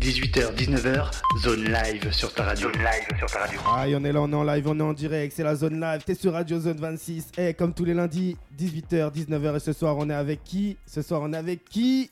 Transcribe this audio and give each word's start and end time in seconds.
18h, 0.00 0.54
19h, 0.54 1.10
zone 1.42 1.64
live 1.64 2.10
sur 2.10 2.32
ta 2.32 2.44
radio. 2.44 2.72
Zone 2.72 2.82
live 2.82 3.18
sur 3.18 3.30
ta 3.30 3.40
radio. 3.40 3.60
Ah, 3.66 3.84
on 3.86 4.02
est 4.02 4.12
là, 4.12 4.22
on 4.22 4.32
est 4.32 4.34
en 4.34 4.44
live, 4.44 4.66
on 4.66 4.80
est 4.80 4.82
en 4.82 4.94
direct, 4.94 5.34
c'est 5.36 5.42
la 5.42 5.54
zone 5.54 5.78
live, 5.78 6.02
t'es 6.06 6.14
sur 6.14 6.32
Radio 6.32 6.58
Zone 6.58 6.78
26. 6.78 7.32
Et 7.36 7.52
comme 7.52 7.74
tous 7.74 7.84
les 7.84 7.92
lundis, 7.92 8.38
18h, 8.58 9.12
19h, 9.12 9.56
et 9.56 9.60
ce 9.60 9.74
soir, 9.74 9.98
on 9.98 10.08
est 10.08 10.14
avec 10.14 10.42
qui? 10.42 10.78
Ce 10.86 11.02
soir, 11.02 11.20
on 11.22 11.34
est 11.34 11.36
avec 11.36 11.66
qui? 11.66 12.10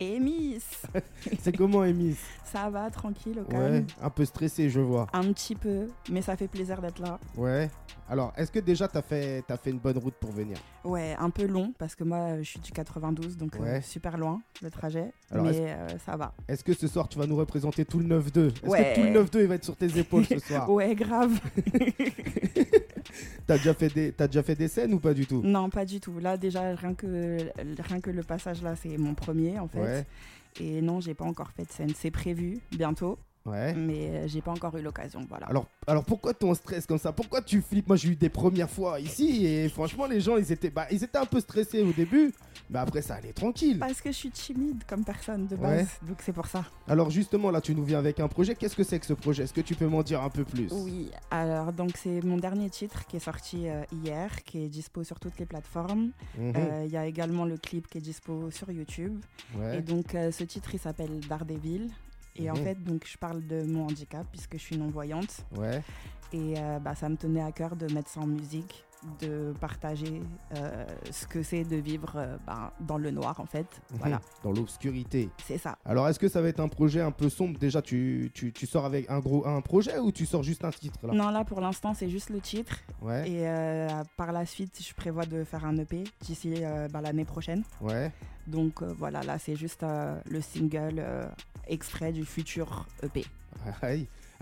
Emis 0.00 0.62
C'est 1.40 1.56
comment, 1.56 1.84
Emis 1.84 2.16
Ça 2.44 2.68
va, 2.70 2.90
tranquille, 2.90 3.38
au 3.38 3.42
Ouais, 3.52 3.58
calme. 3.60 3.86
un 4.02 4.10
peu 4.10 4.24
stressé, 4.24 4.68
je 4.70 4.80
vois. 4.80 5.06
Un 5.12 5.32
petit 5.32 5.54
peu, 5.54 5.86
mais 6.10 6.22
ça 6.22 6.36
fait 6.36 6.48
plaisir 6.48 6.80
d'être 6.80 7.00
là. 7.00 7.18
Ouais. 7.36 7.70
Alors, 8.08 8.32
est-ce 8.36 8.50
que 8.50 8.58
déjà, 8.58 8.88
t'as 8.88 9.00
fait, 9.02 9.44
fait 9.62 9.70
une 9.70 9.78
bonne 9.78 9.96
route 9.98 10.14
pour 10.14 10.32
venir? 10.32 10.58
Ouais, 10.84 11.14
un 11.18 11.30
peu 11.30 11.46
long, 11.46 11.72
parce 11.78 11.94
que 11.94 12.04
moi, 12.04 12.38
je 12.42 12.48
suis 12.48 12.60
du 12.60 12.72
92, 12.72 13.36
donc 13.36 13.56
euh, 13.56 13.60
Ouais. 13.60 13.80
super 13.80 14.18
loin, 14.18 14.42
le 14.60 14.70
trajet. 14.70 15.12
Alors, 15.30 15.46
mais 15.46 15.54
euh, 15.72 15.86
ça 16.04 16.16
va. 16.16 16.32
Est-ce 16.48 16.62
que 16.64 16.74
ce 16.74 16.88
soir, 16.88 17.08
tu 17.08 17.18
vas 17.18 17.26
nous 17.26 17.36
représenter 17.36 17.84
tout 17.84 17.98
le 18.00 18.06
9-2 18.06 18.48
Est-ce 18.48 18.66
Ouais. 18.66 18.92
que 18.96 19.00
tout 19.00 19.06
le 19.06 19.24
9-2, 19.24 19.40
il 19.42 19.46
va 19.46 19.54
être 19.54 19.64
sur 19.64 19.76
tes 19.76 19.98
épaules 19.98 20.26
ce 20.26 20.38
soir? 20.38 20.68
Ouais, 20.72 20.94
grave. 20.94 21.38
T'as 23.46 23.56
déjà, 23.58 23.74
fait 23.74 23.92
des- 23.92 24.12
t'as 24.12 24.26
déjà 24.26 24.42
fait 24.42 24.54
des 24.54 24.68
scènes 24.68 24.94
ou 24.94 24.98
pas 25.00 25.14
du 25.14 25.26
tout? 25.26 25.42
Non, 25.42 25.68
pas 25.70 25.84
du 25.84 26.00
tout. 26.00 26.18
Là, 26.18 26.36
déjà, 26.36 26.74
rien 26.74 26.94
que, 26.94 27.38
rien 27.82 28.00
que 28.00 28.10
le 28.10 28.22
passage 28.22 28.62
là, 28.62 28.74
c'est 28.76 28.96
mon 28.98 29.14
premier, 29.14 29.58
en 29.58 29.68
fait. 29.68 29.80
Ouais. 29.80 30.06
Et 30.60 30.82
non, 30.82 31.00
j'ai 31.00 31.14
pas 31.14 31.24
encore 31.24 31.50
fait 31.52 31.64
de 31.64 31.72
scène. 31.72 31.92
C'est 31.96 32.10
prévu 32.10 32.58
bientôt, 32.72 33.18
Ouais. 33.44 33.74
mais 33.74 34.08
euh, 34.10 34.28
j'ai 34.28 34.40
pas 34.40 34.52
encore 34.52 34.76
eu 34.76 34.82
l'occasion. 34.82 35.26
Voilà. 35.28 35.46
Alors, 35.46 35.66
alors 35.86 36.04
pourquoi 36.04 36.32
ton 36.32 36.54
stress 36.54 36.86
comme 36.86 36.98
ça? 36.98 37.10
Pourquoi 37.12 37.42
tu 37.42 37.60
flippes? 37.60 37.88
Moi 37.88 37.96
j'ai 37.96 38.10
eu 38.10 38.16
des 38.16 38.28
premières 38.28 38.70
fois 38.70 39.00
ici 39.00 39.44
et 39.46 39.68
franchement 39.68 40.06
les 40.06 40.20
gens 40.20 40.36
ils 40.36 40.52
étaient, 40.52 40.70
bah, 40.70 40.86
ils 40.92 41.02
étaient 41.02 41.18
un 41.18 41.26
peu 41.26 41.40
stressés 41.40 41.82
au 41.82 41.92
début, 41.92 42.32
mais 42.70 42.78
après 42.78 43.02
ça 43.02 43.14
allait 43.16 43.32
tranquille. 43.32 43.78
Parce 43.80 44.00
que 44.00 44.10
je 44.12 44.16
suis 44.16 44.30
timide 44.30 44.84
comme 44.86 45.04
personne 45.04 45.46
de 45.48 45.56
Ouais. 45.56 45.78
base, 45.78 45.88
donc 46.06 46.18
c'est 46.20 46.32
pour 46.32 46.46
ça. 46.46 46.64
Alors 46.86 47.10
justement 47.10 47.50
là 47.50 47.60
tu 47.60 47.74
nous 47.74 47.84
viens 47.84 47.98
avec 47.98 48.20
un 48.20 48.28
projet, 48.28 48.54
qu'est-ce 48.54 48.76
que 48.76 48.84
c'est 48.84 49.00
que 49.00 49.06
ce 49.06 49.12
projet? 49.14 49.42
Est-ce 49.42 49.52
que 49.54 49.60
tu 49.60 49.74
peux 49.74 49.86
m'en 49.88 50.02
dire 50.04 50.22
un 50.22 50.30
peu 50.30 50.44
plus? 50.44 50.68
Oui, 50.70 51.10
alors 51.32 51.72
donc 51.72 51.96
c'est 51.96 52.22
mon 52.22 52.36
dernier 52.36 52.70
titre 52.70 53.06
qui 53.06 53.16
est 53.16 53.20
sorti 53.20 53.68
euh, 53.68 53.82
hier, 54.04 54.44
qui 54.44 54.64
est 54.64 54.68
dispo 54.68 55.02
sur 55.02 55.18
toutes 55.18 55.38
les 55.40 55.46
plateformes. 55.46 56.10
Mhm. 56.38 56.52
Euh, 56.56 56.82
Il 56.86 56.92
y 56.92 56.96
a 56.96 57.06
également 57.06 57.44
le 57.44 57.56
clip 57.56 57.88
qui 57.88 57.98
est 57.98 58.02
dispo 58.02 58.50
sur 58.52 58.70
YouTube. 58.70 59.18
Ouais. 59.58 59.78
Et 59.78 59.82
donc 59.82 60.14
euh, 60.14 60.30
ce 60.30 60.44
titre 60.44 60.74
il 60.74 60.78
s'appelle 60.78 61.18
Daredevil. 61.28 61.88
Et 62.36 62.50
en 62.50 62.54
Mhm. 62.54 62.64
fait 62.64 62.82
donc 62.82 63.06
je 63.06 63.18
parle 63.18 63.46
de 63.46 63.62
mon 63.64 63.84
handicap 63.86 64.26
puisque 64.30 64.54
je 64.54 64.62
suis 64.62 64.76
non 64.78 64.88
voyante. 64.88 65.44
Ouais. 65.56 65.82
Et 66.32 66.54
euh, 66.58 66.78
bah, 66.78 66.94
ça 66.94 67.08
me 67.08 67.16
tenait 67.16 67.42
à 67.42 67.52
cœur 67.52 67.76
de 67.76 67.92
mettre 67.92 68.08
ça 68.08 68.20
en 68.20 68.26
musique, 68.26 68.84
de 69.20 69.52
partager 69.60 70.22
euh, 70.56 70.84
ce 71.10 71.26
que 71.26 71.42
c'est 71.42 71.64
de 71.64 71.76
vivre 71.76 72.12
euh, 72.16 72.36
bah, 72.46 72.72
dans 72.80 72.98
le 72.98 73.10
noir 73.10 73.40
en 73.40 73.46
fait. 73.46 73.66
Mhm. 73.90 73.98
Voilà, 73.98 74.20
Dans 74.42 74.52
l'obscurité. 74.52 75.28
c'est 75.44 75.58
ça. 75.58 75.76
Alors 75.84 76.08
est-ce 76.08 76.18
que 76.18 76.28
ça 76.28 76.40
va 76.40 76.48
être 76.48 76.60
un 76.60 76.68
projet 76.68 77.00
un 77.00 77.10
peu 77.10 77.28
sombre? 77.28 77.58
Déjà 77.58 77.82
tu, 77.82 78.30
tu, 78.34 78.52
tu 78.52 78.66
sors 78.66 78.84
avec 78.84 79.10
un 79.10 79.18
gros 79.20 79.46
un 79.46 79.60
projet 79.60 79.98
ou 79.98 80.12
tu 80.12 80.26
sors 80.26 80.42
juste 80.42 80.64
un 80.64 80.70
titre 80.70 80.98
là? 81.06 81.12
Non 81.14 81.30
là 81.30 81.44
pour 81.44 81.60
l'instant 81.60 81.94
c'est 81.94 82.08
juste 82.08 82.30
le 82.30 82.40
titre. 82.40 82.76
Ouais. 83.00 83.28
Et 83.28 83.48
euh, 83.48 83.88
par 84.16 84.32
la 84.32 84.46
suite 84.46 84.78
je 84.86 84.94
prévois 84.94 85.26
de 85.26 85.44
faire 85.44 85.64
un 85.64 85.76
EP 85.78 86.04
d'ici 86.20 86.54
bah, 86.92 87.00
l'année 87.00 87.24
prochaine. 87.24 87.62
Ouais. 87.80 88.12
Donc 88.46 88.82
voilà, 88.82 89.22
là 89.22 89.38
c'est 89.38 89.56
juste 89.56 89.84
le 89.84 90.40
single 90.40 91.04
extrait 91.66 92.12
du 92.12 92.24
futur 92.24 92.86
EP. 93.02 93.24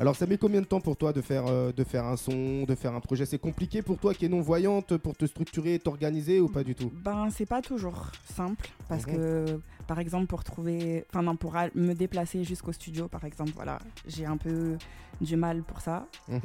Alors 0.01 0.17
ça 0.17 0.27
met 0.27 0.39
combien 0.39 0.63
de 0.63 0.67
temps 0.67 0.81
pour 0.81 0.97
toi 0.97 1.13
de 1.13 1.21
faire, 1.21 1.47
euh, 1.47 1.73
de 1.73 1.85
faire 1.85 2.07
un 2.07 2.17
son, 2.17 2.65
de 2.65 2.75
faire 2.75 2.95
un 2.95 3.01
projet? 3.01 3.27
C'est 3.27 3.39
compliqué 3.39 3.83
pour 3.83 3.99
toi 3.99 4.15
qui 4.15 4.25
es 4.25 4.29
non-voyante 4.31 4.97
pour 4.97 5.15
te 5.15 5.27
structurer, 5.27 5.79
t'organiser 5.79 6.41
ou 6.41 6.49
pas 6.49 6.65
du 6.65 6.75
tout? 6.75 6.91
Ben 7.05 7.29
c'est 7.31 7.45
pas 7.45 7.61
toujours 7.61 8.07
simple 8.25 8.67
parce 8.89 9.07
Mhm. 9.07 9.13
que 9.15 9.61
par 9.87 9.99
exemple 9.99 10.27
pour 10.27 10.43
trouver, 10.43 11.05
enfin 11.11 11.23
non 11.23 11.37
pour 11.37 11.55
me 11.75 11.93
déplacer 11.93 12.45
jusqu'au 12.45 12.73
studio 12.73 13.09
par 13.09 13.25
exemple, 13.27 13.53
voilà, 13.55 13.79
j'ai 14.07 14.25
un 14.25 14.39
peu 14.39 14.79
du 15.21 15.37
mal 15.37 15.63
pour 15.63 15.81
ça, 15.83 16.07
Mhm. 16.29 16.41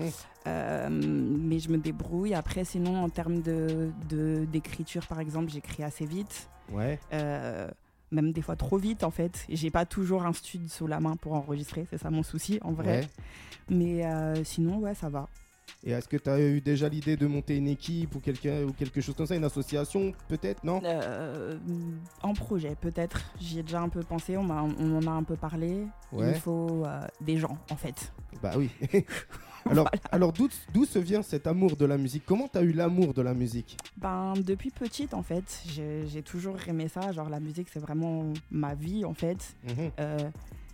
Euh, 0.48 0.90
mais 0.92 1.58
je 1.60 1.70
me 1.70 1.78
débrouille. 1.78 2.34
Après 2.36 2.66
sinon 2.66 3.02
en 3.04 3.10
termes 3.10 3.42
de 3.42 3.90
de- 4.10 4.46
d'écriture 4.52 5.08
par 5.08 5.20
exemple, 5.22 5.50
j'écris 5.50 5.82
assez 5.84 6.06
vite. 6.06 6.50
Ouais. 6.74 7.00
Euh, 7.14 7.70
même 8.12 8.32
des 8.32 8.42
fois 8.42 8.56
trop 8.56 8.78
vite 8.78 9.04
en 9.04 9.12
fait. 9.12 9.46
J'ai 9.50 9.72
pas 9.72 9.86
toujours 9.86 10.26
un 10.26 10.34
studio 10.34 10.68
sous 10.68 10.88
la 10.88 11.00
main 11.00 11.16
pour 11.16 11.34
enregistrer, 11.34 11.88
c'est 11.90 11.98
ça 11.98 12.10
mon 12.10 12.24
souci 12.24 12.60
en 12.62 12.74
vrai. 12.74 13.00
Ouais. 13.02 13.08
Mais 13.70 14.06
euh, 14.06 14.44
sinon 14.44 14.78
ouais 14.80 14.96
ça 14.96 15.10
va. 15.10 15.28
Et 15.84 15.92
est-ce 15.92 16.08
que 16.08 16.18
tu 16.18 16.30
as 16.30 16.40
eu 16.40 16.62
déjà 16.62 16.90
l'idée 16.90 17.16
de 17.16 17.28
monter 17.28 17.58
une 17.58 17.68
équipe 17.68 18.16
ou, 18.16 18.20
quelqu'un 18.20 18.64
ou 18.64 18.74
quelque 18.74 19.02
chose 19.02 19.16
comme 19.16 19.28
ça, 19.28 19.36
une 19.36 19.44
association 19.44 20.14
peut-être, 20.28 20.64
non? 20.64 20.82
Euh, 20.84 21.58
en 22.24 22.34
projet, 22.34 22.76
peut-être. 22.80 23.22
J'y 23.40 23.60
ai 23.60 23.64
déjà 23.64 23.82
un 23.82 23.90
peu 23.90 24.02
pensé, 24.02 24.36
on, 24.36 24.50
on 24.50 24.98
en 24.98 25.08
a 25.08 25.12
un 25.12 25.24
peu 25.24 25.36
parlé. 25.36 25.86
Ouais. 26.12 26.32
Il 26.34 26.40
faut 26.40 26.84
euh, 26.86 27.02
des 27.22 27.38
gens, 27.38 27.58
en 27.70 27.76
fait. 27.76 28.12
Bah 28.42 28.54
oui. 28.58 28.72
alors, 29.70 29.90
alors 30.12 30.32
d'où, 30.32 30.48
d'où 30.74 30.86
se 30.86 31.00
vient 31.00 31.24
cet 31.24 31.48
amour 31.48 31.76
de 31.76 31.86
la 31.86 31.98
musique? 31.98 32.24
Comment 32.26 32.48
tu 32.48 32.58
as 32.58 32.62
eu 32.62 32.72
l'amour 32.72 33.14
de 33.14 33.22
la 33.22 33.34
musique? 33.34 33.78
Ben, 33.98 34.34
depuis 34.38 34.70
petite, 34.70 35.14
en 35.14 35.24
fait, 35.24 35.64
j'ai 35.68 36.22
toujours 36.22 36.56
aimé 36.68 36.88
ça. 36.88 37.12
Genre, 37.12 37.30
la 37.30 37.40
musique, 37.40 37.68
c'est 37.74 37.80
vraiment 37.80 38.32
ma 38.52 38.76
vie, 38.76 39.06
en 39.06 39.14
fait. 39.14 39.56
Euh, 40.00 40.20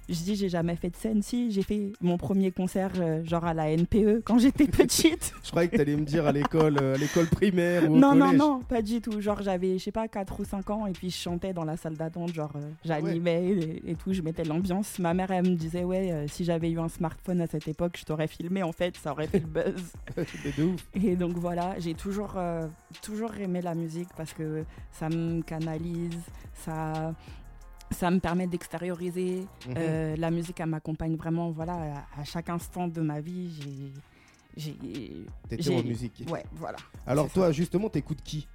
je 0.10 0.16
dis, 0.24 0.36
j'ai 0.36 0.50
jamais 0.50 0.76
fait 0.76 0.90
de 0.90 0.96
scène. 0.96 1.22
Si, 1.22 1.52
j'ai 1.52 1.64
fait 1.64 1.94
mon 2.02 2.18
premier 2.18 2.52
concert, 2.52 2.92
euh, 2.98 3.24
genre 3.26 3.46
à 3.46 3.54
la 3.54 3.72
NPE, 3.76 4.22
quand 4.26 4.38
j'étais 4.40 4.66
petite. 4.68 5.34
Je 5.44 5.50
croyais 5.52 5.70
que 5.70 5.76
tu 5.76 5.82
allais 5.82 5.96
me 5.96 6.06
dire 6.06 6.26
à 6.28 6.32
l'école, 6.32 6.78
euh, 6.82 6.96
à 6.96 6.98
l'école 6.98 7.28
primaire 7.28 7.90
ou 7.90 7.96
au 7.96 7.98
non, 7.98 8.14
non, 8.16 8.26
collège. 8.28 8.40
non, 8.40 8.60
pas 8.62 8.82
du 8.82 9.02
tout. 9.02 9.22
Genre, 9.22 9.42
j'avais, 9.42 9.78
je 9.78 9.84
sais 9.84 9.92
pas, 9.92 10.08
4 10.08 10.40
ou 10.40 10.46
5 10.46 10.70
ans, 10.70 10.86
et 10.88 10.92
puis 10.92 11.10
je 11.10 11.18
chantais 11.18 11.54
dans 11.54 11.64
la 11.64 11.78
salle 11.78 11.96
d'attente. 11.96 12.34
Genre, 12.34 12.52
euh, 12.56 12.70
j'animais 12.84 13.44
et, 13.50 13.92
et 13.92 13.96
tout, 13.96 14.14
je 14.14 14.22
mettais 14.22 14.44
l'ambiance. 14.44 15.00
Ma 15.00 15.14
mère, 15.14 15.32
elle 15.32 15.50
me 15.50 15.56
disait, 15.56 15.84
ouais, 15.84 16.26
si 16.28 16.44
j'avais 16.44 16.70
eu 16.72 16.80
un 16.80 16.90
smartphone 16.90 17.42
à 17.42 17.48
cette 17.48 17.68
époque, 17.68 17.96
je 17.98 18.04
t'aurais 18.04 18.28
filmé, 18.28 18.64
en 18.64 18.72
fait, 18.72 18.98
ça 18.98 19.12
aurait 19.12 19.28
fait 19.28 19.40
le 19.40 19.48
buzz. 19.48 19.94
De 20.58 20.64
ouf. 20.64 20.86
Et 20.96 21.16
donc 21.16 21.34
voilà, 21.34 21.76
j'ai 21.80 21.94
toujours, 21.94 22.36
toujours 23.02 23.34
aimé 23.36 23.62
la 23.62 23.76
musique 23.76 24.10
parce 24.18 24.34
que 24.34 24.64
ça 24.92 25.10
me 25.10 25.42
canalise, 25.42 26.18
ça, 26.54 27.14
ça 27.92 28.10
me 28.10 28.20
permet 28.20 28.48
d'extérioriser. 28.48 29.46
Mhm. 29.68 29.74
Euh, 29.78 30.16
la 30.18 30.32
musique, 30.32 30.60
elle 30.60 30.68
m'accompagne 30.70 31.16
vraiment 31.16 31.52
voilà, 31.52 32.06
à, 32.16 32.22
à 32.22 32.24
chaque 32.24 32.50
instant 32.50 32.88
de 32.88 33.02
ma 33.02 33.20
vie. 33.22 33.92
J'ai, 34.58 34.76
T'étais 35.48 35.74
en 35.74 35.84
musique. 35.84 36.24
Ouais, 36.30 36.44
voilà. 36.54 36.78
Alors 37.08 37.30
toi, 37.30 37.52
justement, 37.52 37.90
t'écoutes 37.90 38.22
qui? 38.24 38.48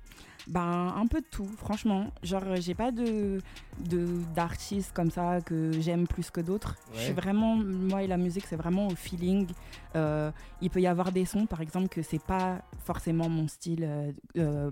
Ben, 0.46 0.94
un 0.96 1.06
peu 1.08 1.20
de 1.20 1.26
tout, 1.28 1.48
franchement. 1.56 2.06
Genre, 2.22 2.56
j'ai 2.56 2.75
pas 2.75 2.92
de, 2.92 3.41
de 3.80 4.06
d'artistes 4.34 4.92
comme 4.92 5.10
ça 5.10 5.41
que 5.41 5.72
j'aime 5.80 6.06
plus 6.06 6.30
que 6.30 6.41
d'autres. 6.41 6.76
Je 6.94 7.00
suis 7.00 7.12
vraiment, 7.12 7.56
moi 7.56 8.02
et 8.04 8.06
la 8.06 8.16
musique, 8.16 8.44
c'est 8.46 8.56
vraiment 8.56 8.86
au 8.86 8.94
feeling. 8.94 9.48
Euh, 9.96 10.30
il 10.60 10.70
peut 10.70 10.80
y 10.80 10.86
avoir 10.86 11.10
des 11.10 11.25
sons, 11.25 11.46
par 11.46 11.62
exemple, 11.62 11.88
que 11.88 12.02
c'est 12.02 12.22
pas 12.22 12.60
forcément 12.84 13.28
mon 13.28 13.48
style 13.48 13.82
euh, 13.82 14.12
euh, 14.36 14.70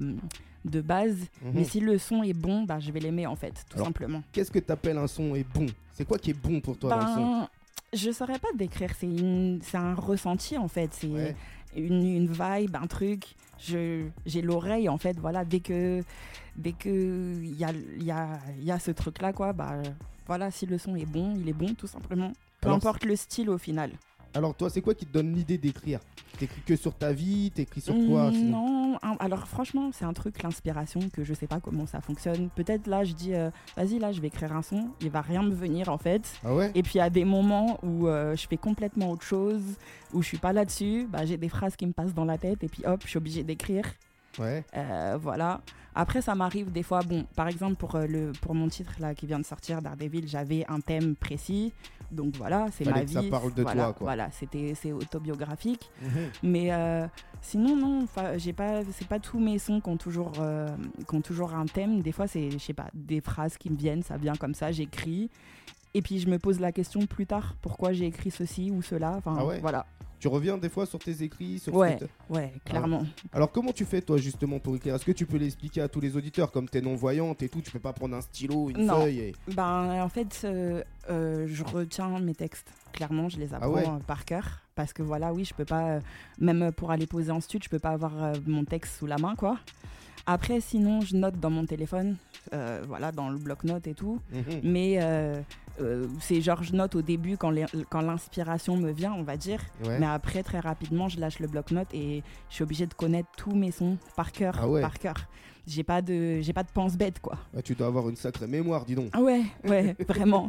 de 0.64 0.80
base, 0.80 1.16
Mhm. 1.42 1.52
mais 1.54 1.64
si 1.64 1.80
le 1.80 1.98
son 1.98 2.22
est 2.22 2.32
bon, 2.32 2.62
bah, 2.64 2.80
je 2.80 2.90
vais 2.90 3.00
l'aimer 3.00 3.26
en 3.26 3.36
fait, 3.36 3.52
tout 3.68 3.74
Alors, 3.76 3.86
simplement. 3.86 4.22
Qu'est-ce 4.32 4.50
que 4.50 4.58
t'appelles 4.58 4.98
un 4.98 5.06
son 5.06 5.34
est 5.34 5.46
bon? 5.54 5.66
C'est 5.92 6.06
quoi 6.06 6.18
qui 6.18 6.30
est 6.30 6.40
bon 6.40 6.60
pour 6.60 6.76
toi 6.78 6.90
dans 6.90 7.00
le 7.00 7.06
son? 7.06 7.40
Ben, 7.40 7.48
je 7.92 8.10
saurais 8.10 8.38
pas 8.38 8.48
décrire, 8.54 8.90
c'est 8.98 9.06
une- 9.06 9.60
c'est 9.62 9.76
un 9.76 9.94
ressenti 9.94 10.56
en 10.58 10.68
fait, 10.68 10.90
c'est 10.92 11.06
Ouais. 11.06 11.36
une, 11.76 12.04
une 12.04 12.28
vibe, 12.32 12.76
un 12.76 12.86
truc. 12.86 13.34
Je- 13.60 14.06
J'ai 14.26 14.42
l'oreille 14.42 14.88
en 14.88 14.98
fait, 14.98 15.18
voilà, 15.18 15.44
dès 15.44 15.60
que 15.60 16.02
dès 16.56 16.72
que 16.72 17.34
il 17.42 17.56
y 17.58 17.64
a, 17.64 17.72
y, 17.98 18.10
a, 18.10 18.38
y 18.60 18.70
a 18.70 18.78
ce 18.78 18.90
truc 18.92 19.20
là, 19.20 19.32
quoi, 19.32 19.52
bah 19.52 19.74
voilà, 20.26 20.50
si 20.50 20.66
le 20.66 20.78
son 20.78 20.96
est 20.96 21.04
bon, 21.06 21.34
il 21.36 21.48
est 21.48 21.52
bon 21.52 21.74
tout 21.74 21.86
simplement. 21.86 22.32
Peu 22.60 22.68
Alors, 22.68 22.76
importe 22.78 23.04
le 23.04 23.14
style 23.16 23.50
au 23.50 23.58
final. 23.58 23.90
Alors 24.34 24.54
toi, 24.54 24.68
c'est 24.68 24.80
quoi 24.80 24.94
qui 24.94 25.06
te 25.06 25.12
donne 25.12 25.32
l'idée 25.32 25.58
d'écrire? 25.58 26.00
T'écris 26.38 26.60
que 26.66 26.74
sur 26.74 26.92
ta 26.94 27.12
vie 27.12 27.52
T'écris 27.54 27.80
sur 27.80 27.94
quoi? 28.08 28.30
Mm, 28.32 28.50
Non, 28.50 28.98
alors 29.20 29.46
franchement, 29.46 29.90
c'est 29.92 30.04
un 30.04 30.12
truc, 30.12 30.42
l'inspiration, 30.42 31.00
que 31.12 31.22
je 31.22 31.32
sais 31.34 31.46
pas 31.46 31.60
comment 31.60 31.86
ça 31.86 32.00
fonctionne. 32.00 32.48
Peut-être 32.56 32.88
là, 32.88 33.04
je 33.04 33.12
dis, 33.14 33.32
euh, 33.34 33.50
vas-y, 33.76 33.98
là, 34.00 34.10
je 34.10 34.20
vais 34.20 34.26
écrire 34.28 34.52
un 34.54 34.62
son, 34.62 34.88
il 35.00 35.10
va 35.10 35.20
rien 35.20 35.42
me 35.42 35.54
venir 35.54 35.88
en 35.88 35.98
fait. 35.98 36.22
Ah 36.44 36.54
ouais? 36.54 36.72
Et 36.74 36.82
puis 36.82 36.98
à 36.98 37.10
des 37.10 37.24
moments 37.24 37.78
où 37.84 38.08
euh, 38.08 38.34
je 38.34 38.46
fais 38.48 38.56
complètement 38.56 39.10
autre 39.12 39.22
chose, 39.24 39.62
où 40.12 40.22
je 40.22 40.26
suis 40.28 40.38
pas 40.38 40.52
là-dessus, 40.52 41.06
bah, 41.08 41.24
j'ai 41.24 41.36
des 41.36 41.48
phrases 41.48 41.76
qui 41.76 41.86
me 41.86 41.92
passent 41.92 42.14
dans 42.14 42.24
la 42.24 42.38
tête 42.38 42.64
et 42.64 42.68
puis 42.68 42.82
hop, 42.84 43.00
je 43.04 43.08
suis 43.10 43.18
obligée 43.18 43.44
d'écrire. 43.44 43.84
Ouais. 44.38 44.64
Euh, 44.76 45.18
voilà. 45.20 45.60
Après, 45.94 46.20
ça 46.22 46.34
m'arrive 46.34 46.72
des 46.72 46.82
fois. 46.82 47.00
Bon, 47.02 47.24
par 47.36 47.48
exemple, 47.48 47.76
pour, 47.76 47.94
euh, 47.94 48.06
le, 48.06 48.32
pour 48.40 48.54
mon 48.54 48.68
titre 48.68 48.92
là 48.98 49.14
qui 49.14 49.26
vient 49.26 49.38
de 49.38 49.44
sortir, 49.44 49.80
Daredevil, 49.80 50.26
j'avais 50.26 50.64
un 50.68 50.80
thème 50.80 51.14
précis. 51.14 51.72
Donc 52.10 52.36
voilà, 52.36 52.66
c'est 52.72 52.84
ma 52.84 53.00
que 53.02 53.10
ça 53.10 53.20
vie. 53.20 53.30
parle 53.30 53.54
de 53.54 53.62
voilà, 53.62 53.84
toi, 53.84 53.92
quoi. 53.92 54.04
Voilà, 54.06 54.28
c'est 54.32 54.92
autobiographique. 54.92 55.90
Mhm. 56.04 56.30
Mais 56.42 56.72
euh, 56.72 57.06
sinon, 57.40 57.76
non, 57.76 58.06
j'ai 58.36 58.52
pas, 58.52 58.82
c'est 58.92 59.08
pas 59.08 59.18
tous 59.18 59.38
mes 59.38 59.58
sons 59.58 59.80
qui 59.80 59.88
ont 59.88 59.96
toujours, 59.96 60.32
euh, 60.40 60.68
qui 61.08 61.14
ont 61.14 61.20
toujours 61.22 61.54
un 61.54 61.64
thème. 61.66 62.02
Des 62.02 62.12
fois, 62.12 62.26
c'est, 62.26 62.50
je 62.50 62.58
sais 62.58 62.74
pas, 62.74 62.88
des 62.92 63.20
phrases 63.20 63.56
qui 63.56 63.70
me 63.70 63.76
viennent, 63.76 64.02
ça 64.02 64.16
vient 64.16 64.34
comme 64.34 64.54
ça, 64.54 64.70
j'écris. 64.70 65.30
Et 65.94 66.02
puis 66.02 66.18
je 66.18 66.28
me 66.28 66.38
pose 66.38 66.58
la 66.60 66.72
question 66.72 67.06
plus 67.06 67.26
tard, 67.26 67.54
pourquoi 67.62 67.92
j'ai 67.92 68.06
écrit 68.06 68.30
ceci 68.30 68.70
ou 68.70 68.82
cela. 68.82 69.14
Enfin, 69.16 69.36
Ah 69.38 69.46
ouais 69.46 69.60
voilà. 69.60 69.86
Tu 70.20 70.28
reviens 70.28 70.56
des 70.56 70.70
fois 70.70 70.86
sur 70.86 70.98
tes 70.98 71.22
écrits 71.22 71.58
sur 71.58 71.74
Ouais, 71.74 71.98
ouais, 72.30 72.50
clairement. 72.64 73.04
Alors 73.30 73.52
comment 73.52 73.72
tu 73.72 73.84
fais 73.84 74.00
toi 74.00 74.16
justement 74.16 74.58
pour 74.58 74.74
écrire? 74.74 74.94
Est-ce 74.94 75.04
que 75.04 75.12
tu 75.12 75.26
peux 75.26 75.36
l'expliquer 75.36 75.82
à 75.82 75.88
tous 75.88 76.00
les 76.00 76.16
auditeurs? 76.16 76.50
Comme 76.50 76.66
t'es 76.66 76.80
non-voyante 76.80 77.42
et 77.42 77.48
tout 77.50 77.60
Tu 77.60 77.70
peux 77.70 77.78
pas 77.78 77.92
prendre 77.92 78.16
un 78.16 78.22
stylo, 78.22 78.70
une 78.70 78.86
Non. 78.86 79.00
feuille 79.02 79.18
et... 79.20 79.34
Ben, 79.54 80.02
en 80.02 80.08
fait, 80.08 80.40
euh, 80.44 80.82
euh, 81.10 81.46
je 81.46 81.62
retiens 81.62 82.18
mes 82.20 82.34
textes. 82.34 82.72
Clairement, 82.94 83.28
je 83.28 83.38
les 83.38 83.52
apprends 83.52 83.66
Ah 83.66 83.70
ouais 83.70 83.86
euh, 83.86 83.98
par 84.06 84.24
cœur. 84.24 84.60
Parce 84.74 84.94
que 84.94 85.02
voilà, 85.02 85.34
oui, 85.34 85.44
je 85.44 85.52
peux 85.52 85.66
pas, 85.66 85.88
euh, 85.96 86.00
même 86.38 86.72
pour 86.72 86.90
aller 86.90 87.06
poser 87.06 87.30
en 87.30 87.40
stud, 87.42 87.62
je 87.62 87.68
peux 87.68 87.78
pas 87.78 87.90
avoir 87.90 88.12
mon 88.46 88.64
texte 88.64 88.96
sous 88.98 89.06
la 89.06 89.18
main, 89.18 89.34
quoi. 89.36 89.58
Après, 90.26 90.60
sinon, 90.62 91.02
je 91.02 91.16
note 91.16 91.38
dans 91.38 91.50
mon 91.50 91.66
téléphone, 91.66 92.16
voilà, 92.88 93.12
dans 93.12 93.28
le 93.28 93.36
bloc-notes 93.36 93.86
et 93.86 93.94
tout. 93.94 94.20
Mhm. 94.32 94.60
Mais 94.62 94.98
euh, 95.80 96.06
c'est 96.20 96.40
genre, 96.40 96.62
je 96.62 96.72
note 96.74 96.94
au 96.94 97.02
début 97.02 97.36
quand 97.36 97.50
les- 97.50 97.66
quand 97.90 98.00
l'inspiration 98.00 98.76
me 98.76 98.90
vient, 98.92 99.12
on 99.12 99.22
va 99.22 99.36
dire. 99.36 99.60
Ouais. 99.84 99.98
Mais 99.98 100.06
après, 100.06 100.42
très 100.42 100.60
rapidement, 100.60 101.08
je 101.08 101.18
lâche 101.20 101.38
le 101.40 101.46
bloc-notes 101.48 101.92
et 101.92 102.22
je 102.48 102.54
suis 102.54 102.62
obligée 102.64 102.86
de 102.86 102.94
connaître 102.94 103.28
tous 103.36 103.54
mes 103.54 103.70
sons 103.70 103.96
par 104.16 104.32
cœur, 104.32 104.56
Ah 104.60 104.68
ouais. 104.68 104.80
par 104.80 104.98
cœur. 104.98 105.14
J'ai 105.66 105.82
pas 105.82 106.02
de, 106.02 106.40
j'ai 106.42 106.52
pas 106.52 106.62
de 106.62 106.68
pense 106.70 106.94
bête, 106.96 107.20
quoi. 107.20 107.38
Ah, 107.56 107.62
tu 107.62 107.74
dois 107.74 107.86
avoir 107.86 108.08
une 108.10 108.16
sacrée 108.16 108.46
mémoire, 108.46 108.84
dis 108.84 108.94
donc. 108.94 109.08
Ah 109.14 109.22
ouais, 109.22 109.42
ouais, 109.66 109.96
vraiment, 110.08 110.48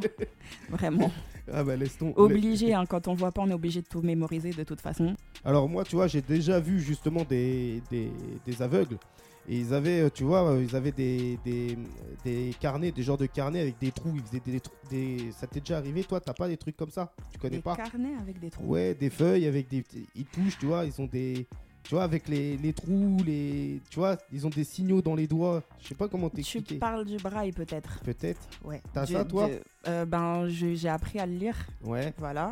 vraiment. 0.69 1.09
Ah 1.51 1.63
bah 1.63 1.75
laisse. 1.75 1.97
Obligé, 2.15 2.73
hein, 2.73 2.85
quand 2.85 3.07
on 3.07 3.13
voit 3.13 3.31
pas, 3.31 3.41
on 3.43 3.49
est 3.49 3.53
obligé 3.53 3.81
de 3.81 3.87
tout 3.87 4.01
mémoriser 4.01 4.49
de 4.51 4.63
toute 4.63 4.81
façon. 4.81 5.15
Alors 5.45 5.69
moi, 5.69 5.83
tu 5.85 5.95
vois, 5.95 6.07
j'ai 6.07 6.21
déjà 6.21 6.59
vu 6.59 6.79
justement 6.81 7.23
des, 7.23 7.81
des, 7.91 8.11
des 8.45 8.61
aveugles. 8.61 8.97
Et 9.47 9.57
ils 9.59 9.73
avaient, 9.73 10.01
euh, 10.01 10.09
tu 10.13 10.23
vois, 10.23 10.49
euh, 10.49 10.63
ils 10.67 10.75
avaient 10.75 10.91
des, 10.91 11.37
des, 11.45 11.77
des 12.23 12.55
carnets, 12.59 12.91
des 12.91 13.03
genres 13.03 13.17
de 13.17 13.27
carnets 13.27 13.59
avec 13.61 13.77
des 13.79 13.91
trous. 13.91 14.13
Ils 14.15 14.23
faisaient 14.23 14.39
des, 14.43 14.59
trous- 14.59 14.73
des... 14.89 15.31
Ça 15.33 15.45
t'est 15.45 15.59
déjà 15.59 15.77
arrivé, 15.77 16.03
toi 16.03 16.19
T'as 16.19 16.33
pas 16.33 16.47
des 16.47 16.57
trucs 16.57 16.75
comme 16.75 16.89
ça? 16.89 17.13
Tu 17.31 17.37
connais 17.37 17.57
Des 17.57 17.61
pas? 17.61 17.75
carnets 17.75 18.15
avec 18.19 18.39
des 18.39 18.49
trous. 18.49 18.65
Ouais, 18.65 18.95
des 18.95 19.09
feuilles 19.11 19.45
avec 19.45 19.67
des. 19.69 19.83
Ils 20.15 20.25
touchent, 20.25 20.57
tu 20.57 20.65
vois, 20.65 20.85
ils 20.85 20.99
ont 20.99 21.05
des. 21.05 21.45
Tu 21.83 21.93
vois, 21.93 22.03
avec 22.03 22.27
les, 22.27 22.57
les 22.57 22.73
trous, 22.73 23.17
les. 23.23 23.79
Tu 23.91 23.99
vois, 23.99 24.17
ils 24.33 24.47
ont 24.47 24.49
des 24.49 24.63
signaux 24.63 25.03
dans 25.03 25.13
les 25.13 25.27
doigts. 25.27 25.61
Je 25.79 25.89
sais 25.89 25.93
pas 25.95 26.07
comment 26.07 26.31
Tu 26.31 26.37
t'expliquer. 26.37 26.77
parles 26.79 27.05
du 27.05 27.17
braille 27.17 27.51
peut-être. 27.51 27.99
Peut-être. 28.03 28.41
Ouais. 28.63 28.81
T'as 28.91 29.05
ça, 29.05 29.23
toi? 29.25 29.47
de- 29.47 29.61
euh, 29.87 30.05
Ben, 30.05 30.47
j'ai 30.47 30.89
appris 30.89 31.19
à 31.19 31.25
le 31.25 31.33
lire, 31.33 31.55
Ouais. 31.83 32.13
voilà. 32.17 32.49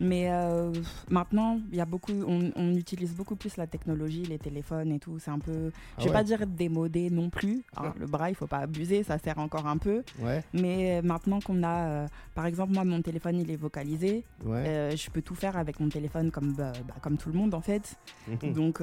Mais 0.00 0.28
euh, 0.32 0.72
maintenant, 1.08 1.60
il 1.70 1.76
y 1.76 1.80
a 1.80 1.84
beaucoup, 1.84 2.12
on, 2.26 2.50
on 2.56 2.74
utilise 2.74 3.14
beaucoup 3.14 3.36
plus 3.36 3.56
la 3.56 3.68
technologie, 3.68 4.24
les 4.24 4.38
téléphones 4.38 4.90
et 4.90 4.98
tout. 4.98 5.18
C'est 5.20 5.30
un 5.30 5.38
peu, 5.38 5.70
Ah 5.72 5.80
je 5.98 6.02
vais 6.04 6.08
ouais. 6.10 6.12
pas 6.14 6.24
dire 6.24 6.46
démodé 6.48 7.10
non 7.10 7.30
plus. 7.30 7.62
hein. 7.76 7.94
Le 8.00 8.06
braille, 8.06 8.34
faut 8.34 8.48
pas 8.48 8.58
abuser, 8.58 9.04
ça 9.04 9.18
sert 9.18 9.38
encore 9.38 9.66
un 9.68 9.76
peu. 9.78 10.02
Ouais. 10.20 10.42
Mais 10.52 10.98
euh, 10.98 11.02
maintenant 11.02 11.38
qu'on 11.40 11.62
a, 11.62 11.86
euh, 11.88 12.06
par 12.34 12.46
exemple, 12.46 12.72
moi, 12.72 12.84
mon 12.84 13.02
téléphone, 13.02 13.36
il 13.38 13.50
est 13.52 13.56
vocalisé. 13.56 14.24
Je 14.44 15.10
peux 15.10 15.22
tout 15.22 15.36
faire 15.36 15.56
avec 15.56 15.78
mon 15.78 15.88
téléphone 15.88 16.32
comme, 16.32 16.52
bah, 16.54 16.72
bah, 16.88 16.94
comme 17.00 17.16
tout 17.16 17.28
le 17.30 17.38
monde 17.38 17.54
en 17.54 17.60
fait. 17.60 17.96
Donc 18.42 18.82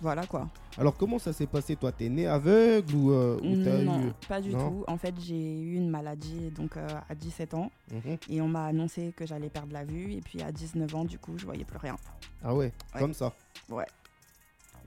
voilà 0.00 0.26
quoi. 0.26 0.48
Alors 0.78 0.96
comment 0.96 1.18
ça 1.18 1.32
s'est 1.32 1.46
passé 1.46 1.76
toi? 1.76 1.92
T'es 1.92 2.08
né 2.08 2.26
aveugle 2.26 2.94
ou, 2.94 3.10
euh, 3.12 3.38
ou 3.42 3.56
non, 3.56 4.00
eu 4.08 4.12
pas 4.28 4.40
du 4.40 4.50
non? 4.50 4.70
tout. 4.70 4.84
En 4.88 4.96
fait, 4.96 5.14
j'ai 5.20 5.60
eu 5.60 5.74
une 5.76 5.90
maladie 5.90 6.50
donc 6.50 6.76
euh, 6.76 6.86
à 7.08 7.14
17 7.14 7.54
ans 7.54 7.70
Mhm. 7.92 8.16
et 8.30 8.40
on 8.40 8.48
m'a 8.48 8.66
annoncé 8.66 9.12
que 9.16 9.26
j'allais 9.26 9.50
perdre 9.50 9.72
la 9.72 9.84
vue 9.84 10.12
et 10.14 10.20
puis 10.20 10.40
à 10.42 10.50
19 10.52 10.94
ans 10.94 11.04
du 11.04 11.18
coup, 11.18 11.36
je 11.36 11.44
voyais 11.44 11.64
plus 11.64 11.78
rien. 11.78 11.96
Ah 12.42 12.54
ouais, 12.54 12.72
Ouais. 12.94 13.00
comme 13.00 13.14
ça? 13.14 13.32
Ouais. 13.68 13.86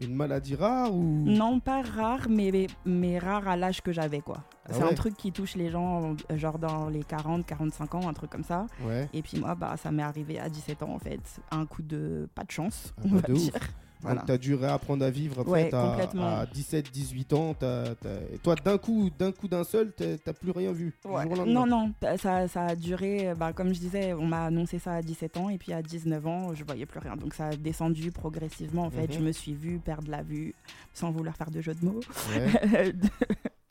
Une 0.01 0.13
maladie 0.13 0.55
rare 0.55 0.93
ou? 0.93 1.03
Non, 1.25 1.61
pas 1.61 1.81
rare, 1.81 2.27
mais, 2.29 2.67
mais 2.85 3.17
rare 3.17 3.47
à 3.47 3.55
l'âge 3.55 3.81
que 3.81 3.93
j'avais 3.93 4.19
quoi. 4.19 4.39
Ah 4.65 4.73
C'est 4.73 4.83
ouais? 4.83 4.89
un 4.91 4.93
truc 4.93 5.15
qui 5.15 5.31
touche 5.31 5.55
les 5.55 5.69
gens 5.69 6.15
euh, 6.31 6.37
genre 6.37 6.59
dans 6.59 6.89
les 6.89 7.01
40, 7.03 7.45
45 7.45 7.95
ans, 7.95 8.09
un 8.09 8.13
truc 8.13 8.29
comme 8.29 8.43
ça. 8.43 8.65
Ouais. 8.83 9.07
Et 9.13 9.21
puis 9.21 9.39
moi, 9.39 9.55
bah, 9.55 9.77
ça 9.77 9.91
m'est 9.91 10.03
arrivé 10.03 10.37
à 10.37 10.49
17 10.49 10.83
ans 10.83 10.93
en 10.93 10.99
fait. 10.99 11.21
Un 11.51 11.65
coup 11.65 11.81
de 11.81 12.27
pas 12.35 12.43
de 12.43 12.51
chance, 12.51 12.93
Ah 12.97 13.01
on 13.05 13.09
bah, 13.09 13.15
va 13.21 13.27
de 13.29 13.33
ouf. 13.35 13.49
Voilà. 14.05 14.19
Donc 14.21 14.27
t'as 14.27 14.37
dû 14.37 14.55
réapprendre 14.55 15.03
à 15.05 15.09
vivre 15.09 15.39
en 15.41 15.49
Ouais, 15.51 15.73
à, 15.73 15.95
à 16.41 16.45
17-18 16.45 17.33
ans. 17.33 17.53
t'as- 17.53 17.95
t'as- 17.95 18.09
Et 18.33 18.37
toi 18.41 18.55
d'un 18.55 18.77
coup, 18.77 19.09
d'un 19.17 19.31
coup 19.31 19.47
d'un 19.47 19.63
seul, 19.63 19.91
t'as 19.93 20.33
plus 20.33 20.51
rien 20.51 20.71
vu. 20.71 20.93
Ouais. 21.05 21.25
Non, 21.45 21.65
non, 21.65 21.91
ça, 22.17 22.47
ça 22.47 22.65
a 22.67 22.75
duré, 22.75 23.33
bah, 23.37 23.53
comme 23.53 23.73
je 23.73 23.79
disais, 23.79 24.13
on 24.13 24.25
m'a 24.25 24.45
annoncé 24.45 24.79
ça 24.79 24.93
à 24.93 25.01
17 25.01 25.37
ans 25.37 25.49
et 25.49 25.57
puis 25.57 25.73
à 25.73 25.81
19 25.81 26.25
ans, 26.27 26.53
je 26.53 26.63
voyais 26.63 26.85
plus 26.85 26.99
rien. 26.99 27.15
Donc 27.15 27.33
ça 27.33 27.47
a 27.47 27.55
descendu 27.55 28.11
progressivement 28.11 28.83
en 28.85 28.89
fait. 28.91 29.07
Mhm. 29.07 29.13
Je 29.13 29.19
me 29.19 29.31
suis 29.31 29.53
vue 29.53 29.79
perdre 29.79 30.09
la 30.09 30.23
vue 30.23 30.53
sans 30.93 31.11
vouloir 31.11 31.35
faire 31.35 31.51
de 31.51 31.61
jeu 31.61 31.73
de 31.73 31.85
mots. 31.85 31.99
Ouais. 32.33 32.93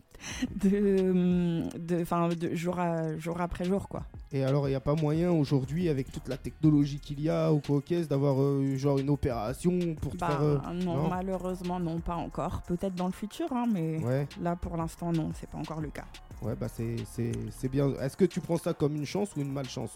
de, 0.56 0.68
de, 0.68 1.78
de, 1.78 2.34
de 2.34 2.54
jour, 2.54 2.78
à, 2.78 3.16
jour 3.18 3.40
après 3.40 3.64
jour 3.64 3.88
quoi. 3.88 4.04
Et 4.32 4.42
alors, 4.42 4.66
il 4.66 4.70
n'y 4.72 4.76
a 4.76 4.80
pas 4.80 4.94
moyen 4.94 5.30
aujourd'hui, 5.30 5.88
avec 5.88 6.10
toute 6.10 6.26
la 6.28 6.36
technologie 6.36 6.98
qu'il 6.98 7.20
y 7.20 7.28
a 7.28 7.52
au 7.52 7.60
Caucase, 7.60 8.08
d'avoir 8.08 8.40
euh, 8.42 8.76
genre 8.76 8.98
une 8.98 9.10
opération 9.10 9.78
pour 10.00 10.12
te 10.12 10.16
Bah, 10.18 10.26
faire. 10.28 10.42
euh, 10.42 10.58
non, 10.74 10.96
non 10.96 11.08
malheureusement, 11.08 11.78
non, 11.78 12.00
pas 12.00 12.16
encore. 12.16 12.62
Peut-être 12.62 12.96
dans 12.96 13.06
le 13.06 13.12
futur, 13.12 13.46
hein, 13.52 13.66
mais 13.72 13.98
Ouais, 14.04 14.26
là 14.42 14.56
pour 14.56 14.76
l'instant, 14.76 15.12
non, 15.12 15.30
c'est 15.38 15.48
pas 15.48 15.58
encore 15.58 15.80
le 15.80 15.90
cas. 15.90 16.04
ouais, 16.42 16.54
bah 16.60 16.66
c'est- 16.68 16.96
c'est 17.12 17.30
c'est 17.50 17.68
bien. 17.68 17.90
Est-ce 18.00 18.16
que 18.16 18.24
tu 18.24 18.40
prends 18.40 18.58
ça 18.58 18.74
comme 18.74 18.96
une 18.96 19.06
chance 19.06 19.28
ou 19.36 19.40
une 19.40 19.52
malchance? 19.52 19.94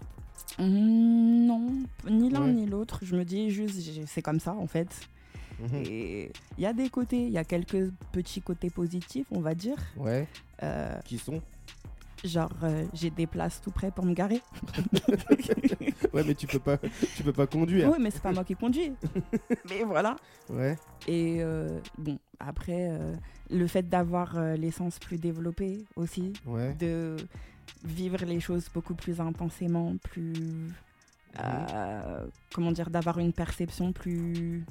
Hum, 0.59 1.47
non, 1.47 1.71
ni 2.09 2.31
l'un 2.31 2.45
Ouais. 2.45 2.53
ni 2.53 2.67
l'autre. 2.67 3.01
Je 3.03 3.17
me 3.17 3.25
dis 3.25 3.51
juste, 3.51 3.81
c'est 4.07 4.23
comme 4.23 4.41
ça 4.41 4.55
en 4.55 4.67
fait. 4.67 4.89
Mhm. 5.61 5.83
Et 5.85 6.33
il 6.57 6.63
y 6.63 6.67
a 6.67 6.73
des 6.73 6.89
côtés, 6.89 7.23
il 7.25 7.31
y 7.33 7.39
a 7.39 7.45
quelques 7.45 7.91
petits 8.13 8.41
côtés 8.41 8.71
positifs, 8.71 9.27
on 9.31 9.41
va 9.41 9.55
dire. 9.55 9.77
Ouais, 9.97 10.27
Euh, 10.63 10.99
qui 11.05 11.19
sont? 11.19 11.41
Genre, 12.25 12.51
euh, 12.65 12.85
j'ai 12.95 13.11
des 13.11 13.27
places 13.29 13.61
tout 13.61 13.71
près 13.71 13.91
pour 13.93 14.05
me 14.05 14.13
garer. 14.15 14.41
Ouais, 16.13 16.25
mais 16.25 16.35
tu 16.35 16.47
peux 16.47 16.59
pas, 16.59 16.79
tu 17.17 17.23
peux 17.23 17.33
pas 17.33 17.47
conduire. 17.47 17.89
oui, 17.91 17.99
mais 18.01 18.11
c'est 18.11 18.23
pas 18.23 18.33
moi 18.33 18.45
qui 18.45 18.55
conduis. 18.55 18.93
mais 19.71 19.85
voilà. 19.85 20.17
Ouais, 20.51 20.77
Et 21.07 21.37
euh, 21.41 21.79
bon, 21.97 22.19
après, 22.41 22.91
le 23.51 23.67
fait 23.67 23.89
d'avoir 23.89 24.37
euh, 24.37 24.57
l'essence 24.57 24.99
plus 24.99 25.19
développée 25.19 25.85
aussi, 25.97 26.33
ouais. 26.47 26.75
de 26.75 27.17
vivre 27.85 28.25
les 28.25 28.41
choses 28.41 28.69
beaucoup 28.73 28.95
plus 28.95 29.21
intensément, 29.21 29.95
plus. 30.03 30.33
euh, 31.41 32.27
comment 32.55 32.73
dire, 32.73 32.91
d'avoir 32.91 33.19
une 33.19 33.33
perception 33.33 33.93
plus. 33.93 34.65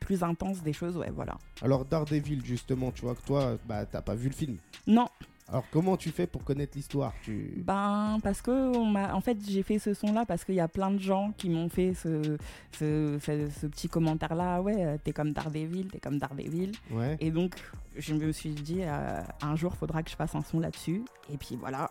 Plus 0.00 0.22
intense 0.24 0.62
des 0.62 0.72
choses, 0.72 0.96
ouais, 0.96 1.10
voilà. 1.14 1.36
Alors 1.62 1.84
Daredevil, 1.84 2.44
justement, 2.44 2.90
tu 2.90 3.02
vois 3.02 3.14
que 3.14 3.22
toi, 3.22 3.56
bah 3.66 3.86
t'as 3.86 4.00
pas 4.02 4.14
vu 4.14 4.28
le 4.28 4.34
film. 4.34 4.56
Non, 4.86 5.06
Alors 5.48 5.64
comment 5.70 5.96
tu 5.96 6.10
fais 6.10 6.26
pour 6.26 6.42
connaître 6.44 6.72
l'histoire? 6.76 7.12
Tu... 7.24 7.62
Ben, 7.66 8.18
parce 8.22 8.40
que 8.40 8.50
on 8.76 8.86
m'a, 8.86 9.14
en 9.14 9.20
fait, 9.20 9.36
j'ai 9.48 9.62
fait 9.62 9.78
ce 9.78 9.94
son-là 9.94 10.24
parce 10.26 10.44
qu'il 10.44 10.54
y 10.54 10.60
a 10.60 10.68
plein 10.68 10.90
de 10.90 10.98
gens 10.98 11.32
qui 11.36 11.48
m'ont 11.50 11.68
fait 11.68 11.94
ce, 11.94 12.36
ce, 12.78 13.18
ce- 13.20 13.48
ce 13.60 13.66
petit 13.66 13.88
commentaire-là. 13.88 14.60
Ouais, 14.62 14.76
euh, 14.84 14.96
t'es 15.02 15.12
comme 15.12 15.32
Daredevil, 15.32 15.88
t'es 15.88 15.98
comme 16.00 16.18
Daredevil. 16.18 16.72
Ouais. 16.92 17.16
Et 17.20 17.30
donc, 17.30 17.54
je 17.96 18.14
me 18.14 18.30
suis 18.32 18.50
dit, 18.50 18.82
euh, 18.82 19.22
un 19.42 19.56
jour, 19.56 19.74
faudra 19.76 20.02
que 20.02 20.10
je 20.10 20.16
fasse 20.16 20.34
un 20.34 20.42
son 20.42 20.60
là-dessus. 20.60 21.02
Et 21.32 21.36
puis 21.36 21.56
voilà. 21.56 21.90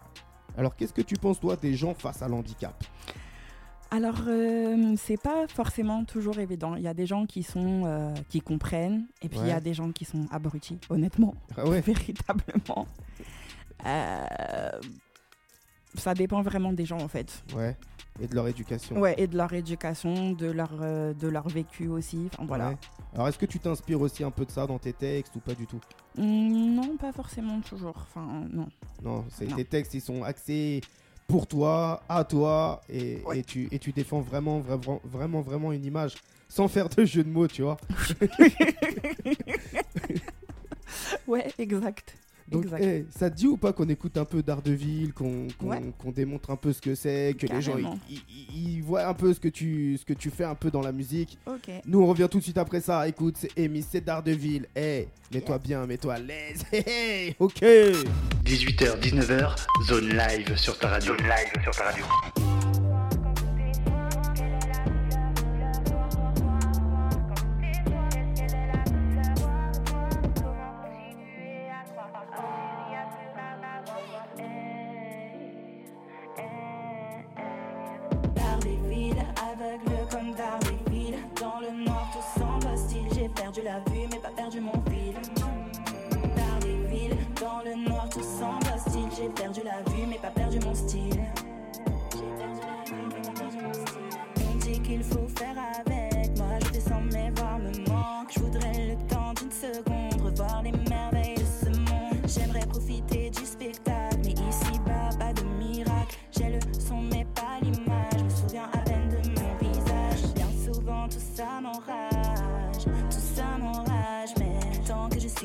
Alors 0.57 0.75
qu'est-ce 0.75 0.93
que 0.93 1.01
tu 1.03 1.15
penses 1.15 1.39
toi 1.39 1.55
des 1.55 1.75
gens 1.75 1.93
face 1.93 2.21
à 2.21 2.27
l'handicap? 2.27 2.81
Alors, 3.91 4.17
euh, 4.27 4.93
c'est 4.97 5.19
pas 5.19 5.47
forcément 5.47 6.03
toujours 6.05 6.37
évident. 6.39 6.75
Il 6.75 6.83
y 6.83 6.87
a 6.87 6.93
des 6.93 7.07
gens 7.07 7.25
qui 7.25 7.41
sont, 7.41 7.83
euh, 7.85 8.13
qui 8.29 8.39
comprennent, 8.39 9.07
et 9.23 9.29
puis 9.29 9.39
il 9.41 9.47
y 9.47 9.51
a 9.51 9.59
des 9.59 9.73
gens 9.73 9.91
qui 9.91 10.05
sont 10.05 10.27
abrutis, 10.31 10.77
honnêtement, 10.89 11.33
Ah 11.57 11.65
ouais. 11.67 11.81
véritablement. 11.85 12.87
Euh, 13.85 14.25
ça 15.95 16.13
dépend 16.13 16.41
vraiment 16.43 16.71
des 16.71 16.85
gens, 16.85 16.99
en 17.01 17.07
fait. 17.07 17.43
Ouais. 17.55 17.75
Et 18.21 18.27
de 18.27 18.35
leur 18.35 18.47
éducation. 18.47 18.99
Ouais, 18.99 19.15
et 19.17 19.27
de 19.27 19.35
leur 19.37 19.51
éducation, 19.53 20.33
de 20.33 20.47
leur, 20.51 20.71
euh, 20.81 21.13
de 21.13 21.27
leur 21.27 21.47
vécu 21.47 21.87
aussi. 21.87 22.27
Enfin, 22.33 22.45
voilà. 22.45 22.69
Ouais. 22.69 22.77
Alors 23.15 23.27
est-ce 23.29 23.39
que 23.39 23.45
tu 23.45 23.59
t'inspires 23.59 24.01
aussi 24.01 24.23
un 24.23 24.29
peu 24.31 24.45
de 24.45 24.51
ça 24.51 24.67
dans 24.67 24.77
tes 24.77 24.91
textes 24.93 25.35
ou 25.37 25.39
pas 25.39 25.55
du 25.55 25.65
tout? 25.65 25.79
Mm, 26.17 26.75
non, 26.75 26.97
pas 26.97 27.11
forcément 27.13 27.59
toujours. 27.61 27.95
Enfin, 27.95 28.43
non. 28.51 28.67
Non, 29.01 29.25
c'est 29.29 29.47
Non. 29.47 29.55
tes 29.55 29.63
textes, 29.65 29.93
ils 29.93 30.01
sont 30.01 30.21
axés 30.23 30.81
pour 31.29 31.45
toi, 31.47 32.01
à 32.09 32.23
toi, 32.23 32.81
et, 32.89 33.21
Ouais. 33.25 33.39
et 33.39 33.43
tu, 33.43 33.67
et 33.71 33.77
tu 33.79 33.91
défends 33.91 34.19
vraiment, 34.19 34.59
vraiment, 34.59 34.99
vraiment, 35.05 35.41
vraiment 35.41 35.71
une 35.71 35.85
image 35.85 36.15
sans 36.49 36.67
faire 36.67 36.89
de 36.89 37.05
jeu 37.05 37.23
de 37.23 37.29
mots, 37.29 37.47
tu 37.47 37.61
vois. 37.61 37.77
Ouais, 41.27 41.45
exact. 41.59 42.15
Donc, 42.51 42.65
ça 43.11 43.29
te 43.29 43.35
dit 43.35 43.47
ou 43.47 43.57
pas 43.57 43.73
qu'on 43.73 43.87
écoute 43.89 44.17
un 44.17 44.25
peu 44.25 44.41
d'Ardeville, 44.41 45.13
qu'on 45.13 45.47
Ouais. 45.61 45.81
démontre 46.13 46.49
un 46.51 46.55
peu 46.55 46.73
ce 46.73 46.81
que 46.81 46.95
c'est, 46.95 47.35
que 47.37 47.47
les 47.47 47.61
gens 47.61 47.77
ils, 48.09 48.81
voient 48.81 49.07
un 49.07 49.13
peu 49.13 49.33
ce 49.33 49.39
que, 49.39 49.47
tu, 49.47 49.97
ce 49.97 50.05
que 50.05 50.13
tu 50.13 50.29
fais 50.29 50.43
un 50.43 50.55
peu 50.55 50.71
dans 50.71 50.81
la 50.81 50.91
musique? 50.91 51.37
Nous, 51.85 52.01
on 52.01 52.05
revient 52.07 52.27
tout 52.29 52.39
de 52.39 52.43
suite 52.43 52.57
après 52.57 52.81
ça. 52.81 53.07
Écoute, 53.07 53.35
c'est 53.37 53.57
Amy, 53.63 53.83
c'est 53.87 54.01
d'Ardeville. 54.03 54.67
Eh, 54.75 55.07
mets-toi 55.33 55.57
bien, 55.59 55.85
mets-toi 55.85 56.13
à 56.15 56.19
l'aise. 56.19 56.63
Hey, 56.71 56.83
hey, 56.87 57.35
ok. 57.39 57.61
18h, 58.45 58.99
19h, 58.99 59.55
zone 59.87 60.09
live 60.09 60.55
sur 60.55 60.77
ta 60.77 60.89
radio. 60.89 61.15
Zone 61.17 61.27
live 61.27 61.63
sur 61.63 61.71
ta 61.71 61.83
radio. 61.85 62.05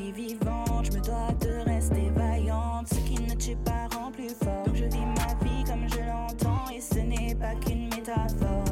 Suis 0.04 0.12
vivante, 0.12 0.87
je 0.87 0.92
me 0.92 1.02
dois 1.02 1.32
de 1.40 1.64
rester 1.64 2.11
vaillante. 2.11 2.88
Ce 2.88 3.00
qui 3.00 3.14
ne 3.14 3.34
tue 3.34 3.56
pas 3.56 3.88
rend 3.96 4.11
plus 4.11 4.30
fort. 4.30 4.64
Donc 4.66 4.75
je 4.75 4.84
vis 4.84 5.06
ma 5.06 5.44
vie 5.44 5.64
comme 5.64 5.88
je 5.88 6.00
l'entends, 6.00 6.70
et 6.75 6.80
ce 6.80 6.99
n'est 6.99 7.34
pas 7.34 7.54
qu'une 7.54 7.84
métaphore. 7.84 8.64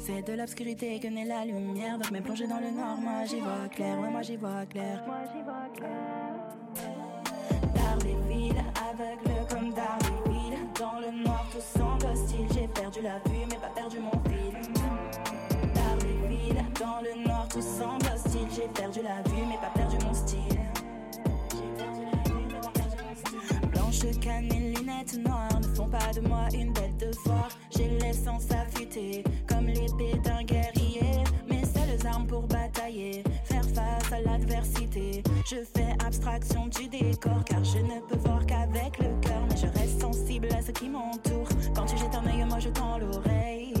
C'est 0.00 0.22
de 0.22 0.32
l'obscurité 0.32 0.98
que 1.00 1.08
naît 1.08 1.26
la 1.26 1.44
lumière. 1.44 1.98
Donc 1.98 2.10
même 2.10 2.22
plongé 2.22 2.46
dans 2.46 2.60
le 2.60 2.70
noir, 2.70 2.96
moi 2.98 3.24
j'y 3.26 3.40
vois 3.40 3.68
clair. 3.70 3.98
Ouais, 4.00 4.10
moi 4.10 4.22
j'y 4.22 4.36
vois 4.36 4.66
clair. 4.66 5.02
Moi 5.06 5.16
j'y 5.32 5.42
vois 5.42 5.68
clair. 5.76 5.92
Par 7.74 7.96
les 7.98 8.34
villes, 8.34 8.64
aveugle 8.90 9.46
comme 9.50 9.72
Darwin. 9.74 10.54
Dans 10.78 11.00
le 11.00 11.24
noir, 11.24 11.44
tout 11.52 11.78
semble 11.78 12.06
hostile. 12.06 12.46
J'ai 12.54 12.68
perdu 12.68 13.00
la 13.02 13.18
vue, 13.30 13.44
mais 13.50 13.56
pas 13.56 13.72
perdu 13.74 13.98
mon 13.98 14.12
fil. 14.30 15.07
Dans 16.78 17.00
le 17.02 17.26
noir, 17.26 17.48
tout 17.48 17.60
semble 17.60 18.06
hostile. 18.14 18.46
J'ai 18.54 18.68
perdu 18.68 19.00
la 19.02 19.20
vue, 19.28 19.44
mais 19.48 19.56
pas 19.56 19.70
perdu 19.74 19.96
mon 20.04 20.14
style. 20.14 20.38
Blanche 23.72 24.20
canne 24.20 24.52
et 24.52 24.76
lunettes 24.76 25.18
noires 25.18 25.60
ne 25.60 25.66
font 25.74 25.88
pas 25.88 26.12
de 26.14 26.20
moi 26.20 26.46
une 26.54 26.72
bête 26.72 26.96
de 26.98 27.10
foire. 27.24 27.48
J'ai 27.76 27.88
l'essence 27.98 28.46
affûtée, 28.52 29.24
comme 29.48 29.66
l'épée 29.66 30.20
d'un 30.22 30.44
guerrier. 30.44 31.24
Mes 31.50 31.64
seules 31.64 32.06
armes 32.06 32.28
pour 32.28 32.42
batailler, 32.42 33.24
faire 33.44 33.64
face 33.64 34.12
à 34.12 34.20
l'adversité. 34.20 35.24
Je 35.50 35.56
fais 35.74 35.96
abstraction 36.06 36.68
du 36.68 36.86
décor, 36.86 37.42
car 37.44 37.64
je 37.64 37.78
ne 37.78 38.00
peux 38.08 38.18
voir 38.18 38.46
qu'avec 38.46 38.98
le 39.00 39.08
cœur. 39.20 39.42
Mais 39.50 39.56
je 39.56 39.66
reste 39.78 40.00
sensible 40.00 40.48
à 40.56 40.62
ce 40.62 40.70
qui 40.70 40.88
m'entoure. 40.88 41.48
Quand 41.74 41.86
tu 41.86 41.96
jettes 41.96 42.14
un 42.14 42.26
œil, 42.28 42.44
moi 42.48 42.60
je 42.60 42.68
tends 42.68 42.98
l'oreille. 42.98 43.74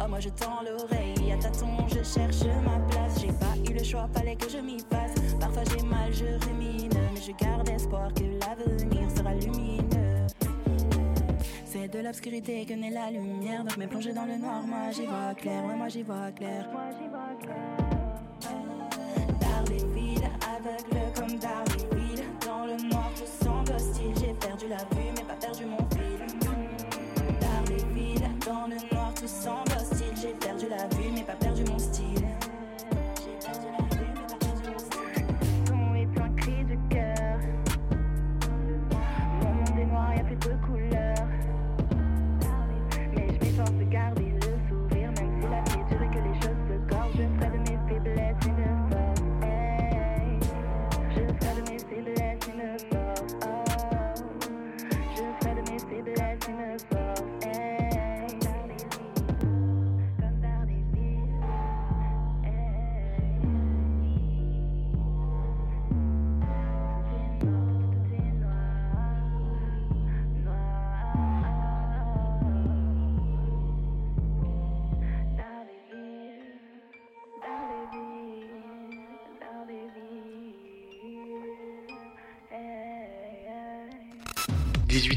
Oh, 0.00 0.08
moi 0.08 0.20
je 0.20 0.28
tends 0.30 0.62
l'oreille. 0.62 1.32
À 1.32 1.36
tâtons, 1.36 1.86
je 1.88 2.02
cherche 2.02 2.44
ma 2.64 2.78
place. 2.90 3.20
J'ai 3.20 3.32
pas 3.32 3.54
eu 3.68 3.74
le 3.74 3.84
choix, 3.84 4.08
fallait 4.14 4.36
que 4.36 4.48
je 4.48 4.58
m'y 4.58 4.78
fasse. 4.80 5.14
Parfois 5.40 5.62
j'ai 5.64 5.82
mal, 5.84 6.12
je 6.12 6.26
rumine. 6.46 6.90
Mais 7.12 7.20
je 7.20 7.32
garde 7.32 7.68
espoir 7.68 8.12
que 8.14 8.24
l'avenir 8.40 9.10
sera 9.10 9.34
lumineux. 9.34 10.26
C'est 11.64 11.88
de 11.88 11.98
l'obscurité 12.00 12.64
que 12.64 12.74
naît 12.74 12.90
la 12.90 13.10
lumière. 13.10 13.64
Donc 13.64 13.76
même 13.76 13.88
plongé 13.88 14.12
dans 14.12 14.26
le 14.26 14.36
noir, 14.36 14.62
moi 14.66 14.90
j'y 14.92 15.06
vois 15.06 15.34
clair. 15.34 15.64
Ouais, 15.64 15.76
moi 15.76 15.88
j'y 15.88 16.02
vois 16.02 16.30
clair. 16.32 16.68
Moi 16.72 16.90
j'y 16.98 17.08
vois 17.08 17.34
clair. 17.40 17.76
Par 19.40 19.64
les 19.68 19.84
villes, 19.94 20.30
aveugle 20.56 21.13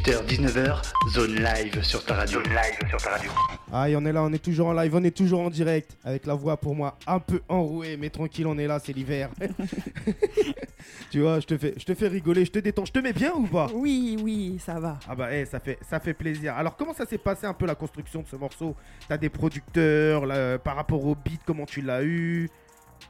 19h 0.07 0.81
zone 1.09 1.35
live 1.35 1.83
sur 1.83 2.05
ta 2.05 2.15
radio. 2.15 2.41
Zone 2.41 2.53
live 2.53 2.89
sur 2.89 2.97
ta 2.97 3.09
radio. 3.09 3.29
Aïe, 3.73 3.93
on 3.97 4.05
est 4.05 4.13
là, 4.13 4.23
on 4.23 4.31
est 4.31 4.41
toujours 4.41 4.67
en 4.67 4.73
live, 4.73 4.95
on 4.95 5.03
est 5.03 5.15
toujours 5.15 5.41
en 5.41 5.49
direct. 5.49 5.97
Avec 6.05 6.25
la 6.25 6.33
voix 6.33 6.55
pour 6.55 6.75
moi 6.75 6.97
un 7.05 7.19
peu 7.19 7.41
enrouée, 7.49 7.97
mais 7.97 8.09
tranquille, 8.09 8.47
on 8.47 8.57
est 8.57 8.67
là, 8.67 8.79
c'est 8.79 8.93
l'hiver. 8.93 9.29
tu 11.11 11.19
vois, 11.19 11.41
je 11.41 11.47
te 11.47 11.57
fais, 11.57 11.73
je 11.75 11.83
te 11.83 11.93
fais 11.93 12.07
rigoler, 12.07 12.45
je 12.45 12.51
te 12.51 12.59
détends, 12.59 12.85
je 12.85 12.93
te 12.93 12.99
mets 12.99 13.11
bien 13.11 13.33
ou 13.33 13.47
pas? 13.47 13.67
Oui, 13.73 14.17
oui, 14.23 14.57
ça 14.65 14.79
va. 14.79 14.97
Ah 15.09 15.15
bah, 15.15 15.33
hey, 15.33 15.45
ça 15.45 15.59
fait, 15.59 15.77
ça 15.89 15.99
fait 15.99 16.13
plaisir. 16.13 16.55
Alors, 16.55 16.77
comment 16.77 16.93
ça 16.93 17.05
s'est 17.05 17.17
passé 17.17 17.45
un 17.45 17.53
peu 17.53 17.65
la 17.65 17.75
construction 17.75 18.21
de 18.21 18.27
ce 18.27 18.37
morceau? 18.37 18.77
T'as 19.09 19.17
des 19.17 19.29
producteurs, 19.29 20.23
par 20.61 20.77
rapport 20.77 21.05
au 21.05 21.15
beat, 21.15 21.41
comment 21.45 21.65
tu 21.65 21.81
l'as 21.81 22.03
eu? 22.03 22.49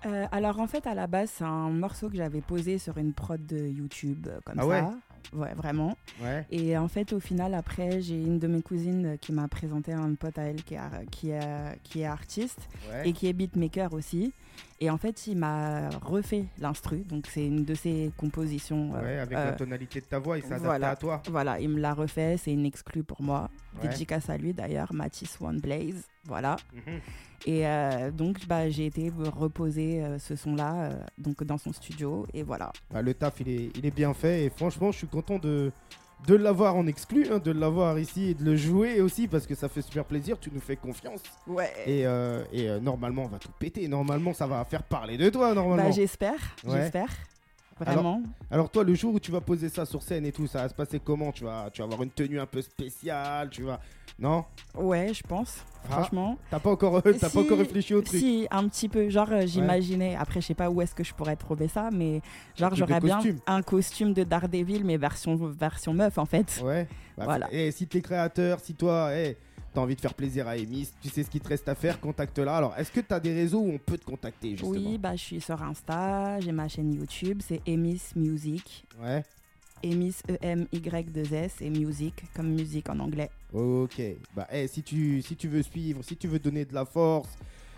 Euh, 0.05 0.25
alors 0.31 0.59
en 0.59 0.67
fait 0.67 0.85
à 0.85 0.93
la 0.93 1.07
base 1.07 1.31
c'est 1.37 1.43
un 1.43 1.69
morceau 1.69 2.09
que 2.09 2.17
j'avais 2.17 2.41
posé 2.41 2.77
sur 2.77 2.97
une 2.97 3.13
prod 3.13 3.43
de 3.43 3.57
YouTube 3.57 4.27
euh, 4.27 4.39
comme 4.45 4.59
ah 4.59 4.63
ça. 4.63 4.93
Ouais, 5.33 5.53
vraiment. 5.55 5.97
Ouais. 6.21 6.45
Et 6.51 6.77
en 6.77 6.87
fait, 6.87 7.11
au 7.13 7.19
final, 7.19 7.53
après, 7.53 8.01
j'ai 8.01 8.15
une 8.15 8.39
de 8.39 8.47
mes 8.47 8.61
cousines 8.61 9.17
qui 9.19 9.33
m'a 9.33 9.47
présenté 9.47 9.91
un 9.93 10.13
pote 10.15 10.37
à 10.37 10.43
elle 10.43 10.63
qui 10.63 10.75
est, 10.75 10.77
ar- 10.77 11.01
qui 11.11 11.31
est, 11.31 11.79
qui 11.83 12.01
est 12.01 12.05
artiste 12.05 12.59
Ouais. 12.89 13.09
et 13.09 13.13
qui 13.13 13.27
est 13.27 13.33
beatmaker 13.33 13.93
aussi. 13.93 14.33
Et 14.79 14.89
en 14.89 14.97
fait, 14.97 15.27
il 15.27 15.37
m'a 15.37 15.89
refait 15.89 16.45
l'instru. 16.59 16.97
Donc, 16.99 17.27
c'est 17.27 17.45
une 17.45 17.65
de 17.65 17.73
ses 17.73 18.11
compositions. 18.17 18.93
euh, 18.95 19.01
Ouais, 19.01 19.19
avec 19.19 19.37
euh, 19.37 19.45
la 19.45 19.51
tonalité 19.53 19.99
de 20.01 20.05
ta 20.05 20.19
voix, 20.19 20.37
il 20.37 20.41
s'est 20.41 20.49
adapté 20.49 20.65
voilà. 20.65 20.89
à 20.91 20.95
toi. 20.95 21.21
Voilà, 21.29 21.59
il 21.59 21.69
me 21.69 21.79
l'a 21.79 21.93
refait. 21.93 22.37
C'est 22.37 22.53
une 22.53 22.65
exclue 22.65 23.03
pour 23.03 23.21
moi. 23.21 23.49
Ouais. 23.81 23.89
Dédicace 23.89 24.29
à 24.29 24.37
lui 24.37 24.53
d'ailleurs, 24.53 24.93
Matisse 24.93 25.37
One 25.41 25.59
Blaze. 25.59 26.03
Voilà. 26.25 26.57
Mhm. 26.73 26.99
Et 27.45 27.67
euh, 27.67 28.11
donc, 28.11 28.45
bah, 28.47 28.69
j'ai 28.69 28.87
été 28.87 29.11
reposer 29.31 30.03
euh, 30.03 30.17
ce 30.19 30.35
son-là 30.35 30.73
euh, 30.91 30.99
donc 31.17 31.43
dans 31.43 31.57
son 31.57 31.71
studio. 31.71 32.25
Et 32.33 32.43
voilà. 32.43 32.71
Bah, 32.91 33.01
le 33.01 33.13
taf, 33.13 33.39
il 33.41 33.49
est, 33.49 33.71
il 33.75 33.85
est 33.85 33.95
bien 33.95 34.13
fait. 34.13 34.45
Et 34.45 34.49
franchement, 34.49 34.91
je 34.91 34.97
suis 34.97 35.07
content 35.07 35.37
de, 35.39 35.71
de 36.25 36.35
l'avoir 36.35 36.75
en 36.75 36.87
exclu, 36.87 37.27
hein, 37.31 37.39
de 37.39 37.51
l'avoir 37.51 37.99
ici 37.99 38.29
et 38.29 38.33
de 38.33 38.43
le 38.43 38.55
jouer 38.55 39.01
aussi 39.01 39.27
parce 39.27 39.45
que 39.45 39.55
ça 39.55 39.69
fait 39.69 39.81
super 39.81 40.05
plaisir. 40.05 40.37
Tu 40.39 40.49
nous 40.51 40.59
fais 40.59 40.75
confiance. 40.75 41.21
Ouais. 41.45 41.71
Et, 41.85 42.05
euh, 42.05 42.43
et, 42.51 42.69
euh, 42.69 42.79
normalement, 42.79 43.23
on 43.23 43.27
va 43.27 43.39
tout 43.39 43.51
péter. 43.59 43.87
Normalement, 43.87 44.33
ça 44.33 44.47
va 44.47 44.63
faire 44.65 44.83
parler 44.83 45.17
de 45.17 45.29
toi, 45.29 45.53
normalement. 45.53 45.85
Bah, 45.85 45.91
j'espère. 45.91 46.39
Ouais. 46.65 46.81
J'espère. 46.81 47.09
Alors- 47.85 47.93
Vraiment. 48.03 48.21
Alors 48.49 48.69
toi, 48.69 48.83
le 48.83 48.93
jour 48.95 49.13
où 49.13 49.19
tu 49.19 49.31
vas 49.31 49.41
poser 49.41 49.69
ça 49.69 49.85
sur 49.85 50.01
scène 50.01 50.25
et 50.25 50.31
tout, 50.31 50.47
ça 50.47 50.63
va 50.63 50.69
se 50.69 50.73
passer 50.73 50.99
comment 50.99 51.31
tu 51.31 51.43
vas, 51.43 51.69
tu 51.71 51.81
vas 51.81 51.85
avoir 51.85 52.01
une 52.03 52.09
tenue 52.09 52.39
un 52.39 52.45
peu 52.45 52.61
spéciale, 52.61 53.49
tu 53.49 53.63
vas... 53.63 53.79
Non? 54.19 54.45
Ouais, 54.73 55.13
je 55.13 55.21
pense. 55.21 55.57
Ah. 55.85 55.91
Franchement. 55.91 56.37
T'as 56.49 56.59
pas 56.59 56.71
encore, 56.71 57.03
t'as 57.03 57.29
pas 57.29 57.39
encore 57.39 57.59
réfléchi 57.59 57.93
au 57.93 58.01
truc 58.01 58.19
Si, 58.19 58.47
un 58.49 58.67
petit 58.67 58.89
peu. 58.89 59.09
Genre, 59.09 59.31
euh, 59.31 59.45
j'imaginais. 59.45 60.15
Après, 60.15 60.41
je 60.41 60.47
sais 60.47 60.53
pas 60.55 60.71
où 60.71 60.81
est-ce 60.81 60.95
que 60.95 61.03
je 61.03 61.13
pourrais 61.13 61.35
trouver 61.35 61.67
ça, 61.67 61.89
mais 61.93 62.21
genre, 62.55 62.73
j'aurais 62.73 62.99
bien 62.99 63.19
un 63.45 63.61
costume 63.61 64.13
de 64.13 64.23
Daredevil, 64.23 64.83
mais 64.85 64.97
version, 64.97 65.35
version 65.35 65.93
meuf, 65.93 66.17
en 66.17 66.25
fait. 66.25 66.59
Ouais. 66.63 66.87
Bah, 67.15 67.25
Voilà. 67.25 67.47
Et 67.53 67.69
si 67.71 67.85
t'es 67.85 68.01
créateur, 68.01 68.59
si 68.59 68.73
toi, 68.73 69.13
hey, 69.13 69.37
t'as 69.77 69.83
envie 69.83 69.95
de 69.95 70.01
faire 70.01 70.15
plaisir 70.15 70.47
à 70.47 70.57
Emis, 70.57 70.89
tu 71.03 71.09
sais 71.09 71.21
ce 71.21 71.29
qu'il 71.29 71.39
te 71.39 71.49
reste 71.49 71.69
à 71.69 71.75
faire, 71.75 71.99
contacte-la. 71.99 72.57
Alors, 72.57 72.75
est-ce 72.79 72.91
que 72.91 72.99
t'as 72.99 73.19
des 73.19 73.31
réseaux 73.31 73.59
où 73.59 73.69
on 73.69 73.77
peut 73.77 73.99
te 73.99 74.05
contacter 74.05 74.51
justement 74.57 74.71
Oui, 74.71 74.97
bah, 74.97 75.15
je 75.15 75.21
suis 75.21 75.39
sur 75.39 75.61
Insta, 75.61 76.39
j'ai 76.39 76.51
ma 76.51 76.67
chaîne 76.67 76.95
YouTube, 76.95 77.43
c'est 77.47 77.61
Emis 77.67 78.01
Music. 78.15 78.87
Ouais. 78.99 79.23
Emis, 79.83 80.15
E 80.31 80.33
E-M-Y-2-S, 80.33 81.61
et 81.61 81.69
Music, 81.69 82.23
comme 82.35 82.55
musique 82.55 82.89
en 82.89 82.97
anglais. 82.97 83.29
Ok. 83.53 84.01
Bah, 84.35 84.47
hey, 84.49 84.67
si 84.67 84.81
tu, 84.81 85.21
si 85.21 85.35
tu 85.35 85.47
veux 85.47 85.61
suivre, 85.61 86.03
si 86.03 86.17
tu 86.17 86.27
veux 86.27 86.39
donner 86.39 86.65
de 86.65 86.73
la 86.73 86.83
force, 86.83 87.29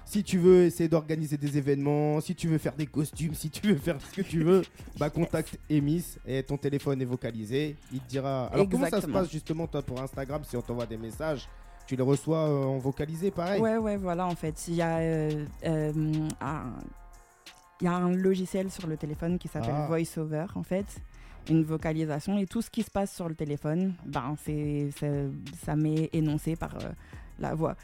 si 0.06 0.24
tu 0.24 0.38
veux 0.38 0.64
essayer 0.64 0.88
d'organiser 0.88 1.36
des 1.36 1.58
événements, 1.58 2.22
si 2.22 2.34
tu 2.34 2.48
veux 2.48 2.60
faire 2.60 2.78
des 2.78 2.88
costumes, 2.88 3.34
si 3.34 3.50
tu 3.50 3.74
veux 3.74 3.76
faire 3.76 3.98
ce 4.00 4.16
que 4.16 4.22
tu 4.22 4.42
veux, 4.42 4.62
bah 4.98 5.10
contacte 5.10 5.60
Emis 5.70 6.16
et 6.26 6.44
ton 6.44 6.56
téléphone 6.56 7.02
est 7.02 7.06
vocalisé. 7.06 7.76
Il 7.92 8.00
te 8.00 8.08
dira. 8.08 8.46
Alors 8.54 8.70
comment 8.70 8.90
ça 8.90 9.02
se 9.02 9.08
passe 9.08 9.30
justement 9.30 9.68
toi 9.68 9.82
pour 9.82 10.02
Instagram 10.02 10.44
si 10.46 10.56
on 10.56 10.62
t'envoie 10.62 10.86
des 10.86 10.98
messages 10.98 11.46
Tu 11.90 11.96
les 11.96 12.04
reçois 12.04 12.48
euh, 12.48 12.66
en 12.66 12.78
vocalisé, 12.78 13.32
pareil 13.32 13.60
Ouais, 13.60 13.78
ouais, 13.78 13.98
voilà, 13.98 14.28
en 14.28 14.36
fait. 14.36 14.68
Il 14.68 14.76
y 14.76 14.82
a 14.84 14.98
euh, 15.00 15.44
euh, 15.66 15.92
un... 16.40 16.66
Il 17.82 17.86
y 17.86 17.88
a 17.88 17.94
un 17.96 18.12
logiciel 18.12 18.70
sur 18.70 18.86
le 18.86 18.96
téléphone 18.96 19.40
qui 19.40 19.48
s'appelle 19.48 19.74
Ah. 19.76 19.88
VoiceOver, 19.88 20.46
en 20.54 20.62
fait, 20.62 20.86
une 21.50 21.64
vocalisation, 21.64 22.38
et 22.38 22.46
tout 22.46 22.62
ce 22.62 22.70
qui 22.70 22.84
se 22.84 22.92
passe 22.92 23.12
sur 23.16 23.28
le 23.28 23.34
téléphone, 23.34 23.96
ben, 24.06 24.36
c'est, 24.46 24.90
c'est- 25.00 25.30
ça 25.66 25.76
m'est 25.76 26.12
énoncé 26.14 26.56
par 26.56 26.76
euh, 26.76 26.90
la 27.40 27.56
voix 27.56 27.76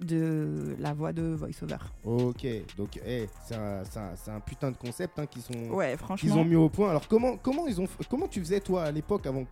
de 0.00 0.76
la 0.78 0.92
voix 0.94 1.12
de 1.12 1.22
VoiceOver. 1.22 1.78
Ok, 2.04 2.46
donc 2.76 3.00
eh, 3.04 3.28
c'est 3.44 3.54
un, 3.56 4.40
putain 4.40 4.70
de 4.70 4.76
concept 4.76 5.18
hein, 5.18 5.26
qu'ils 5.26 5.42
sont, 5.42 5.70
Ouais, 5.70 5.96
ont 6.32 6.44
mis 6.44 6.56
au 6.56 6.68
point. 6.68 6.90
Alors 6.90 7.06
comment, 7.08 7.36
comment, 7.36 7.66
ils 7.66 7.80
ont, 7.80 7.86
comment 8.08 8.28
tu 8.28 8.40
faisais 8.40 8.60
toi 8.60 8.84
à 8.84 8.90
l'époque 8.92 9.26
avant, 9.26 9.44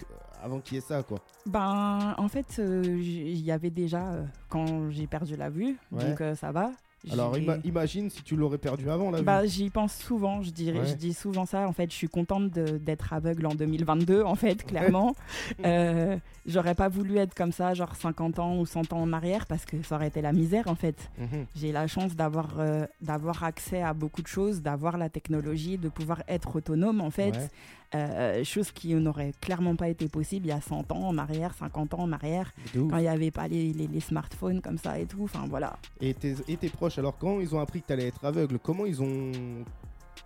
avant 0.42 0.60
qu'il 0.60 0.76
y 0.76 0.78
ait 0.78 0.82
ça 0.82 1.02
quoi? 1.02 1.18
Ben, 1.46 2.14
en 2.16 2.28
fait, 2.28 2.56
euh, 2.58 2.82
il 2.84 3.40
y 3.42 3.50
avait 3.50 3.70
déjà 3.70 4.12
euh, 4.12 4.24
quand 4.48 4.90
j'ai 4.90 5.06
perdu 5.06 5.36
la 5.36 5.50
vue, 5.50 5.76
Ouais. 5.92 6.08
donc 6.10 6.20
euh, 6.20 6.34
ça 6.34 6.52
va. 6.52 6.72
Alors 7.12 7.36
ima- 7.36 7.58
imagine 7.64 8.10
si 8.10 8.22
tu 8.22 8.36
l'aurais 8.36 8.58
perdu 8.58 8.90
avant 8.90 9.10
Bah, 9.22 9.44
j'y 9.46 9.70
pense 9.70 9.94
souvent, 9.94 10.42
je, 10.42 10.50
dirais, 10.50 10.80
Ouais. 10.80 10.86
je 10.86 10.94
dis 10.94 11.14
souvent 11.14 11.46
ça. 11.46 11.68
En 11.68 11.72
fait, 11.72 11.90
je 11.90 11.96
suis 11.96 12.08
contente 12.08 12.50
d'être 12.50 13.12
aveugle 13.12 13.46
en 13.46 13.54
2022, 13.54 14.22
en 14.22 14.34
fait, 14.34 14.64
clairement. 14.64 15.14
Euh, 15.64 16.16
J'aurais 16.46 16.74
pas 16.76 16.88
voulu 16.88 17.16
être 17.16 17.34
comme 17.34 17.50
ça, 17.50 17.74
genre 17.74 17.96
50 17.96 18.38
ans 18.38 18.56
ou 18.58 18.66
100 18.66 18.92
ans 18.92 19.00
en 19.00 19.12
arrière, 19.12 19.46
parce 19.46 19.64
que 19.64 19.82
ça 19.82 19.96
aurait 19.96 20.06
été 20.08 20.20
la 20.20 20.32
misère, 20.32 20.68
en 20.68 20.74
fait. 20.76 21.10
Mhm. 21.18 21.46
J'ai 21.56 21.72
la 21.72 21.86
chance 21.88 22.14
d'avoir 22.14 22.54
euh, 22.60 22.86
d'avoir 23.00 23.42
accès 23.42 23.82
à 23.82 23.92
beaucoup 23.94 24.22
de 24.22 24.28
choses, 24.28 24.62
d'avoir 24.62 24.96
la 24.96 25.08
technologie, 25.08 25.76
de 25.78 25.88
pouvoir 25.88 26.22
être 26.28 26.54
autonome, 26.56 27.00
en 27.00 27.10
fait. 27.10 27.32
Ouais. 27.32 27.48
Euh, 27.94 28.42
chose 28.44 28.72
qui 28.72 28.92
n'aurait 28.94 29.32
clairement 29.40 29.76
pas 29.76 29.88
été 29.88 30.08
possible 30.08 30.46
il 30.46 30.48
y 30.48 30.52
a 30.52 30.60
100 30.60 30.90
ans 30.92 31.04
en 31.08 31.18
arrière, 31.18 31.54
50 31.54 31.94
ans 31.94 32.00
en 32.00 32.12
arrière, 32.12 32.52
quand 32.74 32.96
il 32.96 33.02
n'y 33.02 33.08
avait 33.08 33.30
pas 33.30 33.46
les, 33.46 33.72
les- 33.72 33.86
les 33.86 34.00
smartphones 34.00 34.60
comme 34.60 34.76
ça 34.76 34.98
et 34.98 35.06
tout. 35.06 35.22
Enfin, 35.22 35.44
voilà. 35.48 35.76
Et, 36.00 36.12
tes, 36.12 36.34
et 36.48 36.56
tes 36.56 36.68
proches, 36.68 36.98
alors 36.98 37.16
quand 37.16 37.38
ils 37.40 37.54
ont 37.54 37.60
appris 37.60 37.82
que 37.82 37.86
tu 37.86 37.92
allais 37.92 38.08
être 38.08 38.24
aveugle, 38.24 38.58
comment 38.58 38.86
ils 38.86 39.00
ont. 39.02 39.30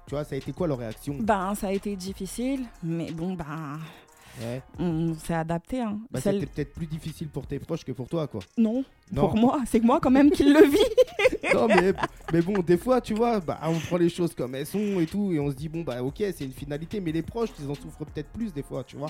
Tu 0.06 0.14
vois, 0.14 0.24
ça 0.24 0.34
a 0.34 0.38
été 0.38 0.52
quoi 0.52 0.66
leur 0.68 0.78
réaction? 0.78 1.18
Ben, 1.20 1.54
ça 1.54 1.68
a 1.68 1.72
été 1.72 1.94
difficile, 1.96 2.64
mais 2.82 3.12
bon, 3.12 3.34
ben, 3.34 3.78
Ouais. 4.40 4.62
on 4.78 5.14
s'est 5.14 5.34
adapté. 5.34 5.80
Hein. 5.80 5.99
Bah, 6.10 6.20
Celle- 6.20 6.40
C'était 6.40 6.46
peut-être 6.52 6.72
plus 6.75 6.87
difficile 6.87 7.28
pour 7.28 7.46
tes 7.46 7.58
proches 7.58 7.84
que 7.84 7.92
pour 7.92 8.08
toi, 8.08 8.26
quoi. 8.26 8.40
Non, 8.56 8.84
Non. 9.12 9.22
pour 9.28 9.37
moi, 9.37 9.60
c'est 9.66 9.80
moi 9.80 9.99
quand 10.00 10.10
même 10.10 10.30
qui 10.30 10.44
le 10.44 10.64
vis. 10.66 10.78
non, 11.54 11.66
mais, 11.68 11.92
mais 12.32 12.40
bon, 12.42 12.58
des 12.60 12.76
fois, 12.78 13.00
tu 13.00 13.14
vois, 13.14 13.40
bah, 13.40 13.58
on 13.64 13.78
prend 13.78 13.96
les 13.96 14.08
choses 14.08 14.34
comme 14.34 14.54
elles 14.54 14.66
sont 14.66 15.00
et 15.00 15.06
tout, 15.06 15.32
et 15.32 15.40
on 15.40 15.50
se 15.50 15.56
dit, 15.56 15.68
bon, 15.68 15.82
bah, 15.82 16.02
ok, 16.02 16.16
c'est 16.18 16.44
une 16.44 16.52
finalité, 16.52 17.00
mais 17.00 17.12
les 17.12 17.22
proches, 17.22 17.50
ils 17.58 17.68
en 17.70 17.75
souffrent 17.75 18.04
peut-être 18.04 18.28
plus 18.30 18.52
des 18.52 18.62
fois, 18.62 18.84
tu 18.84 18.96
vois. 18.96 19.08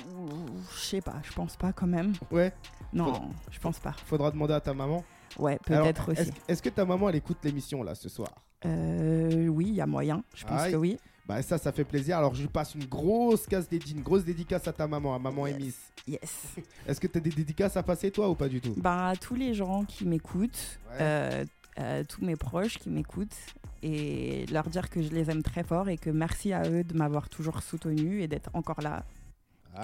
Je 0.74 0.80
sais 0.80 1.00
pas, 1.00 1.16
je 1.22 1.32
pense 1.32 1.56
pas 1.56 1.72
quand 1.72 1.86
même. 1.86 2.12
Ouais, 2.30 2.52
Non, 2.92 3.04
Faudra- 3.06 3.22
je 3.50 3.58
pense 3.60 3.78
pas. 3.78 3.94
faudra 4.06 4.30
demander 4.30 4.54
à 4.54 4.60
ta 4.60 4.74
maman. 4.74 5.04
Ouais, 5.38 5.58
peut-être 5.64 6.10
aussi. 6.12 6.30
Est-ce 6.48 6.60
que 6.62 6.70
ta 6.70 6.84
maman, 6.84 7.08
elle 7.08 7.16
écoute 7.16 7.38
l'émission, 7.44 7.82
là, 7.84 7.94
ce 7.94 8.08
soir? 8.08 8.30
Euh, 8.66 9.46
oui, 9.46 9.66
il 9.68 9.74
y 9.74 9.80
a 9.80 9.86
moyen. 9.86 10.22
Je 10.34 10.44
pense 10.44 10.60
Aïe. 10.60 10.72
que 10.72 10.76
oui. 10.76 10.98
Bah, 11.30 11.40
ça, 11.42 11.58
ça 11.58 11.70
fait 11.70 11.84
plaisir. 11.84 12.18
Alors, 12.18 12.34
je 12.34 12.44
passe 12.48 12.74
une 12.74 12.86
grosse 12.86 13.46
casse 13.46 13.68
dédi- 13.70 13.92
une 13.92 14.02
grosse 14.02 14.24
dédicace 14.24 14.66
à 14.66 14.72
ta 14.72 14.88
maman, 14.88 15.14
à 15.14 15.18
maman 15.20 15.46
Yes. 15.46 15.56
Emis. 15.56 15.74
Yes. 16.08 16.44
Est-ce 16.88 16.98
que 17.00 17.06
tu 17.06 17.18
as 17.18 17.20
des 17.20 17.30
dédicaces 17.30 17.76
à 17.76 17.84
passer, 17.84 18.10
toi, 18.10 18.28
ou 18.28 18.34
pas 18.34 18.48
du 18.48 18.60
tout? 18.60 18.74
Bah, 18.78 19.12
tous 19.20 19.36
les 19.36 19.54
gens 19.54 19.84
qui 19.84 20.04
m'écoutent, 20.06 20.80
Ouais. 20.90 20.96
euh, 21.00 21.44
euh, 21.78 22.02
tous 22.02 22.24
mes 22.24 22.34
proches 22.34 22.78
qui 22.78 22.90
m'écoutent, 22.90 23.36
et 23.84 24.44
leur 24.50 24.68
dire 24.68 24.90
que 24.90 25.00
je 25.02 25.10
les 25.10 25.30
aime 25.30 25.44
très 25.44 25.62
fort 25.62 25.88
et 25.88 25.98
que 25.98 26.10
merci 26.10 26.52
à 26.52 26.68
eux 26.68 26.82
de 26.82 26.98
m'avoir 26.98 27.28
toujours 27.28 27.62
soutenu 27.62 28.22
et 28.22 28.26
d'être 28.26 28.50
encore 28.54 28.80
là. 28.82 29.04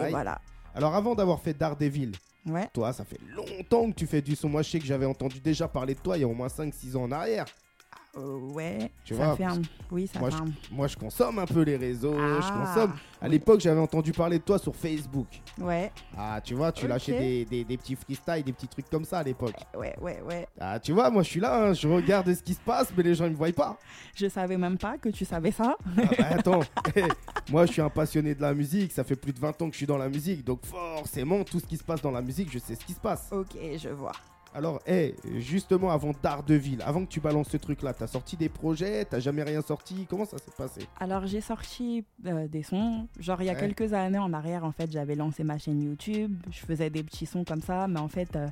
Et 0.05 0.11
voilà. 0.11 0.41
Alors, 0.75 0.97
avant 0.97 1.15
d'avoir 1.15 1.41
fait 1.41 1.55
Daredevil, 1.55 2.11
Ouais. 2.47 2.69
toi, 2.75 2.93
ça 2.93 3.05
fait 3.05 3.21
longtemps 3.37 3.89
que 3.91 3.95
tu 3.95 4.09
fais 4.09 4.21
du 4.21 4.35
son. 4.35 4.49
Moi, 4.49 4.63
je 4.63 4.71
sais 4.71 4.79
que 4.81 4.85
j'avais 4.85 5.07
entendu 5.07 5.39
déjà 5.39 5.69
parler 5.69 5.95
de 5.95 6.01
toi 6.01 6.17
il 6.19 6.23
y 6.23 6.25
a 6.25 6.29
au 6.29 6.35
moins 6.35 6.49
5-6 6.49 6.97
ans 6.97 7.05
en 7.05 7.13
arrière. 7.13 7.45
Euh, 8.17 8.39
ouais. 8.55 8.91
Tu 9.05 9.15
ça 9.15 9.35
vois, 9.35 9.47
un... 9.49 9.63
Oui, 9.91 10.07
ça 10.07 10.21
moi, 10.71 10.87
je 10.89 10.97
consomme 10.97 11.39
un 11.39 11.47
peu 11.47 11.63
les 11.63 11.77
réseaux, 11.77 12.15
je 12.17 12.47
Ah, 12.51 12.65
consomme. 12.67 12.93
À 13.21 13.29
l'époque, 13.29 13.61
j'avais 13.61 13.81
entendu 13.81 14.13
parler 14.13 14.39
de 14.39 14.43
toi 14.45 14.59
sur 14.59 14.75
Facebook. 14.75 15.27
Ouais, 15.59 15.91
Ah, 16.17 16.41
tu 16.43 16.55
vois, 16.55 16.73
tu 16.73 16.87
lâchais 16.89 17.19
des, 17.19 17.45
des- 17.45 17.65
des 17.65 17.77
petits 17.77 17.95
freestyles, 17.97 18.43
des 18.45 18.53
petits 18.53 18.69
trucs 18.69 18.89
comme 18.91 19.05
ça 19.05 19.19
à 19.19 19.23
l'époque. 19.23 19.55
ouais, 19.77 19.95
ouais, 20.01 20.21
ouais. 20.27 20.47
Ah, 20.61 20.79
tu 20.81 20.93
vois, 20.93 21.11
moi, 21.11 21.23
je 21.23 21.29
suis 21.31 21.41
là, 21.41 21.69
hein, 21.69 21.73
je 21.75 21.87
regarde 21.89 22.33
ce 22.33 22.43
qui 22.43 22.55
se 22.55 22.61
passe, 22.61 22.89
mais 22.97 23.03
les 23.03 23.15
gens, 23.15 23.27
ils 23.27 23.33
me 23.33 23.37
voient 23.37 23.53
pas. 23.53 23.79
Je 24.15 24.29
savais 24.29 24.57
même 24.57 24.79
pas 24.79 24.97
que 24.99 25.09
tu 25.11 25.25
savais 25.25 25.51
ça. 25.51 25.77
Ah, 25.99 26.03
bah, 26.19 26.27
attends, 26.31 26.61
eh, 26.97 27.05
moi, 27.51 27.67
je 27.67 27.73
suis 27.73 27.83
un 27.83 27.91
passionné 27.91 28.35
de 28.35 28.41
la 28.43 28.55
musique, 28.55 28.93
ça 28.93 29.05
fait 29.05 29.17
plus 29.17 29.33
de 29.33 29.39
20 29.41 29.61
ans 29.63 29.67
que 29.69 29.73
je 29.73 29.79
suis 29.79 29.87
dans 29.87 29.99
la 29.99 30.09
musique, 30.09 30.45
donc 30.45 30.65
forcément, 30.65 31.45
tout 31.45 31.61
ce 31.61 31.67
qui 31.67 31.77
se 31.77 31.85
passe 31.85 32.01
dans 32.03 32.11
la 32.11 32.23
musique, 32.23 32.51
je 32.53 32.59
sais 32.59 32.75
ce 32.75 32.85
qui 32.85 32.93
se 32.93 33.01
passe. 33.01 33.29
Ok, 33.31 33.57
je 33.79 33.89
vois. 33.91 34.13
Alors, 34.57 34.81
eh, 34.87 35.15
justement, 35.37 35.91
avant 35.91 36.13
Daredevil, 36.23 36.81
avant 36.81 37.05
que 37.05 37.11
tu 37.11 37.21
balances 37.21 37.49
ce 37.51 37.59
truc-là, 37.59 37.93
t'as 37.93 38.07
sorti 38.07 38.39
des 38.39 38.49
projets, 38.49 39.05
t'as 39.05 39.19
jamais 39.21 39.43
rien 39.43 39.61
sorti, 39.61 40.07
comment 40.09 40.25
ça 40.25 40.39
s'est 40.39 40.51
passé? 40.57 40.81
Alors 40.99 41.27
j'ai 41.27 41.43
sorti 41.43 42.07
euh, 42.25 42.49
des 42.49 42.63
sons, 42.63 43.07
genre 43.21 43.43
il 43.43 43.45
y 43.45 43.51
a 43.51 43.53
Ouais. 43.53 43.61
quelques 43.75 43.93
années 43.93 44.17
en 44.19 44.33
arrière 44.33 44.65
en 44.65 44.73
fait 44.73 44.91
j'avais 44.91 45.15
lancé 45.15 45.45
ma 45.45 45.59
chaîne 45.59 45.83
YouTube, 45.83 46.35
je 46.51 46.61
faisais 46.61 46.89
des 46.89 47.03
petits 47.03 47.27
sons 47.27 47.45
comme 47.45 47.61
ça 47.61 47.87
mais 47.87 48.01
en 48.01 48.09
fait 48.09 48.35
euh, 48.35 48.47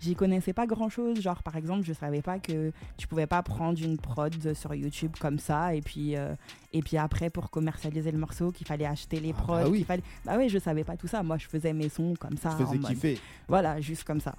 j'y 0.00 0.14
connaissais 0.14 0.52
pas 0.52 0.66
grand 0.66 0.88
chose, 0.90 1.20
genre 1.20 1.42
par 1.42 1.56
exemple 1.56 1.82
je 1.84 1.92
savais 1.92 2.22
pas 2.22 2.38
que 2.38 2.70
tu 2.96 3.08
pouvais 3.08 3.26
pas 3.26 3.42
prendre 3.42 3.82
une 3.82 3.98
prod 3.98 4.54
sur 4.54 4.74
YouTube 4.76 5.12
comme 5.20 5.40
ça 5.40 5.74
et 5.74 5.80
puis 5.80 6.14
euh, 6.16 6.34
et 6.72 6.82
puis 6.82 6.96
après 6.98 7.30
pour 7.30 7.50
commercialiser 7.50 8.12
le 8.12 8.18
morceau 8.18 8.52
qu'il 8.52 8.66
fallait 8.66 8.86
acheter 8.86 9.18
les 9.18 9.34
Ah, 9.36 9.42
prods, 9.42 9.62
bah 9.64 9.68
oui. 9.68 9.82
fallait 9.82 10.02
bah 10.24 10.36
ouais 10.36 10.48
je 10.48 10.58
savais 10.58 10.84
pas 10.84 10.96
tout 10.96 11.08
ça, 11.08 11.22
moi 11.24 11.36
je 11.36 11.48
faisais 11.48 11.72
mes 11.72 11.88
sons 11.88 12.14
comme 12.20 12.36
ça 12.36 12.50
Je 12.56 12.62
en 12.62 12.66
faisais 12.66 12.78
mode- 12.78 12.90
kiffer. 12.90 13.18
voilà, 13.48 13.80
juste 13.80 14.04
comme 14.04 14.20
ça. 14.20 14.34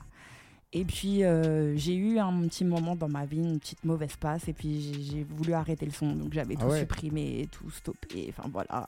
Et 0.72 0.86
puis 0.86 1.24
euh, 1.24 1.76
j'ai 1.78 1.96
eu 1.96 2.20
un 2.20 2.42
petit 2.48 2.64
moment 2.64 2.96
dans 2.96 3.10
ma 3.10 3.26
vie, 3.26 3.40
une 3.40 3.60
petite 3.60 3.84
mauvaise 3.86 4.16
passe, 4.18 4.48
et 4.48 4.54
puis 4.54 5.04
j'ai- 5.04 5.24
voulu 5.24 5.54
arrêter 5.54 5.86
le 5.86 5.92
son, 5.92 6.14
donc 6.14 6.32
j'avais 6.34 6.56
Ah 6.60 6.64
tout 6.64 6.70
ouais. 6.70 6.80
supprimé, 6.82 7.48
tout 7.52 7.70
stoppé, 7.72 8.32
enfin 8.38 8.48
voilà. 8.52 8.88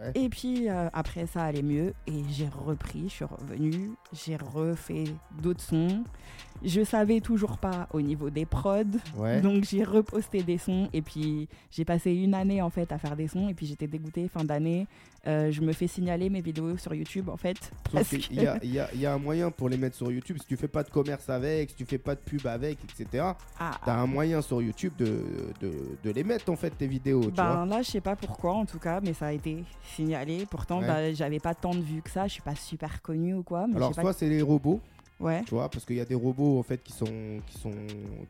Ouais. 0.00 0.10
Et 0.14 0.28
puis 0.28 0.68
euh, 0.68 0.88
après 0.92 1.26
ça 1.26 1.44
allait 1.44 1.62
mieux, 1.62 1.94
et 2.08 2.22
j'ai 2.30 2.48
repris, 2.48 3.04
je 3.04 3.14
suis 3.14 3.24
revenue, 3.24 3.90
j'ai 4.12 4.36
refait 4.36 5.04
d'autres 5.40 5.60
sons. 5.62 6.02
Je 6.64 6.82
savais 6.82 7.20
toujours 7.20 7.58
pas 7.58 7.88
au 7.92 8.00
niveau 8.00 8.30
des 8.30 8.44
prods, 8.46 8.82
Ouais. 9.16 9.40
donc 9.40 9.64
j'ai 9.64 9.84
reposté 9.84 10.42
des 10.42 10.58
sons, 10.58 10.88
et 10.92 11.02
puis 11.02 11.48
j'ai 11.70 11.84
passé 11.84 12.12
une 12.12 12.34
année 12.34 12.60
en 12.62 12.70
fait 12.70 12.90
à 12.92 12.98
faire 12.98 13.14
des 13.16 13.28
sons, 13.28 13.48
et 13.48 13.54
puis 13.54 13.66
j'étais 13.66 13.86
dégoûtée, 13.86 14.28
fin 14.28 14.44
d'année. 14.44 14.86
Euh, 15.26 15.50
je 15.50 15.60
me 15.60 15.72
fais 15.72 15.88
signaler 15.88 16.30
mes 16.30 16.40
vidéos 16.40 16.76
sur 16.76 16.94
YouTube 16.94 17.28
en 17.28 17.36
fait. 17.36 17.56
Sauf 17.58 17.92
parce 17.92 18.08
qu'il 18.08 18.20
que- 18.28 18.34
y 18.42 18.46
a, 18.46 18.58
il 18.62 18.72
y 18.72 18.78
a- 18.78 18.88
il 18.94 19.00
y 19.00 19.06
a 19.06 19.12
un 19.12 19.18
moyen 19.18 19.50
pour 19.50 19.68
les 19.68 19.76
mettre 19.76 19.96
sur 19.96 20.10
YouTube. 20.10 20.38
Si 20.40 20.46
tu 20.46 20.56
fais 20.56 20.68
pas 20.68 20.82
de 20.84 20.90
commerce 20.90 21.28
avec, 21.28 21.70
si 21.70 21.76
tu 21.76 21.84
fais 21.84 21.98
pas 21.98 22.14
de 22.14 22.20
pub 22.20 22.46
avec, 22.46 22.78
etc., 22.84 23.24
Ah, 23.58 23.72
t'as 23.84 23.94
un 23.96 24.06
moyen 24.06 24.40
sur 24.40 24.62
YouTube 24.62 24.92
de, 24.98 25.22
de, 25.60 25.72
de 26.02 26.10
les 26.10 26.24
mettre 26.24 26.50
en 26.50 26.56
fait 26.56 26.70
tes 26.70 26.86
vidéos. 26.86 27.20
Tu 27.24 27.30
vois 27.32 27.56
Ben 27.56 27.66
là, 27.66 27.82
je 27.82 27.90
sais 27.90 28.00
pas 28.00 28.16
pourquoi 28.16 28.54
en 28.54 28.64
tout 28.64 28.78
cas, 28.78 29.00
mais 29.02 29.12
ça 29.12 29.26
a 29.26 29.32
été 29.32 29.64
signalé. 29.96 30.46
Pourtant, 30.50 30.80
Ouais. 30.80 30.86
bah, 30.86 31.12
j'avais 31.12 31.40
pas 31.40 31.54
tant 31.54 31.74
de 31.74 31.80
vues 31.82 32.00
que 32.02 32.10
ça. 32.10 32.26
Je 32.26 32.32
suis 32.34 32.42
pas 32.42 32.54
super 32.54 33.02
connue 33.02 33.34
ou 33.34 33.42
quoi. 33.42 33.66
Mais 33.68 33.76
Alors 33.76 33.94
soit 33.94 34.12
c'est 34.12 34.28
les 34.28 34.40
robots. 34.42 34.80
Ouais. 35.20 35.42
tu 35.44 35.50
vois, 35.54 35.68
parce 35.68 35.84
qu'il 35.84 35.96
y 35.96 36.00
a 36.00 36.04
des 36.04 36.14
robots 36.14 36.58
en 36.58 36.62
fait 36.62 36.82
qui 36.82 36.92
sont 36.92 37.40
qui 37.46 37.58
sont 37.58 37.72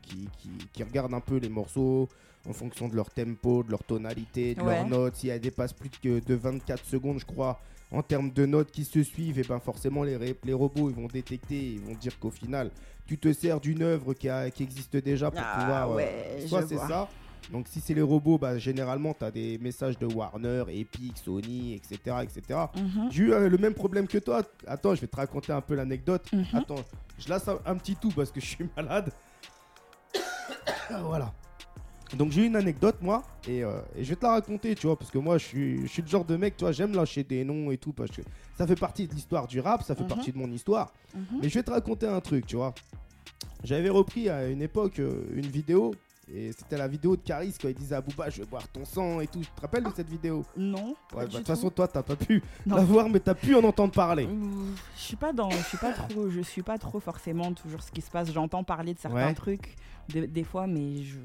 qui, 0.01 0.27
qui, 0.39 0.49
qui 0.73 0.83
regardent 0.83 1.13
un 1.13 1.19
peu 1.19 1.37
les 1.37 1.49
morceaux 1.49 2.07
en 2.47 2.53
fonction 2.53 2.87
de 2.87 2.95
leur 2.95 3.09
tempo, 3.11 3.63
de 3.63 3.69
leur 3.71 3.83
tonalité, 3.83 4.55
de 4.55 4.61
Ouais. 4.61 4.75
leurs 4.75 4.87
notes. 4.87 5.15
Si 5.17 5.27
elles 5.27 5.41
dépassent 5.41 5.73
plus 5.73 5.89
que 5.89 6.19
de 6.19 6.33
24 6.35 6.83
secondes, 6.85 7.19
je 7.19 7.25
crois, 7.25 7.59
en 7.91 8.01
termes 8.01 8.31
de 8.31 8.45
notes 8.45 8.71
qui 8.71 8.85
se 8.85 9.03
suivent, 9.03 9.37
et 9.39 9.43
ben 9.43 9.59
forcément 9.59 10.03
les, 10.03 10.17
les 10.43 10.53
robots 10.53 10.89
ils 10.89 10.95
vont 10.95 11.07
détecter, 11.07 11.73
ils 11.73 11.79
vont 11.81 11.95
dire 11.95 12.17
qu'au 12.19 12.31
final 12.31 12.71
tu 13.05 13.17
te 13.17 13.33
sers 13.33 13.59
d'une 13.59 13.81
œuvre 13.81 14.13
qui, 14.13 14.29
a- 14.29 14.49
qui 14.51 14.61
existe 14.63 14.95
déjà 14.97 15.31
pour 15.31 15.41
Ah, 15.43 15.59
pouvoir. 15.59 15.91
euh, 15.91 15.95
ouais, 15.95 16.45
soit 16.47 16.61
je 16.61 16.67
c'est 16.67 16.77
ça. 16.77 17.09
Donc 17.51 17.67
si 17.67 17.79
c'est 17.79 17.93
les 17.93 18.01
robots, 18.01 18.37
bah, 18.37 18.57
généralement 18.57 19.13
tu 19.17 19.23
as 19.25 19.31
des 19.31 19.57
messages 19.57 19.97
de 19.97 20.05
Warner, 20.05 20.63
Epic, 20.69 21.17
Sony, 21.17 21.73
etc. 21.73 22.17
etc. 22.23 22.59
Mhm. 22.75 23.09
J'ai 23.11 23.23
eu 23.23 23.33
euh, 23.33 23.49
le 23.49 23.57
même 23.57 23.73
problème 23.73 24.07
que 24.07 24.17
toi. 24.19 24.43
Attends, 24.67 24.93
je 24.95 25.01
vais 25.01 25.07
te 25.07 25.15
raconter 25.15 25.51
un 25.51 25.61
peu 25.61 25.73
l'anecdote. 25.75 26.31
Mhm. 26.31 26.45
Attends, 26.53 26.83
je 27.17 27.27
laisse 27.29 27.47
un, 27.47 27.59
un 27.65 27.75
petit 27.75 27.95
tout 27.95 28.11
parce 28.15 28.31
que 28.31 28.39
je 28.39 28.45
suis 28.45 28.69
malade. 28.77 29.11
voilà. 31.03 31.31
Donc 32.17 32.31
j'ai 32.31 32.41
eu 32.41 32.45
une 32.47 32.55
anecdote 32.55 32.95
moi 33.01 33.23
et, 33.47 33.63
euh, 33.63 33.81
et 33.95 34.03
je 34.03 34.09
vais 34.09 34.15
te 34.15 34.23
la 34.25 34.31
raconter, 34.31 34.73
tu 34.73 34.87
vois, 34.87 34.97
parce 34.97 35.11
que 35.11 35.19
moi 35.19 35.37
je 35.37 35.45
suis, 35.45 35.81
je 35.83 35.87
suis 35.87 36.01
le 36.01 36.07
genre 36.07 36.25
de 36.25 36.35
mec, 36.37 36.57
tu 36.57 36.63
vois, 36.63 36.71
j'aime 36.71 36.95
lâcher 36.95 37.23
des 37.23 37.43
noms 37.43 37.69
et 37.69 37.77
tout 37.77 37.93
parce 37.93 38.09
que 38.09 38.21
ça 38.57 38.65
fait 38.65 38.75
partie 38.75 39.07
de 39.07 39.13
l'histoire 39.13 39.45
du 39.47 39.59
rap, 39.59 39.83
ça 39.83 39.93
fait 39.95 40.01
Mhm. 40.03 40.07
partie 40.09 40.31
de 40.31 40.37
mon 40.37 40.51
histoire. 40.51 40.91
Mais 41.39 41.47
je 41.49 41.53
vais 41.53 41.63
te 41.63 41.69
raconter 41.71 42.07
un 42.07 42.19
truc, 42.19 42.47
tu 42.47 42.55
vois. 42.55 42.73
J'avais 43.63 43.89
repris 43.89 44.27
à 44.29 44.47
une 44.47 44.61
époque 44.63 44.99
euh, 44.99 45.21
une 45.35 45.45
vidéo 45.45 45.93
et 46.33 46.51
c'était 46.51 46.77
la 46.77 46.87
vidéo 46.87 47.15
de 47.15 47.21
Caris 47.21 47.55
quand 47.61 47.67
il 47.69 47.73
disait 47.75 47.95
à 47.95 48.01
Booba 48.01 48.29
je 48.29 48.41
vais 48.41 48.47
boire 48.47 48.67
ton 48.67 48.85
sang 48.85 49.19
et 49.19 49.27
tout. 49.27 49.39
Tu 49.39 49.47
te 49.47 49.61
rappelles 49.61 49.83
de 49.83 49.89
cette 49.95 50.09
vidéo? 50.09 50.45
Non. 50.55 50.89
Ouais, 50.89 50.95
bah, 51.15 51.25
de 51.25 51.31
toute 51.31 51.39
tout. 51.41 51.45
façon 51.45 51.69
toi 51.69 51.87
t'as 51.87 52.03
pas 52.03 52.15
pu 52.15 52.43
Non. 52.65 52.75
la 52.75 52.83
voir 52.83 53.09
mais 53.09 53.19
t'as 53.19 53.33
pu 53.35 53.55
en 53.55 53.63
entendre 53.63 53.93
parler. 53.93 54.27
Je 54.95 55.01
suis 55.01 55.15
pas 55.15 55.33
dans, 55.33 55.49
je 55.49 55.63
suis 55.63 55.77
pas 55.77 55.93
trop, 55.93 56.29
je 56.29 56.41
suis 56.41 56.61
pas 56.63 56.77
trop 56.77 56.99
forcément 56.99 57.51
toujours 57.53 57.81
ce 57.83 57.91
qui 57.91 58.01
se 58.01 58.11
passe. 58.11 58.31
J'entends 58.31 58.63
parler 58.63 58.93
de 58.93 58.99
certains 58.99 59.27
Ouais. 59.27 59.33
trucs 59.33 59.75
de- 60.13 60.25
des 60.25 60.43
fois, 60.43 60.65
mais 60.67 61.03
je, 61.03 61.17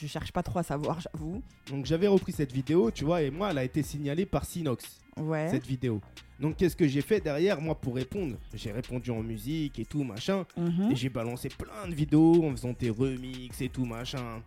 je 0.00 0.06
cherche 0.06 0.32
pas 0.32 0.42
trop 0.42 0.58
à 0.58 0.62
savoir, 0.62 0.98
j'avoue. 1.00 1.42
Donc 1.70 1.84
j'avais 1.86 2.06
repris 2.06 2.32
cette 2.32 2.52
vidéo, 2.52 2.90
tu 2.90 3.04
vois, 3.04 3.22
et 3.22 3.30
moi 3.30 3.50
elle 3.50 3.58
a 3.58 3.64
été 3.64 3.82
signalée 3.82 4.26
par 4.26 4.44
Sinox, 4.44 5.00
Ouais. 5.18 5.48
cette 5.50 5.66
vidéo. 5.66 6.00
Donc 6.38 6.56
qu'est-ce 6.56 6.76
que 6.76 6.86
j'ai 6.86 7.00
fait 7.00 7.20
derrière 7.20 7.60
moi 7.60 7.74
pour 7.74 7.94
répondre? 7.94 8.36
J'ai 8.54 8.70
répondu 8.72 9.10
en 9.10 9.22
musique 9.22 9.78
et 9.78 9.84
tout 9.86 10.04
machin. 10.04 10.44
Mhm. 10.56 10.90
Et 10.92 10.96
j'ai 10.96 11.08
balancé 11.08 11.48
plein 11.48 11.88
de 11.88 11.94
vidéos 11.94 12.44
en 12.44 12.50
faisant 12.50 12.74
des 12.78 12.90
remixes 12.90 13.60
et 13.62 13.68
tout 13.70 13.84
machin. 13.86 14.42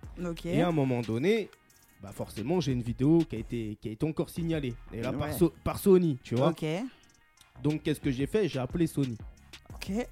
Et 0.54 0.62
à 0.62 0.68
un 0.68 0.72
moment 0.72 1.02
donné, 1.02 1.50
bah 2.02 2.12
forcément 2.14 2.60
j'ai 2.62 2.74
une 2.74 2.84
vidéo 2.84 3.24
qui 3.28 3.36
a 3.36 3.40
été, 3.40 3.78
qui 3.82 3.90
a 3.90 3.92
été 3.94 4.06
encore 4.06 4.30
signalée. 4.30 4.74
Et 4.94 5.02
là 5.02 5.12
par, 5.12 5.30
Ouais. 5.30 5.34
So- 5.38 5.54
par 5.64 5.80
Sony, 5.80 6.18
tu 6.24 6.36
vois. 6.36 6.50
Donc 7.64 7.82
qu'est-ce 7.84 8.00
que 8.00 8.12
j'ai 8.12 8.28
fait? 8.28 8.48
J'ai 8.48 8.60
appelé 8.60 8.86
Sony. 8.88 9.18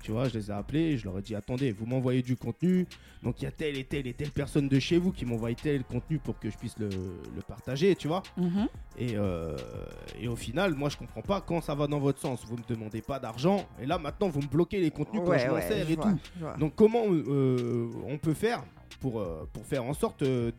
Tu 0.01 0.11
vois, 0.11 0.27
je 0.27 0.37
les 0.37 0.49
ai 0.49 0.53
appelés, 0.53 0.97
je 0.97 1.05
leur 1.05 1.19
ai 1.19 1.21
dit 1.21 1.35
attendez, 1.35 1.71
vous 1.71 1.85
m'envoyez 1.85 2.21
du 2.23 2.35
contenu. 2.35 2.87
Donc 3.21 3.41
il 3.41 3.45
y 3.45 3.47
a 3.47 3.51
telle 3.51 3.77
et 3.77 3.83
telle 3.83 4.07
et 4.07 4.13
telle 4.13 4.31
personne 4.31 4.67
de 4.67 4.79
chez 4.79 4.97
vous 4.97 5.11
qui 5.11 5.25
m'envoie 5.25 5.53
tel 5.53 5.83
contenu 5.83 6.17
pour 6.17 6.39
que 6.39 6.49
je 6.49 6.57
puisse 6.57 6.77
le, 6.79 6.89
le 6.89 7.41
partager, 7.47 7.95
tu 7.95 8.07
vois. 8.07 8.23
Mhm. 8.37 8.67
Et, 8.97 9.15
euh, 9.15 9.55
et 10.19 10.27
au 10.27 10.35
final, 10.35 10.73
moi 10.73 10.89
je 10.89 10.97
comprends 10.97 11.21
pas 11.21 11.41
quand 11.41 11.61
ça 11.61 11.75
va 11.75 11.85
dans 11.87 11.99
votre 11.99 12.19
sens. 12.19 12.43
Vous 12.45 12.57
me 12.57 12.63
demandez 12.67 13.01
pas 13.01 13.19
d'argent 13.19 13.67
et 13.79 13.85
là 13.85 13.99
maintenant 13.99 14.29
vous 14.29 14.41
me 14.41 14.47
bloquez 14.47 14.79
les 14.79 14.89
contenus 14.89 15.21
quand 15.23 15.29
Ouais, 15.31 15.39
je 15.39 15.47
m'en 15.47 15.53
ouais, 15.55 15.61
sers 15.67 15.89
et 15.89 15.95
vois, 15.95 16.05
tout. 16.11 16.59
Donc 16.59 16.73
comment 16.75 17.03
euh, 17.07 17.87
on 18.07 18.17
peut 18.17 18.33
faire 18.33 18.63
pour, 18.99 19.19
euh, 19.19 19.47
pour 19.53 19.63
faire 19.65 19.83
en 19.83 19.93
sorte 19.93 20.23
de, 20.23 20.53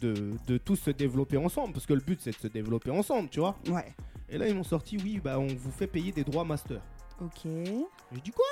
de 0.46 0.58
tous 0.58 0.76
se 0.76 0.90
développer 0.90 1.38
ensemble? 1.38 1.72
Parce 1.72 1.86
que 1.86 1.94
le 1.94 2.00
but 2.00 2.20
c'est 2.20 2.30
de 2.30 2.36
se 2.36 2.48
développer 2.48 2.90
ensemble, 2.90 3.28
tu 3.30 3.40
vois. 3.40 3.56
Ouais. 3.68 3.94
Et 4.28 4.38
là 4.38 4.46
ils 4.48 4.54
m'ont 4.54 4.62
sorti 4.62 4.96
oui, 5.02 5.20
bah 5.22 5.38
on 5.40 5.46
vous 5.48 5.72
fait 5.72 5.86
payer 5.88 6.12
des 6.12 6.22
droits 6.24 6.44
master. 6.44 6.80
Ok. 7.20 7.40
Je 7.44 8.20
dis 8.20 8.30
quoi? 8.30 8.44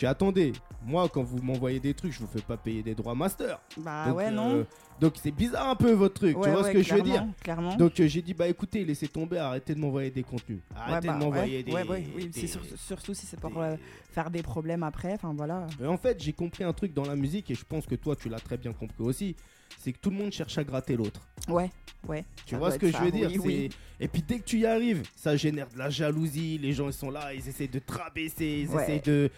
J'ai 0.00 0.06
attendez, 0.06 0.54
moi 0.82 1.10
quand 1.10 1.22
vous 1.22 1.42
m'envoyez 1.42 1.78
des 1.78 1.92
trucs, 1.92 2.12
je 2.12 2.20
vous 2.20 2.26
fais 2.26 2.40
pas 2.40 2.56
payer 2.56 2.82
des 2.82 2.94
droits 2.94 3.14
master. 3.14 3.60
Bah 3.76 4.06
donc, 4.08 4.16
ouais, 4.16 4.28
euh, 4.28 4.30
non. 4.30 4.66
donc 4.98 5.12
c'est 5.22 5.30
bizarre 5.30 5.68
un 5.68 5.76
peu 5.76 5.92
votre 5.92 6.14
truc, 6.14 6.38
Ouais, 6.38 6.44
tu 6.44 6.50
vois 6.50 6.62
ouais, 6.62 6.68
ce 6.68 6.72
que 6.72 6.82
je 6.82 6.94
veux 6.94 7.02
dire 7.02 7.12
clairement, 7.16 7.34
Clairement. 7.42 7.76
Donc 7.76 8.00
euh, 8.00 8.06
j'ai 8.08 8.22
dit 8.22 8.32
bah 8.32 8.48
écoutez, 8.48 8.82
laissez 8.86 9.08
tomber, 9.08 9.36
arrêtez 9.36 9.74
de 9.74 9.78
m'envoyer 9.78 10.10
des 10.10 10.22
contenus. 10.22 10.60
Arrêtez 10.74 11.08
bah, 11.08 11.14
de 11.14 11.18
m'envoyer 11.18 11.56
ouais, 11.58 11.62
des. 11.64 11.72
ouais, 11.72 11.82
ouais, 11.86 12.06
oui, 12.16 12.28
des- 12.28 12.40
c'est 12.40 12.46
sur- 12.46 12.62
surtout 12.76 13.12
si 13.12 13.26
c'est 13.26 13.38
pour 13.38 13.50
des- 13.50 13.58
euh, 13.58 13.76
faire 14.10 14.30
des 14.30 14.42
problèmes 14.42 14.82
après. 14.84 15.12
Enfin 15.12 15.34
voilà. 15.36 15.66
En 15.86 15.98
fait, 15.98 16.18
j'ai 16.22 16.32
compris 16.32 16.64
un 16.64 16.72
truc 16.72 16.94
dans 16.94 17.04
la 17.04 17.14
musique 17.16 17.50
et 17.50 17.54
je 17.54 17.64
pense 17.66 17.84
que 17.84 17.94
toi 17.94 18.16
tu 18.16 18.30
l'as 18.30 18.40
très 18.40 18.56
bien 18.56 18.72
compris 18.72 19.02
aussi. 19.04 19.36
C'est 19.78 19.92
que 19.92 19.98
tout 19.98 20.08
le 20.08 20.16
monde 20.16 20.32
cherche 20.32 20.56
à 20.56 20.64
gratter 20.64 20.96
l'autre. 20.96 21.20
Ouais, 21.46 21.70
ouais. 22.08 22.24
Tu 22.46 22.56
vois 22.56 22.70
ce 22.70 22.78
que 22.78 22.90
je 22.90 22.96
veux 22.96 23.10
dire 23.10 23.28
oui, 23.28 23.34
c'est- 23.38 23.46
oui. 23.46 23.68
Et 24.00 24.08
puis 24.08 24.22
dès 24.26 24.38
que 24.38 24.44
tu 24.44 24.60
y 24.60 24.64
arrives, 24.66 25.02
ça 25.14 25.36
génère 25.36 25.68
de 25.68 25.76
la 25.76 25.90
jalousie. 25.90 26.56
Les 26.56 26.72
gens 26.72 26.86
ils 26.86 26.94
sont 26.94 27.10
là, 27.10 27.34
ils 27.34 27.46
essaient 27.46 27.68
de 27.68 27.78
te 27.80 27.92
rabaisser, 27.92 28.64
ils 28.66 28.74
Ouais. 28.74 28.82
essaient 28.82 29.00
de. 29.00 29.30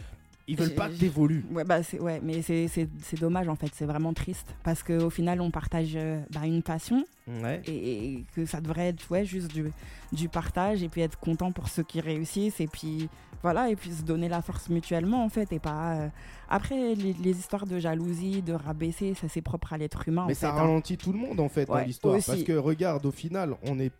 Ils 0.48 0.56
veulent 0.56 0.74
pas 0.74 0.88
t'évolues. 0.88 1.44
Ouais, 1.52 1.62
bah 1.64 1.82
c'est 1.84 2.00
ouais, 2.00 2.20
mais 2.22 2.42
c'est- 2.42 2.66
c'est 2.68 2.88
c'est 3.02 3.18
dommage 3.20 3.48
en 3.48 3.54
fait, 3.54 3.70
c'est 3.74 3.84
vraiment 3.86 4.12
triste 4.12 4.54
parce 4.64 4.82
qu'au 4.82 5.08
final 5.10 5.40
on 5.40 5.50
partage 5.52 5.92
euh, 5.94 6.20
bah, 6.32 6.46
une 6.46 6.62
passion 6.62 7.04
Ouais. 7.28 7.62
et, 7.66 8.04
et 8.14 8.24
que 8.34 8.44
ça 8.46 8.60
devrait 8.60 8.88
être 8.88 9.08
ouais, 9.10 9.24
juste 9.24 9.52
du, 9.54 9.70
du 10.12 10.28
partage 10.28 10.82
et 10.82 10.88
puis 10.88 11.00
être 11.02 11.18
content 11.20 11.52
pour 11.52 11.68
ceux 11.68 11.84
qui 11.84 12.00
réussissent 12.00 12.60
et 12.60 12.66
puis 12.66 13.08
voilà 13.42 13.70
et 13.70 13.76
puis 13.76 13.92
se 13.92 14.02
donner 14.02 14.28
la 14.28 14.42
force 14.42 14.68
mutuellement 14.68 15.24
en 15.24 15.28
fait 15.28 15.52
et 15.52 15.60
pas 15.60 15.94
euh, 15.94 16.08
après 16.48 16.96
les, 16.96 17.12
les 17.12 17.38
histoires 17.38 17.64
de 17.66 17.78
jalousie, 17.78 18.42
de 18.42 18.52
rabaisser, 18.52 19.14
ça 19.14 19.28
c'est 19.28 19.42
propre 19.42 19.72
à 19.72 19.78
l'être 19.78 20.08
humain 20.08 20.24
Mais 20.26 20.32
en 20.32 20.36
ça 20.36 20.48
fait, 20.52 20.58
hein. 20.58 20.62
ralentit 20.62 20.96
tout 20.96 21.12
le 21.12 21.18
monde 21.20 21.38
en 21.38 21.48
fait 21.48 21.66
dans 21.66 21.74
Ouais, 21.74 21.84
l'histoire. 21.86 22.18
Parce 22.26 22.42
que 22.42 22.52
regarde, 22.52 23.06
au 23.06 23.12
final, 23.12 23.54
on 23.62 23.78
est, 23.78 23.92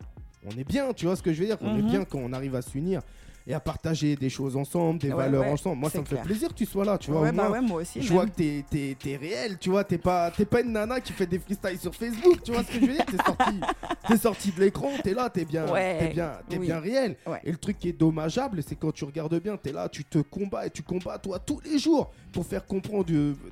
on 0.45 0.49
est 0.57 0.63
bien, 0.67 0.91
tu 0.93 1.05
vois 1.05 1.15
ce 1.15 1.23
que 1.23 1.31
je 1.33 1.39
veux 1.39 1.45
dire? 1.47 1.57
On 1.61 1.75
est 1.77 1.81
Mhm. 1.81 1.87
bien 1.87 2.05
quand 2.05 2.19
on 2.19 2.33
arrive 2.33 2.55
à 2.55 2.61
s'unir 2.61 3.01
et 3.45 3.53
à 3.53 3.59
partager 3.59 4.15
des 4.15 4.29
choses 4.29 4.55
ensemble, 4.55 4.99
des 4.99 5.09
Ouais, 5.09 5.15
valeurs 5.15 5.41
ouais, 5.43 5.51
ensemble. 5.51 5.77
Moi, 5.81 5.89
ça 5.89 5.99
me 5.99 6.05
fait 6.05 6.21
plaisir 6.21 6.49
que 6.49 6.53
tu 6.53 6.65
sois 6.65 6.85
là, 6.85 6.97
tu 6.97 7.11
vois. 7.11 7.21
ouais, 7.21 7.31
bah 7.31 7.49
moins, 7.49 7.61
moi 7.61 7.81
aussi. 7.81 8.01
Je 8.01 8.07
même. 8.07 8.13
vois 8.13 8.25
que 8.25 8.31
t'es, 8.31 8.63
t'es, 8.69 8.95
t'es 8.97 9.15
réel, 9.17 9.57
tu 9.59 9.69
vois, 9.69 9.83
t'es 9.83 9.97
pas, 9.97 10.31
pas 10.31 10.61
une 10.61 10.71
nana 10.71 11.01
qui 11.01 11.11
fait 11.13 11.25
des 11.27 11.39
freestyles 11.39 11.77
sur 11.79 11.93
Facebook, 11.93 12.41
tu 12.43 12.51
vois 12.53 12.63
ce 12.63 12.67
que 12.69 12.79
je 12.79 12.85
veux 12.85 12.93
dire 12.93 13.05
T'es 13.05 13.17
sorti, 13.17 13.59
t'es 14.07 14.17
sorti 14.17 14.51
de 14.51 14.59
l'écran, 14.61 14.89
t'es 15.03 15.13
là, 15.13 15.29
t'es 15.29 15.45
bien, 15.45 15.65
t'es 15.65 16.07
bien, 16.09 16.31
oui. 16.51 16.59
bien 16.59 16.79
réel. 16.79 17.17
Et 17.43 17.51
le 17.51 17.57
truc 17.57 17.77
qui 17.79 17.89
est 17.89 17.93
dommageable, 17.99 18.63
c'est 18.65 18.75
quand 18.75 18.91
tu 18.93 19.03
regardes 19.05 19.39
bien, 19.41 19.57
t'es 19.57 19.71
là, 19.71 19.89
tu 19.89 20.03
te 20.05 20.19
combats 20.19 20.65
et 20.65 20.69
tu 20.69 20.83
combats 20.83 21.17
toi 21.19 21.39
tous 21.39 21.59
les 21.65 21.77
jours 21.79 22.11
pour 22.31 22.45
faire 22.45 22.65
comprendre 22.65 23.05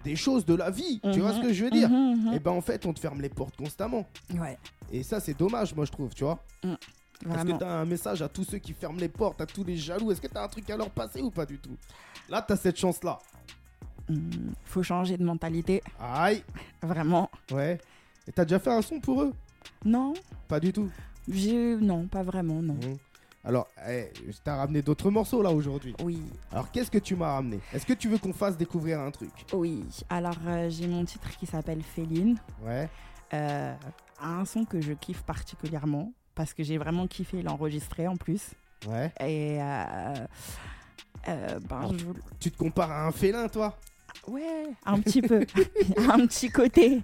des 0.03 0.15
choses 0.15 0.45
de 0.45 0.55
la 0.55 0.69
vie, 0.71 0.99
tu 1.11 1.19
vois 1.19 1.31
Mhm, 1.33 1.37
ce 1.37 1.47
que 1.47 1.53
je 1.53 1.63
veux 1.65 1.71
dire 1.71 1.89
mhm, 1.89 2.27
mhm. 2.27 2.33
Et 2.33 2.39
ben 2.39 2.51
en 2.51 2.61
fait, 2.61 2.85
on 2.85 2.93
te 2.93 2.99
ferme 2.99 3.21
les 3.21 3.29
portes 3.29 3.55
constamment. 3.57 4.07
Ouais, 4.39 4.57
Et 4.91 5.03
ça, 5.03 5.19
c'est 5.19 5.37
dommage, 5.37 5.75
moi, 5.75 5.85
je 5.85 5.91
trouve, 5.91 6.13
tu 6.13 6.23
vois. 6.23 6.39
Est-ce 7.29 7.45
que 7.45 7.57
t'as 7.59 7.69
un 7.81 7.85
message 7.85 8.21
à 8.21 8.29
tous 8.29 8.43
ceux 8.43 8.57
qui 8.57 8.73
ferment 8.73 8.99
les 8.99 9.09
portes, 9.09 9.41
à 9.41 9.45
tous 9.45 9.63
les 9.63 9.77
jaloux? 9.77 10.11
Est-ce 10.11 10.21
que 10.21 10.27
t'as 10.27 10.43
un 10.43 10.47
truc 10.47 10.69
à 10.69 10.77
leur 10.77 10.89
passer 10.89 11.21
ou 11.21 11.29
pas 11.29 11.45
du 11.45 11.57
tout? 11.59 11.75
Là, 12.29 12.41
t'as 12.41 12.55
cette 12.55 12.77
chance-là. 12.77 13.19
Hmm, 14.09 14.51
faut 14.65 14.83
changer 14.83 15.17
de 15.17 15.23
mentalité, 15.23 15.81
Aïe 15.99 16.43
vraiment. 16.81 17.29
Ouais. 17.51 17.79
Et 18.27 18.31
t'as 18.31 18.43
déjà 18.45 18.59
fait 18.59 18.71
un 18.71 18.81
son 18.81 18.99
pour 18.99 19.21
eux? 19.21 19.33
Non, 19.85 20.13
Pas 20.47 20.59
du 20.59 20.73
tout. 20.73 20.89
non, 21.27 22.07
pas 22.07 22.23
vraiment, 22.23 22.61
non. 22.61 22.73
Mhm. 22.73 22.97
Alors, 23.43 23.67
eh, 23.87 24.11
je 24.27 24.37
t'ai 24.37 24.51
ramené 24.51 24.81
d'autres 24.83 25.09
morceaux 25.09 25.41
là 25.41 25.49
aujourd'hui. 25.51 25.95
Oui, 26.03 26.21
Alors, 26.51 26.69
qu'est-ce 26.71 26.91
que 26.91 26.99
tu 26.99 27.15
m'as 27.15 27.33
ramené? 27.33 27.59
Est-ce 27.73 27.85
que 27.87 27.93
tu 27.93 28.07
veux 28.07 28.19
qu'on 28.19 28.33
fasse 28.33 28.55
découvrir 28.55 28.99
un 28.99 29.09
truc? 29.09 29.31
Oui. 29.53 29.83
Alors 30.09 30.37
euh, 30.45 30.69
j'ai 30.69 30.87
mon 30.87 31.03
titre 31.05 31.29
qui 31.37 31.47
s'appelle 31.47 31.81
Féline. 31.81 32.37
Ouais. 32.63 32.87
Euh, 33.33 33.73
un 34.21 34.45
son 34.45 34.63
que 34.65 34.79
je 34.79 34.93
kiffe 34.93 35.23
particulièrement 35.23 36.11
parce 36.35 36.53
que 36.53 36.63
j'ai 36.63 36.77
vraiment 36.77 37.07
kiffé 37.07 37.41
l'enregistrer 37.41 38.07
en 38.07 38.17
plus. 38.17 38.51
Ouais. 38.87 39.11
Et 39.19 39.61
euh, 39.61 40.13
euh, 41.27 41.59
ben, 41.69 41.91
je 41.97 42.05
Tu 42.39 42.51
te 42.51 42.57
compares 42.57 42.91
à 42.91 43.05
un 43.07 43.11
félin, 43.11 43.47
toi? 43.47 43.77
Ouais, 44.27 44.67
un 44.85 44.99
petit 44.99 45.21
peu. 45.21 45.45
Il 45.97 46.03
y 46.03 46.07
a 46.07 46.13
un 46.13 46.25
petit 46.25 46.49
côté. 46.49 47.01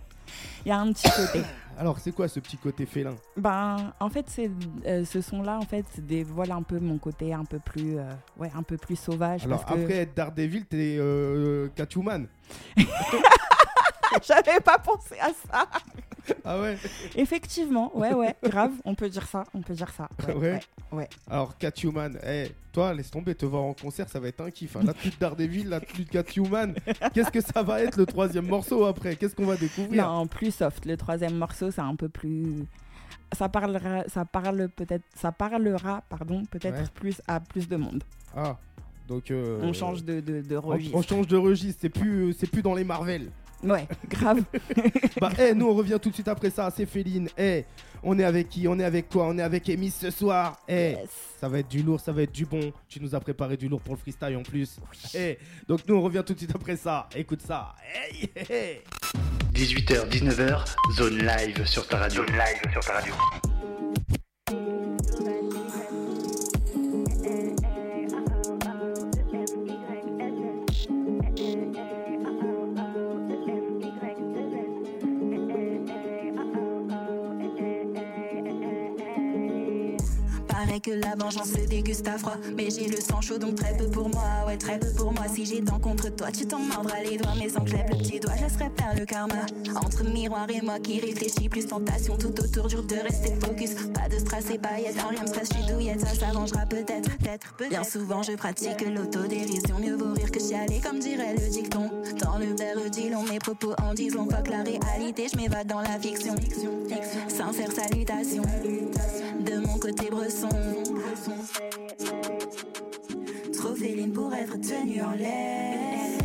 Il 0.65 0.69
y 0.69 0.71
a 0.71 0.79
un 0.79 0.91
petit 0.91 1.09
côté. 1.09 1.41
Alors, 1.79 1.99
c'est 1.99 2.11
quoi 2.11 2.27
ce 2.27 2.39
petit 2.39 2.57
côté 2.57 2.87
félin? 2.87 3.15
Ben, 3.35 3.93
en 3.99 4.09
fait, 4.09 4.25
c'est 4.29 4.49
euh, 4.87 5.05
ce 5.05 5.21
son-là, 5.21 5.59
en 5.59 5.65
fait, 5.65 5.85
dévoile 5.99 6.51
un 6.51 6.63
peu 6.63 6.79
mon 6.79 6.97
côté 6.97 7.33
un 7.33 7.45
peu 7.45 7.59
plus, 7.59 7.99
euh, 7.99 8.11
ouais, 8.37 8.51
un 8.55 8.63
peu 8.63 8.77
plus 8.77 8.95
sauvage. 8.95 9.45
Alors, 9.45 9.63
parce 9.63 9.77
que 9.77 9.83
après 9.83 9.97
être 9.97 10.15
Daredevil, 10.15 10.65
t'es 10.65 10.99
Catwoman. 11.75 12.27
j'avais 14.27 14.59
pas 14.59 14.79
pensé 14.79 15.19
à 15.19 15.29
ça. 15.47 15.67
Ah 16.45 16.59
ouais 16.59 16.77
Effectivement, 17.15 17.95
ouais, 17.97 18.13
ouais, 18.13 18.35
grave. 18.43 18.71
On 18.85 18.95
peut 18.95 19.09
dire 19.09 19.27
ça, 19.27 19.43
on 19.53 19.61
peut 19.61 19.73
dire 19.73 19.89
ça. 19.91 20.09
Ouais, 20.27 20.33
Ouais. 20.35 20.59
ouais. 20.91 21.09
Alors, 21.29 21.57
Catwoman, 21.57 22.17
eh, 22.25 22.51
toi, 22.71 22.93
laisse 22.93 23.09
tomber, 23.11 23.35
te 23.35 23.45
voir 23.45 23.63
en 23.63 23.73
concert, 23.73 24.07
ça 24.09 24.19
va 24.19 24.27
être 24.27 24.41
un 24.41 24.51
kiff. 24.51 24.75
hein. 24.75 24.81
De 24.83 24.93
Daredevil, 25.19 25.69
là, 25.69 25.79
plus 25.79 26.03
de 26.05 26.09
Catwoman. 26.09 26.75
Qu'est-ce 27.13 27.31
que 27.31 27.41
ça 27.41 27.63
va 27.63 27.81
être 27.81 27.97
le 27.97 28.05
troisième 28.05 28.47
morceau 28.47 28.85
après? 28.85 29.15
Qu'est-ce 29.15 29.35
qu'on 29.35 29.45
va 29.45 29.57
découvrir? 29.57 30.05
Non, 30.07 30.27
plus 30.27 30.51
soft. 30.55 30.85
Le 30.85 30.95
troisième 30.97 31.35
morceau, 31.37 31.71
c'est 31.71 31.81
un 31.81 31.95
peu 31.95 32.09
plus. 32.09 32.65
Ça 33.33 33.49
parlera, 33.49 34.03
ça 34.07 34.23
parle 34.23 34.69
peut-être, 34.69 35.03
ça 35.15 35.31
parlera, 35.33 36.01
pardon, 36.09 36.43
peut-être 36.49 36.77
Ouais. 36.79 36.87
plus 36.93 37.21
à 37.27 37.41
plus 37.41 37.67
de 37.67 37.75
monde. 37.75 38.01
Ah, 38.35 38.55
donc. 39.07 39.31
euh, 39.31 39.59
On 39.61 39.73
change 39.73 40.03
de, 40.05 40.21
de, 40.21 40.41
de 40.41 40.55
on- 40.57 40.61
registre. 40.61 40.95
On, 40.95 41.01
change 41.01 41.27
de 41.27 41.35
registre, 41.35 41.79
c'est 41.81 41.89
plus, 41.89 42.33
c'est 42.39 42.49
plus 42.49 42.61
dans 42.61 42.73
les 42.73 42.85
Marvel. 42.85 43.29
Ouais, 43.63 43.87
grave. 44.09 44.43
Bah, 45.19 45.31
eh, 45.39 45.53
nous, 45.53 45.67
on 45.67 45.73
revient 45.73 45.97
tout 46.01 46.09
de 46.09 46.13
suite 46.13 46.27
après 46.27 46.49
ça, 46.49 46.71
c'est 46.75 46.85
Féline. 46.85 47.27
Eh, 47.37 47.65
on 48.03 48.17
est 48.19 48.23
avec 48.23 48.49
qui? 48.49 48.67
On 48.67 48.77
est 48.79 48.83
avec 48.83 49.09
quoi 49.09 49.25
On 49.27 49.37
est 49.37 49.41
avec 49.41 49.67
Amy 49.69 49.89
ce 49.89 50.11
soir. 50.11 50.57
Eh, 50.67 50.91
Yes. 50.91 51.09
ça 51.41 51.49
va 51.49 51.59
être 51.59 51.67
du 51.67 51.81
lourd, 51.81 51.99
ça 51.99 52.11
va 52.11 52.21
être 52.21 52.31
du 52.31 52.45
bon. 52.45 52.71
Tu 52.87 52.99
nous 53.01 53.15
as 53.15 53.19
préparé 53.19 53.57
du 53.57 53.67
lourd 53.67 53.81
pour 53.81 53.95
le 53.95 53.99
freestyle 53.99 54.37
en 54.37 54.43
plus. 54.43 54.77
Eh, 55.15 55.37
donc 55.67 55.81
nous, 55.87 55.95
on 55.95 56.01
revient 56.01 56.23
tout 56.25 56.33
de 56.33 56.39
suite 56.39 56.53
après 56.55 56.77
ça. 56.77 57.09
Écoute 57.15 57.41
ça. 57.41 57.73
Hey, 58.11 58.29
hey, 58.35 58.45
hey. 58.49 58.81
18h, 59.53 60.07
19h, 60.09 60.65
zone 60.95 61.17
live 61.17 61.65
sur 61.65 61.87
ta 61.87 61.97
radio. 61.97 62.23
Zone 62.25 62.35
live 62.35 62.71
sur 62.71 62.81
ta 62.81 62.93
radio. 62.93 63.13
Que 80.83 80.91
la 80.91 81.15
vengeance 81.15 81.53
se 81.53 81.67
déguste 81.67 82.07
à 82.07 82.19
froid. 82.19 82.35
Mais 82.55 82.69
j'ai 82.69 82.87
le 82.87 82.97
sang 82.97 83.19
chaud 83.19 83.39
donc 83.39 83.55
très 83.55 83.75
peu 83.75 83.87
pour 83.87 84.09
moi. 84.09 84.23
Ouais 84.45 84.57
très 84.57 84.77
peu 84.77 84.87
pour 84.95 85.11
moi. 85.11 85.23
Si 85.27 85.43
j'ai 85.43 85.63
tant 85.63 85.79
contre 85.79 86.15
toi 86.15 86.31
tu 86.31 86.45
t'en 86.45 86.59
mordras 86.59 87.01
les 87.03 87.17
doigts. 87.17 87.33
Mais 87.39 87.49
sans 87.49 87.61
que 87.61 87.71
je 87.71 87.77
lève 87.77 87.89
le 87.89 87.97
petit 87.97 88.19
doigt 88.19 88.33
je 88.37 88.43
laisserai 88.43 88.69
faire 88.77 88.93
le 88.95 89.05
karma. 89.05 89.45
Entre 89.75 90.03
miroir 90.03 90.47
et 90.49 90.61
moi 90.61 90.79
qui 90.79 90.99
réfléchis 90.99 91.49
Plus 91.49 91.65
tentation 91.65 92.15
tout 92.15 92.33
autour 92.39 92.67
dur 92.67 92.83
de 92.83 92.95
rester 92.95 93.33
focus. 93.43 93.71
Pas 93.91 94.07
de 94.07 94.19
stress 94.19 94.51
et 94.51 94.59
paillettes 94.59 94.97
En 95.03 95.09
rien 95.09 95.23
me 95.23 95.27
stress 95.27 95.49
je 95.51 95.57
suis 95.57 95.73
douillette 95.73 96.01
Ça 96.01 96.13
s'arrangera 96.13 96.65
peut-être 96.67 97.17
peut-être 97.17 97.53
peut 97.57 97.69
Bien 97.69 97.83
souvent 97.83 98.21
je 98.21 98.33
pratique 98.33 98.81
l'autodérision. 98.81 99.79
Mieux 99.79 99.95
vaut 99.95 100.13
rire 100.13 100.31
que 100.31 100.39
chialer 100.39 100.79
comme 100.79 100.99
dirait 100.99 101.33
le 101.33 101.49
dicton. 101.49 101.89
Dans 102.23 102.37
le 102.37 102.55
verre 102.55 102.89
dit 102.91 103.09
long 103.09 103.23
mes 103.23 103.39
propos 103.39 103.73
en 103.81 103.95
disent 103.95 104.13
long 104.13 104.29
Fuck 104.29 104.49
la 104.49 104.61
réalité 104.61 105.27
je 105.33 105.37
m'évade 105.37 105.67
dans 105.67 105.81
la 105.81 105.97
fiction. 105.99 106.35
Sincère 107.27 107.71
salutation. 107.71 108.43
De 109.39 109.57
mon 109.59 109.77
côté 109.79 110.09
bresson. 110.09 110.49
Trop 113.53 113.75
féline 113.75 114.13
pour 114.13 114.33
être 114.33 114.55
tenue 114.61 115.01
en 115.01 115.11
laisse. 115.11 116.17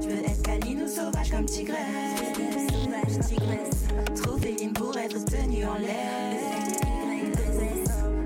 Tu 0.00 0.08
veux 0.08 0.24
être 0.24 0.42
câline 0.42 0.82
ou 0.82 0.88
sauvage 0.88 1.30
comme 1.30 1.44
tigresse? 1.44 1.78
Trop 4.16 4.38
féline 4.38 4.72
pour 4.72 4.96
être 4.96 5.24
tenue 5.24 5.64
en 5.66 5.74
laisse. 5.74 6.50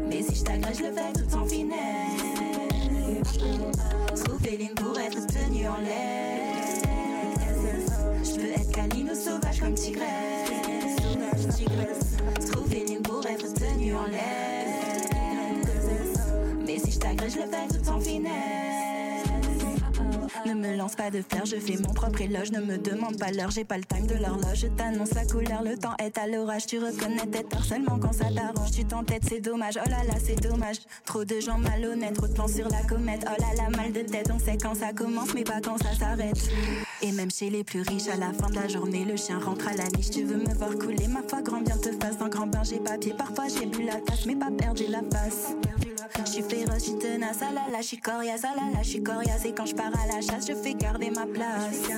Mais 0.09 0.23
si 0.23 0.37
je 0.37 0.45
t'agresse, 0.45 0.79
je 0.79 0.85
le 0.85 0.93
fais 0.93 1.13
tout 1.13 1.35
en 1.37 1.45
finesse. 1.47 2.23
Trop 4.25 4.39
féline 4.39 4.75
pour 4.75 4.99
être 4.99 5.27
tenue 5.27 5.69
en 5.69 5.79
laisse. 5.79 6.83
Je 8.25 8.41
veux 8.41 8.53
être 8.53 8.71
câline 8.71 9.11
ou 9.11 9.15
sauvage 9.15 9.61
comme 9.61 9.75
tigresse? 9.75 10.51
Sauvage, 11.03 11.49
tigresse. 11.57 12.17
Pour 13.03 13.27
être 13.27 13.53
tenue 13.55 13.95
en 13.95 14.07
laisse. 14.07 14.46
Je 17.29 17.41
le 17.41 17.47
fais 17.47 17.67
tout 17.67 17.89
en 17.89 17.99
finesse. 17.99 18.56
Ne 20.47 20.55
me 20.55 20.77
lance 20.77 20.95
pas 20.95 21.11
de 21.11 21.23
fleurs, 21.29 21.45
je 21.45 21.57
fais 21.57 21.77
mon 21.77 21.93
propre 21.93 22.21
éloge. 22.21 22.53
Ne 22.53 22.61
me 22.61 22.79
demande 22.79 23.19
pas 23.19 23.33
l'heure, 23.33 23.51
j'ai 23.51 23.65
pas 23.65 23.79
le 23.79 23.85
time 23.85 24.07
de 24.07 24.15
l'horloge. 24.15 24.61
Je 24.61 24.69
t'annonce 24.69 25.13
la 25.13 25.27
couleur, 25.27 25.65
le 25.65 25.77
temps 25.77 25.97
est 25.99 26.17
à 26.19 26.29
l'orage. 26.29 26.67
Tu 26.67 26.79
reconnais 26.79 27.27
tes 27.33 27.43
torts 27.43 27.65
seulement 27.65 27.99
quand 27.99 28.13
ça 28.13 28.27
t'arrange. 28.33 28.71
Tu 28.71 28.85
t'entêtes, 28.85 29.25
c'est 29.29 29.41
dommage. 29.41 29.75
Oh 29.85 29.91
là 29.91 30.05
là, 30.05 30.15
c'est 30.25 30.41
dommage. 30.41 30.77
Trop 31.05 31.25
de 31.25 31.41
gens 31.41 31.59
malhonnêtes, 31.59 32.15
trop 32.15 32.29
de 32.29 32.33
plans 32.33 32.47
sur 32.47 32.69
la 32.69 32.83
comète. 32.83 33.27
Oh 33.27 33.41
là 33.41 33.61
là, 33.61 33.77
mal 33.77 33.91
de 33.93 34.03
tête, 34.03 34.31
on 34.33 34.39
sait 34.39 34.57
quand 34.57 34.77
ça 34.77 34.93
commence, 34.93 35.35
mais 35.35 35.43
pas 35.43 35.61
quand 35.61 35.79
ça 35.79 35.93
s'arrête. 35.99 36.39
Et 37.03 37.11
même 37.11 37.33
chez 37.33 37.51
les 37.51 37.65
plus 37.65 37.83
riches, 37.83 38.07
à 38.07 38.17
la 38.17 38.33
fin 38.33 38.49
de 38.49 38.55
la 38.55 38.69
journée, 38.69 39.05
le 39.05 39.17
chien 39.17 39.41
rentre 39.41 39.67
à 39.67 39.75
la 39.75 39.89
niche. 39.97 40.11
Tu 40.11 40.23
veux 40.23 40.37
me 40.37 40.55
voir 40.55 40.79
couler, 40.79 41.09
ma 41.09 41.23
foi, 41.29 41.43
grand 41.43 41.61
bien 41.61 41.77
te 41.77 41.91
fasse 41.91 42.21
un 42.21 42.29
grand 42.29 42.47
bain. 42.47 42.63
J'ai 42.63 42.79
papier, 42.79 43.15
parfois 43.15 43.47
j'ai 43.49 43.67
bu 43.67 43.83
la 43.83 43.97
tasse, 43.97 44.25
mais 44.27 44.37
pas 44.37 44.53
perdu 44.57 44.85
la 44.89 45.01
face. 45.11 45.57
Je 46.25 46.31
suis 46.31 46.43
féroce, 46.43 46.87
je 46.87 46.93
tenace, 46.93 47.39
ah 47.43 47.53
là 47.53 47.63
là, 47.71 47.79
je 47.81 47.87
suis 47.87 47.99
coriace, 47.99 48.43
ah 48.45 48.55
là 48.57 48.63
là, 48.73 48.83
je 48.83 48.89
suis 48.89 49.03
coriace. 49.03 49.45
Et 49.45 49.53
quand 49.53 49.67
je 49.67 49.75
pars 49.75 49.87
à 49.87 50.07
la 50.07 50.21
chasse, 50.21 50.36
je 50.41 50.55
fais 50.55 50.75
garder 50.75 51.11
ma 51.11 51.27
place. 51.27 51.89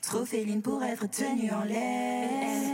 Trop 0.00 0.24
féline 0.24 0.62
pour 0.62 0.82
être 0.82 1.06
tenue 1.10 1.50
en 1.50 1.64
laisse. 1.64 2.70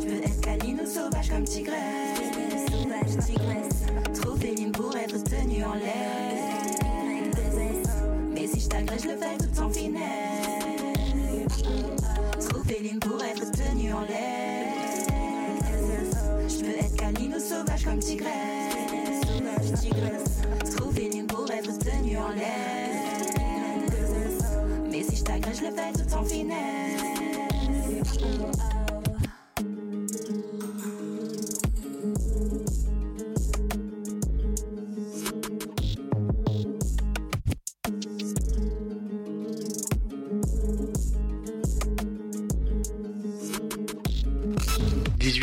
Je 0.00 0.06
veux 0.06 0.22
être 0.22 0.40
câline 0.40 0.80
ou 0.80 0.86
sauvage 0.86 1.28
comme 1.28 1.44
tigresse. 1.44 1.76
Sauvage, 2.70 3.24
tigresse. 3.26 3.86
Trop 4.20 4.36
féline 4.36 4.72
pour 4.72 4.96
être 4.96 5.22
tenue 5.24 5.64
en 5.64 5.74
laisse. 5.74 6.70
Mais 8.32 8.46
si 8.46 8.60
je 8.60 8.68
t'agresse, 8.68 9.02
je 9.02 9.08
le 9.08 9.16
fais 9.16 9.36
tout 9.38 9.60
en 9.60 9.70
finesse. 9.70 10.00
Trop 12.48 12.62
féline 12.64 13.00
pour 13.00 13.22
être 13.22 13.50
tenue 13.50 13.92
en 13.92 14.00
laisse. 14.02 15.06
Je 16.48 16.64
veux 16.64 16.78
être 16.78 16.96
câline 16.96 17.34
ou 17.34 17.40
sauvage 17.40 17.84
comme 17.84 17.98
tigresse. 17.98 18.76
Sauvage, 19.26 19.80
tigresse. 19.80 20.29
Mais 24.90 25.02
si 25.02 25.16
je 25.16 25.24
t'agresse, 25.24 25.58
je 25.58 25.64
le 25.64 25.70
fais 25.72 25.92
tout 25.92 26.14
en 26.14 26.24
finesse. 26.24 27.00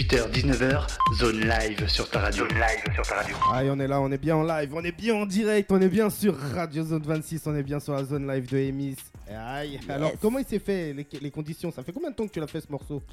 18h, 0.07 0.31
19h, 0.31 0.87
zone 1.17 1.41
live 1.41 1.85
sur 1.89 2.09
ta 2.09 2.19
radio. 2.19 2.47
Zone 2.47 2.57
live 2.57 2.93
sur 2.93 3.05
ta 3.05 3.15
radio. 3.15 3.35
Aïe, 3.51 3.69
on 3.69 3.77
est 3.77 3.87
là, 3.87 3.99
on 3.99 4.09
est 4.09 4.17
bien 4.17 4.37
en 4.37 4.43
live, 4.43 4.73
on 4.73 4.81
est 4.81 4.93
bien 4.93 5.15
en 5.15 5.25
direct, 5.25 5.69
on 5.69 5.81
est 5.81 5.89
bien 5.89 6.09
sur 6.09 6.37
Radio 6.37 6.81
Zone 6.83 7.03
26, 7.03 7.45
on 7.45 7.55
est 7.57 7.63
bien 7.63 7.81
sur 7.81 7.93
la 7.93 8.05
zone 8.05 8.25
live 8.25 8.49
de 8.49 8.57
Emis. 8.57 8.95
Aïe, 9.29 9.81
alors 9.89 10.13
comment 10.21 10.39
il 10.39 10.45
s'est 10.45 10.59
fait 10.59 10.93
les, 10.93 11.05
les 11.19 11.31
conditions? 11.31 11.71
Ça 11.71 11.83
fait 11.83 11.91
combien 11.91 12.11
de 12.11 12.15
temps 12.15 12.25
que 12.25 12.31
tu 12.31 12.39
l'as 12.39 12.47
fait 12.47 12.61
ce 12.61 12.71
morceau? 12.71 13.03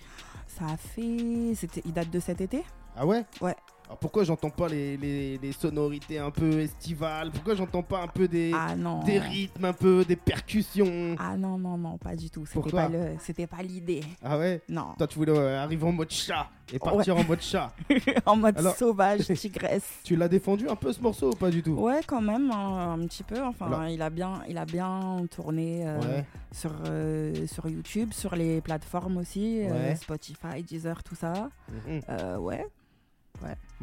Ça 0.46 0.66
a 0.66 0.76
fait. 0.76 1.54
C'était... 1.56 1.82
Il 1.84 1.92
date 1.92 2.10
de 2.10 2.20
cet 2.20 2.40
été 2.40 2.62
Ah 2.96 3.04
ouais? 3.04 3.24
Ouais. 3.40 3.56
Alors 3.94 4.00
pourquoi 4.00 4.24
j'entends 4.24 4.50
pas 4.50 4.66
les, 4.66 4.96
les- 4.96 5.38
les 5.38 5.52
sonorités 5.52 6.18
un 6.18 6.32
peu 6.32 6.58
estivales? 6.58 7.30
Pourquoi 7.30 7.54
j'entends 7.54 7.84
pas 7.84 8.02
un 8.02 8.08
peu 8.08 8.26
des, 8.26 8.50
Ah 8.52 8.74
des 9.06 9.20
rythmes, 9.20 9.66
un 9.66 9.72
peu 9.72 10.04
des 10.04 10.16
percussions? 10.16 11.14
Ah 11.16 11.36
non, 11.36 11.58
non, 11.58 11.78
non, 11.78 11.96
pas 11.96 12.16
du 12.16 12.28
tout. 12.28 12.44
C'était 12.44 12.70
pas, 12.72 12.88
le... 12.88 13.12
C'était 13.20 13.46
pas 13.46 13.62
l'idée. 13.62 14.00
Ah 14.20 14.36
ouais? 14.36 14.62
Non. 14.68 14.94
Toi 14.98 15.06
tu 15.06 15.16
voulais 15.16 15.30
euh, 15.38 15.62
arriver 15.62 15.86
en 15.86 15.92
mode 15.92 16.10
chat 16.10 16.48
et 16.72 16.80
partir 16.80 17.16
en 17.16 17.22
mode 17.22 17.40
chat. 17.40 17.72
en 18.26 18.34
mode 18.34 18.58
Alors- 18.58 18.74
sauvage, 18.74 19.20
tigresse. 19.36 19.88
Tu 20.02 20.16
l'as 20.16 20.26
défendu 20.28 20.68
un 20.68 20.74
peu 20.74 20.92
ce 20.92 21.00
morceau 21.00 21.28
ou 21.30 21.36
pas 21.36 21.50
du 21.50 21.62
tout? 21.62 21.74
Ouais, 21.74 22.00
quand 22.04 22.20
même, 22.20 22.50
un, 22.50 22.94
un 22.94 23.06
petit 23.06 23.22
peu. 23.22 23.40
Enfin, 23.44 23.66
Alors- 23.66 23.86
il, 23.86 24.02
a 24.02 24.10
bien, 24.10 24.42
il 24.48 24.58
a 24.58 24.64
bien 24.64 25.24
tourné 25.30 25.86
euh, 25.86 26.00
Ouais. 26.00 26.24
sur, 26.50 26.72
euh, 26.88 27.46
sur 27.46 27.68
YouTube, 27.68 28.12
sur 28.12 28.34
les 28.34 28.60
plateformes 28.60 29.18
aussi, 29.18 29.60
Ouais. 29.70 29.94
Spotify, 29.94 30.64
Deezer, 30.64 31.00
tout 31.04 31.14
ça. 31.14 31.48
Mhm. 31.86 32.00
Euh, 32.08 32.36
ouais, 32.38 32.66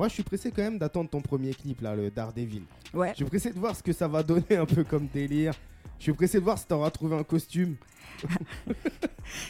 Moi 0.02 0.08
je 0.08 0.16
suis 0.16 0.24
pressé 0.24 0.50
quand 0.50 0.64
même 0.64 0.80
d'attendre 0.80 1.12
ton 1.12 1.22
premier 1.22 1.54
clip 1.54 1.80
là, 1.82 1.96
le 1.96 2.10
Daredevil. 2.10 2.64
ouais. 2.96 3.10
Je 3.12 3.18
suis 3.18 3.26
pressé 3.26 3.54
de 3.54 3.60
voir 3.60 3.76
ce 3.76 3.84
que 3.84 3.94
ça 3.94 4.08
va 4.08 4.24
donner 4.24 4.56
un 4.58 4.66
peu 4.66 4.84
comme 4.84 5.06
délire. 5.06 5.54
Je 6.00 6.06
suis 6.06 6.14
pressé 6.14 6.40
de 6.40 6.44
voir 6.44 6.58
si 6.58 6.66
t'auras 6.66 6.90
trouvé 6.90 7.16
un 7.16 7.22
costume. 7.24 7.76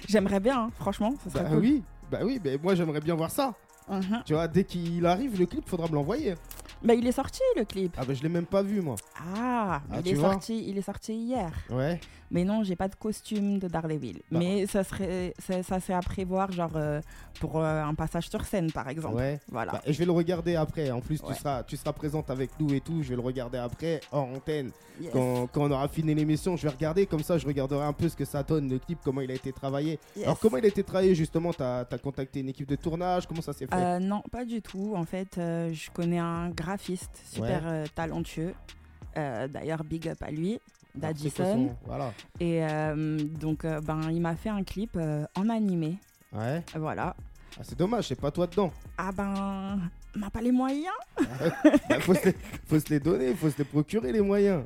J'aimerais 0.09 0.41
bien, 0.41 0.63
hein, 0.63 0.71
franchement, 0.77 1.15
ça 1.23 1.29
serait 1.29 1.43
Bah 1.43 1.49
cool. 1.51 1.59
oui, 1.59 1.83
bah 2.11 2.19
oui, 2.25 2.41
mais 2.43 2.57
moi 2.61 2.75
j'aimerais 2.75 2.99
bien 2.99 3.15
voir 3.15 3.31
ça. 3.31 3.53
Mhm. 3.89 4.23
Tu 4.25 4.33
vois, 4.33 4.49
dès 4.49 4.65
qu'il 4.65 5.05
arrive, 5.05 5.39
le 5.39 5.45
clip, 5.45 5.69
faudra 5.69 5.87
me 5.87 5.93
l'envoyer. 5.93 6.35
Bah, 6.83 6.93
il 6.93 7.05
est 7.05 7.11
sorti 7.11 7.41
le 7.55 7.63
clip. 7.65 7.93
Ah 7.97 8.05
bah 8.05 8.13
je 8.13 8.23
l'ai 8.23 8.29
même 8.29 8.45
pas 8.45 8.63
vu 8.63 8.81
moi. 8.81 8.95
Ah, 9.35 9.81
Ah, 9.91 9.99
il, 10.03 10.07
est 10.07 10.15
sorti, 10.15 10.65
il 10.67 10.77
est 10.77 10.81
sorti 10.81 11.13
hier. 11.13 11.51
Ouais. 11.69 11.99
Mais 12.31 12.45
non, 12.45 12.63
j'ai 12.63 12.77
pas 12.77 12.87
de 12.87 12.95
costume 12.95 13.59
de 13.59 13.67
Daredevil. 13.67 14.21
Bah. 14.31 14.39
Mais 14.39 14.65
ça 14.65 14.83
serait, 14.85 15.33
ça, 15.37 15.63
ça 15.63 15.79
c'est 15.81 15.93
à 15.93 15.99
prévoir, 15.99 16.51
genre 16.51 16.71
euh, 16.75 17.01
pour 17.41 17.59
euh, 17.59 17.83
un 17.83 17.93
passage 17.93 18.29
sur 18.29 18.45
scène, 18.45 18.71
par 18.71 18.87
exemple. 18.87 19.15
Ouais. 19.15 19.39
Voilà. 19.51 19.73
Bah, 19.73 19.81
et 19.85 19.91
je 19.91 19.99
vais 19.99 20.05
le 20.05 20.11
regarder 20.13 20.55
après. 20.55 20.89
En 20.91 21.01
plus, 21.01 21.21
tu, 21.21 21.33
seras, 21.33 21.63
tu 21.63 21.75
seras 21.75 21.91
présente 21.91 22.29
avec 22.29 22.51
nous 22.59 22.73
et 22.73 22.79
tout. 22.79 23.03
Je 23.03 23.09
vais 23.09 23.15
le 23.15 23.21
regarder 23.21 23.57
après, 23.57 23.99
hors 24.11 24.27
antenne. 24.29 24.71
Yes. 25.01 25.11
Quand, 25.11 25.47
quand 25.51 25.63
on 25.63 25.71
aura 25.71 25.87
fini 25.87 26.13
l'émission, 26.13 26.55
je 26.55 26.63
vais 26.63 26.69
regarder. 26.73 27.05
Comme 27.05 27.23
ça, 27.23 27.37
je 27.37 27.45
regarderai 27.45 27.83
un 27.83 27.93
peu 27.93 28.07
ce 28.07 28.15
que 28.15 28.25
ça 28.25 28.43
donne, 28.43 28.69
le 28.69 28.79
clip, 28.79 28.99
comment 29.03 29.21
il 29.21 29.31
a 29.31 29.33
été 29.33 29.51
travaillé. 29.51 29.99
Yes. 30.15 30.25
Alors, 30.25 30.39
comment 30.39 30.57
il 30.57 30.63
a 30.65 30.69
été 30.69 30.83
travaillé 30.83 31.15
justement? 31.15 31.51
T'as 31.51 31.81
as 31.81 31.97
contacté 31.97 32.39
une 32.39 32.49
équipe 32.49 32.67
de 32.67 32.75
tournage? 32.75 33.27
Comment 33.27 33.41
ça 33.41 33.51
s'est 33.51 33.67
fait? 33.67 33.75
Euh, 33.75 33.99
non, 33.99 34.21
pas 34.31 34.45
du 34.45 34.61
tout. 34.61 34.93
En 34.95 35.05
fait, 35.05 35.33
je 35.35 35.91
connais 35.91 36.19
un 36.19 36.49
graphiste 36.75 37.21
super 37.25 37.61
euh, 37.65 37.85
talentueux. 37.93 38.53
Euh, 39.17 39.47
D'ailleurs, 39.49 39.83
big 39.83 40.07
up 40.07 40.17
à 40.23 40.31
lui, 40.31 40.59
d'Addison. 40.95 41.43
son- 41.69 41.75
Voilà. 41.85 42.13
Et 42.39 42.63
euh, 42.63 43.17
donc, 43.17 43.65
ben, 43.65 44.09
il 44.09 44.21
m'a 44.21 44.35
fait 44.37 44.49
un 44.49 44.63
clip 44.63 44.97
en 45.35 45.49
animé. 45.49 45.97
Ouais. 46.31 46.63
Voilà. 46.75 47.15
Ah, 47.59 47.63
c'est 47.63 47.77
dommage, 47.77 48.07
c'est 48.07 48.19
pas 48.19 48.31
toi 48.31 48.47
dedans. 48.47 48.71
Ah 48.97 49.11
ben, 49.11 49.79
on 50.15 50.19
n'a 50.19 50.29
pas 50.29 50.41
les 50.41 50.51
moyens. 50.53 50.93
Bah, 51.89 51.99
faut, 51.99 52.13
se 52.13 52.25
les, 52.29 52.35
faut 52.65 52.79
se 52.79 52.89
les 52.89 52.99
donner, 53.01 53.33
faut 53.33 53.49
se 53.49 53.57
les 53.57 53.65
procurer 53.65 54.13
les 54.13 54.21
moyens. 54.21 54.63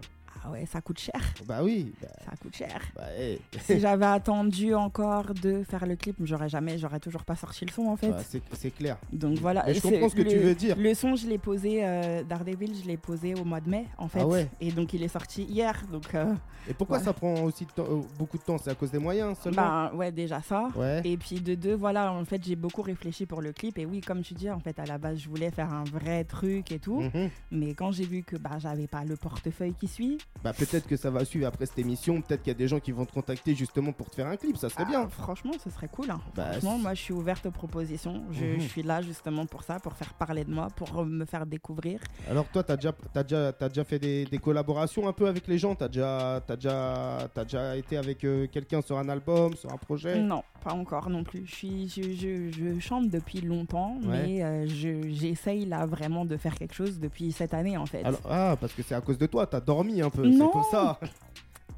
Ah 0.47 0.51
ouais, 0.51 0.65
ça 0.67 0.79
coûte 0.81 0.99
cher. 0.99 1.19
Bah 1.47 1.61
oui. 1.63 1.91
Bah, 2.01 2.07
Ça 2.29 2.31
coûte 2.39 2.55
cher. 2.55 2.79
bah, 2.95 3.03
hey. 3.17 3.39
si 3.61 3.79
j'avais 3.79 4.05
attendu 4.05 4.75
encore 4.75 5.33
de 5.33 5.63
faire 5.63 5.85
le 5.87 5.95
clip, 5.95 6.17
j'aurais 6.23 6.49
jamais, 6.49 6.77
j'aurais 6.77 6.99
toujours 6.99 7.23
pas 7.23 7.35
sorti 7.35 7.65
le 7.65 7.71
son 7.71 7.87
en 7.87 7.95
fait. 7.97 8.09
Bah, 8.09 8.21
c'est 8.53 8.71
clair. 8.71 8.97
Donc 9.11 9.37
voilà. 9.39 9.63
Mais 9.65 9.73
je 9.73 9.81
comprends 9.81 10.09
ce 10.09 10.15
que 10.15 10.21
le- 10.21 10.29
tu 10.29 10.37
veux 10.37 10.53
dire. 10.55 10.75
Le 10.77 10.93
son, 10.93 11.15
je 11.15 11.27
l'ai 11.27 11.37
posé, 11.39 11.79
euh, 11.83 12.23
Daredevil, 12.23 12.75
je 12.81 12.87
l'ai 12.87 12.97
posé 12.97 13.33
au 13.33 13.43
mois 13.43 13.59
de 13.61 13.69
mai 13.69 13.85
en 13.97 14.07
fait. 14.07 14.19
Ah 14.21 14.27
ouais. 14.27 14.47
Et 14.61 14.71
donc 14.71 14.93
il 14.93 15.01
est 15.03 15.07
sorti 15.07 15.43
hier. 15.43 15.81
Donc 15.91 16.13
euh, 16.13 16.33
Et 16.69 16.73
pourquoi 16.73 16.97
Ouais. 16.97 17.03
ça 17.03 17.13
prend 17.13 17.41
aussi 17.43 17.65
de 17.65 17.71
temps- 17.71 17.85
euh, 17.89 18.01
beaucoup 18.19 18.37
de 18.37 18.43
temps? 18.43 18.57
C'est 18.57 18.69
à 18.71 18.75
cause 18.75 18.91
des 18.91 18.99
moyens 18.99 19.37
seulement? 19.39 19.61
Ben 19.89 19.91
ouais, 19.95 20.11
déjà 20.11 20.41
ça. 20.41 20.69
Ouais. 20.75 21.01
Et 21.03 21.17
puis 21.17 21.39
de 21.41 21.55
deux, 21.55 21.75
voilà, 21.75 22.11
en 22.13 22.23
fait, 22.25 22.43
j'ai 22.43 22.55
beaucoup 22.55 22.81
réfléchi 22.83 23.25
pour 23.25 23.41
le 23.41 23.51
clip. 23.51 23.77
Et 23.79 23.85
oui, 23.85 24.01
comme 24.01 24.21
tu 24.21 24.33
dis, 24.35 24.49
en 24.49 24.59
fait, 24.59 24.77
à 24.79 24.85
la 24.85 24.97
base, 24.97 25.19
je 25.19 25.29
voulais 25.29 25.49
faire 25.51 25.73
un 25.73 25.83
vrai 25.85 26.23
truc 26.23 26.71
et 26.71 26.79
tout. 26.79 27.01
Mhm. 27.01 27.29
Mais 27.51 27.73
quand 27.73 27.91
j'ai 27.91 28.05
vu 28.05 28.23
que 28.23 28.35
bah, 28.37 28.57
j'avais 28.59 28.87
pas 28.87 29.03
le 29.03 29.15
portefeuille 29.15 29.73
qui 29.73 29.87
suit, 29.87 30.17
Bah 30.43 30.53
peut-être 30.53 30.85
que 30.87 30.95
ça 30.95 31.09
va 31.09 31.25
suivre 31.25 31.47
après 31.47 31.65
cette 31.65 31.79
émission, 31.79 32.21
peut-être 32.21 32.43
qu'il 32.43 32.51
y 32.51 32.55
a 32.55 32.57
des 32.57 32.67
gens 32.67 32.79
qui 32.79 32.91
vont 32.91 33.05
te 33.05 33.11
contacter 33.11 33.55
justement 33.55 33.91
pour 33.91 34.11
te 34.11 34.15
faire 34.15 34.27
un 34.27 34.35
clip, 34.37 34.57
ça 34.57 34.69
serait 34.69 34.83
ah, 34.85 34.89
bien. 34.89 35.07
franchement, 35.09 35.53
ce 35.63 35.71
serait 35.71 35.87
cool. 35.87 36.11
hein. 36.11 36.21
Bah, 36.35 36.51
franchement, 36.51 36.77
moi, 36.77 36.93
je 36.93 37.01
suis 37.01 37.13
ouverte 37.13 37.47
aux 37.47 37.51
propositions. 37.51 38.23
Je, 38.31 38.45
Mhm. 38.45 38.59
je 38.59 38.67
suis 38.67 38.83
là 38.83 39.01
justement 39.01 39.47
pour 39.47 39.63
ça, 39.63 39.79
pour 39.79 39.93
faire 39.93 40.13
parler 40.13 40.43
de 40.43 40.53
moi, 40.53 40.67
pour 40.75 41.03
me 41.03 41.25
faire 41.25 41.47
découvrir. 41.47 41.99
Alors 42.29 42.45
toi, 42.45 42.61
t'as 42.61 42.75
déjà, 42.75 42.93
t'as 43.11 43.23
déjà, 43.23 43.53
t'as 43.53 43.69
déjà 43.69 43.83
fait 43.83 43.97
des, 43.97 44.25
des 44.25 44.37
collaborations 44.37 45.07
un 45.07 45.13
peu 45.13 45.27
avec 45.27 45.47
les 45.47 45.57
gens? 45.57 45.73
T'as 45.73 45.87
déjà, 45.87 46.41
t'as 46.45 46.55
déjà, 46.57 47.27
t'as 47.33 47.43
déjà 47.43 47.75
été 47.77 47.97
avec 47.97 48.23
euh, 48.23 48.45
quelqu'un 48.47 48.81
sur 48.81 48.99
un 48.99 49.09
album, 49.09 49.55
sur 49.55 49.71
un 49.73 49.77
projet? 49.77 50.21
Non, 50.21 50.43
pas 50.63 50.73
encore 50.73 51.09
non 51.09 51.23
plus. 51.23 51.43
Je, 51.47 51.55
suis, 51.55 51.89
je, 51.89 52.03
je- 52.13 52.51
je 52.51 52.79
chante 52.79 53.09
depuis 53.09 53.41
longtemps, 53.41 53.97
Ouais. 54.03 54.27
mais 54.27 54.43
euh, 54.43 54.67
je- 54.67 55.09
j'essaye 55.09 55.65
là 55.65 55.87
vraiment 55.87 56.23
de 56.25 56.37
faire 56.37 56.53
quelque 56.55 56.75
chose 56.75 56.99
depuis 56.99 57.31
cette 57.31 57.53
année 57.55 57.77
en 57.77 57.85
fait. 57.87 58.03
Alors, 58.03 58.21
ah, 58.29 58.55
parce 58.61 58.73
que 58.73 58.83
c'est 58.83 58.93
à 58.95 59.01
cause 59.01 59.17
de 59.17 59.25
toi, 59.25 59.47
t'as 59.47 59.59
dormi 59.59 60.01
un 60.03 60.09
peu, 60.11 60.24
Non. 60.29 60.45
c'est 60.47 60.51
pour 60.51 60.65
ça. 60.71 60.99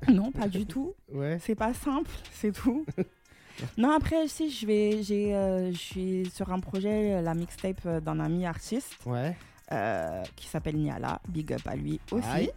Non, 0.10 0.32
pas 0.32 0.48
du 0.48 0.66
tout. 0.68 0.94
Ouais. 1.12 1.40
C'est 1.44 1.56
pas 1.56 1.74
simple, 1.74 2.12
c'est 2.32 2.52
tout. 2.52 2.86
non, 3.80 3.90
après, 3.92 4.28
si, 4.28 4.52
je 4.52 4.66
vais, 4.68 5.02
j'ai, 5.02 5.34
euh, 5.34 5.72
je 5.72 5.78
suis 5.78 6.30
sur 6.34 6.52
un 6.54 6.60
projet, 6.60 7.20
la 7.22 7.34
mixtape 7.34 7.82
euh, 7.88 8.00
d'un 8.00 8.20
ami 8.20 8.46
artiste 8.46 8.96
Ouais. 9.08 9.36
euh, 9.72 10.22
qui 10.36 10.46
s'appelle 10.48 10.78
Niala. 10.78 11.20
Big 11.28 11.52
up 11.52 11.62
à 11.66 11.76
lui 11.76 12.00
aussi. 12.12 12.28
Aïe. 12.32 12.52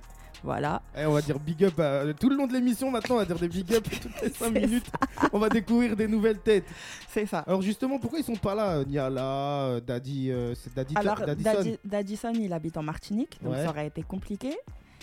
Voilà. 0.44 0.82
Eh, 0.96 1.06
on 1.06 1.12
va 1.12 1.22
dire 1.22 1.38
big 1.38 1.64
up 1.64 1.78
à- 1.80 2.12
tout 2.12 2.28
le 2.28 2.36
long 2.36 2.46
de 2.46 2.52
l'émission 2.52 2.90
maintenant, 2.90 3.16
on 3.16 3.18
va 3.18 3.24
dire 3.26 3.38
des 3.38 3.48
big 3.48 3.74
up 3.74 3.84
toutes 3.90 4.22
les 4.22 4.28
5 4.30 4.34
C'est 4.38 4.50
minutes. 4.50 4.90
On 5.32 5.38
va 5.38 5.48
découvrir 5.48 5.96
des 5.96 6.08
nouvelles 6.08 6.38
têtes. 6.40 6.64
C'est 7.08 7.24
ça. 7.26 7.38
Alors 7.40 7.62
justement, 7.62 7.98
pourquoi 7.98 8.18
ils 8.18 8.24
sont 8.24 8.36
pas 8.36 8.54
là 8.54 8.76
euh, 8.78 8.84
Niala, 8.84 9.22
euh, 9.64 9.80
Daddy, 9.80 10.30
euh, 10.30 10.54
c'est 10.54 10.74
Daddy, 10.74 10.94
Alors, 10.96 11.20
Daddison 11.20 11.52
Daddy- 11.54 11.78
Daddison, 11.84 12.32
il 12.34 12.52
habite 12.52 12.76
en 12.76 12.82
Martinique, 12.82 13.38
donc 13.42 13.54
Ouais. 13.54 13.64
ça 13.64 13.70
aurait 13.70 13.86
été 13.86 14.02
compliqué. 14.02 14.56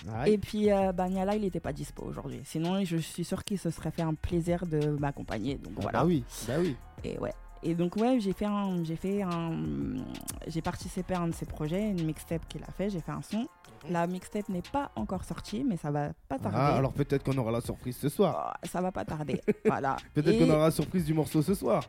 Ouais. 0.06 0.34
Et 0.34 0.38
puis, 0.38 0.72
euh, 0.72 0.92
bah, 0.92 1.10
Niala, 1.10 1.36
il 1.36 1.42
n'était 1.42 1.60
pas 1.60 1.74
dispo 1.74 2.04
aujourd'hui. 2.04 2.42
Sinon, 2.44 2.84
je 2.84 2.98
suis 2.98 3.24
sûre 3.24 3.44
qu'il 3.44 3.58
se 3.58 3.70
serait 3.70 3.92
fait 3.92 4.04
un 4.04 4.14
plaisir 4.14 4.66
de 4.66 4.90
m'accompagner. 5.00 5.56
Donc 5.56 5.74
Ah 5.78 5.82
voilà. 5.82 6.00
Bah 6.00 6.06
oui, 6.06 6.24
bah 6.48 6.54
oui. 6.60 6.76
Et 7.04 7.18
ouais. 7.20 7.34
Et 7.64 7.74
donc 7.74 7.96
ouais, 7.96 8.20
j'ai 8.20 8.34
fait 8.34 8.46
un, 8.46 8.84
j'ai 8.84 8.96
fait 8.96 9.24
un, 9.24 9.52
j'ai 10.48 10.62
participé 10.62 11.16
à 11.16 11.22
un 11.22 11.28
de 11.28 11.34
ses 11.34 11.46
projets, 11.46 11.90
une 11.90 12.06
mixtape 12.06 12.48
qu'il 12.48 12.64
a 12.64 12.72
fait. 12.72 12.90
J'ai 12.90 13.02
fait 13.02 13.12
un 13.12 13.22
son. 13.22 13.48
La 13.90 14.06
mixtape 14.06 14.48
n'est 14.50 14.62
pas 14.62 14.92
encore 14.96 15.24
sortie, 15.24 15.64
mais 15.64 15.78
ça 15.78 15.92
va 15.92 16.10
pas 16.30 16.38
tarder. 16.38 16.58
Ah, 16.60 16.76
alors 16.78 16.94
peut-être 16.94 17.24
qu'on 17.24 17.38
aura 17.38 17.52
la 17.52 17.62
surprise 17.62 17.98
ce 17.98 18.10
soir. 18.10 18.58
Oh, 18.64 18.68
ça 18.68 18.82
va 18.82 18.92
pas 18.92 19.06
tarder. 19.06 19.42
voilà. 19.66 19.98
Peut-être 20.14 20.36
Et, 20.36 20.38
qu'on 20.38 20.50
aura 20.52 20.66
la 20.66 20.72
surprise 20.72 21.06
du 21.06 21.14
morceau 21.14 21.42
ce 21.42 21.54
soir. 21.56 21.84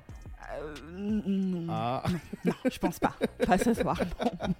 Euh, 0.60 0.74
non, 0.96 1.66
Ah, 1.70 2.02
non, 2.44 2.52
je 2.70 2.78
pense 2.78 2.98
pas. 2.98 3.14
Pas 3.46 3.58
ce 3.58 3.74
soir. 3.74 3.98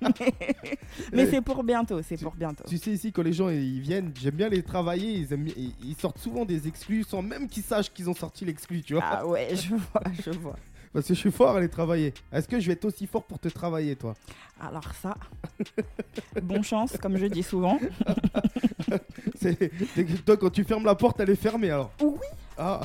non. 0.01 0.11
mais 0.21 0.79
mais 1.13 1.27
c'est 1.31 1.41
pour 1.41 1.63
bientôt. 1.65 2.01
C'est 2.03 2.17
Tu- 2.17 2.25
pour 2.25 2.35
bientôt. 2.35 2.65
tu 2.69 2.79
sais 2.79 2.91
ici 2.93 3.13
quand 3.13 3.23
les 3.23 3.33
gens 3.33 3.49
ils 3.49 3.81
viennent, 3.81 4.13
j'aime 4.21 4.35
bien 4.35 4.49
les 4.49 4.63
travailler, 4.63 5.13
ils, 5.15 5.33
aiment 5.33 5.45
bien- 5.45 5.55
ils- 5.57 5.75
ils 5.83 5.97
sortent 5.97 6.19
souvent 6.19 6.45
des 6.45 6.69
exclus 6.69 7.05
sans 7.05 7.23
même 7.23 7.49
qu'ils 7.49 7.63
sachent 7.63 7.93
qu'ils 7.93 8.09
ont 8.11 8.15
sorti 8.15 8.45
l'exclu, 8.45 8.83
tu 8.83 8.95
vois. 8.95 9.03
Ah 9.05 9.27
ouais, 9.27 9.49
je 9.55 9.75
vois, 9.75 10.03
je 10.25 10.31
vois. 10.31 10.57
Parce 10.93 11.07
que 11.07 11.13
je 11.15 11.19
suis 11.21 11.31
fort 11.31 11.55
à 11.57 11.61
les 11.61 11.69
travailler. 11.69 12.15
Est-ce 12.33 12.49
que 12.49 12.59
je 12.59 12.67
vais 12.67 12.73
être 12.73 12.87
aussi 12.87 13.07
fort 13.07 13.23
pour 13.25 13.39
te 13.39 13.49
travailler, 13.49 13.95
toi? 13.95 14.15
Alors 14.61 14.91
ça, 14.95 15.15
bon 16.43 16.63
chance, 16.63 16.97
comme 17.01 17.17
je 17.19 17.27
dis 17.27 17.43
souvent. 17.43 17.79
C'est- 19.39 19.71
Toi, 20.25 20.37
quand 20.39 20.51
tu 20.51 20.65
fermes 20.65 20.85
la 20.87 20.95
porte, 20.95 21.21
elle 21.21 21.31
est 21.31 21.37
fermée 21.37 21.71
alors 21.71 21.93
Oui. 22.03 22.17
Ah 22.57 22.81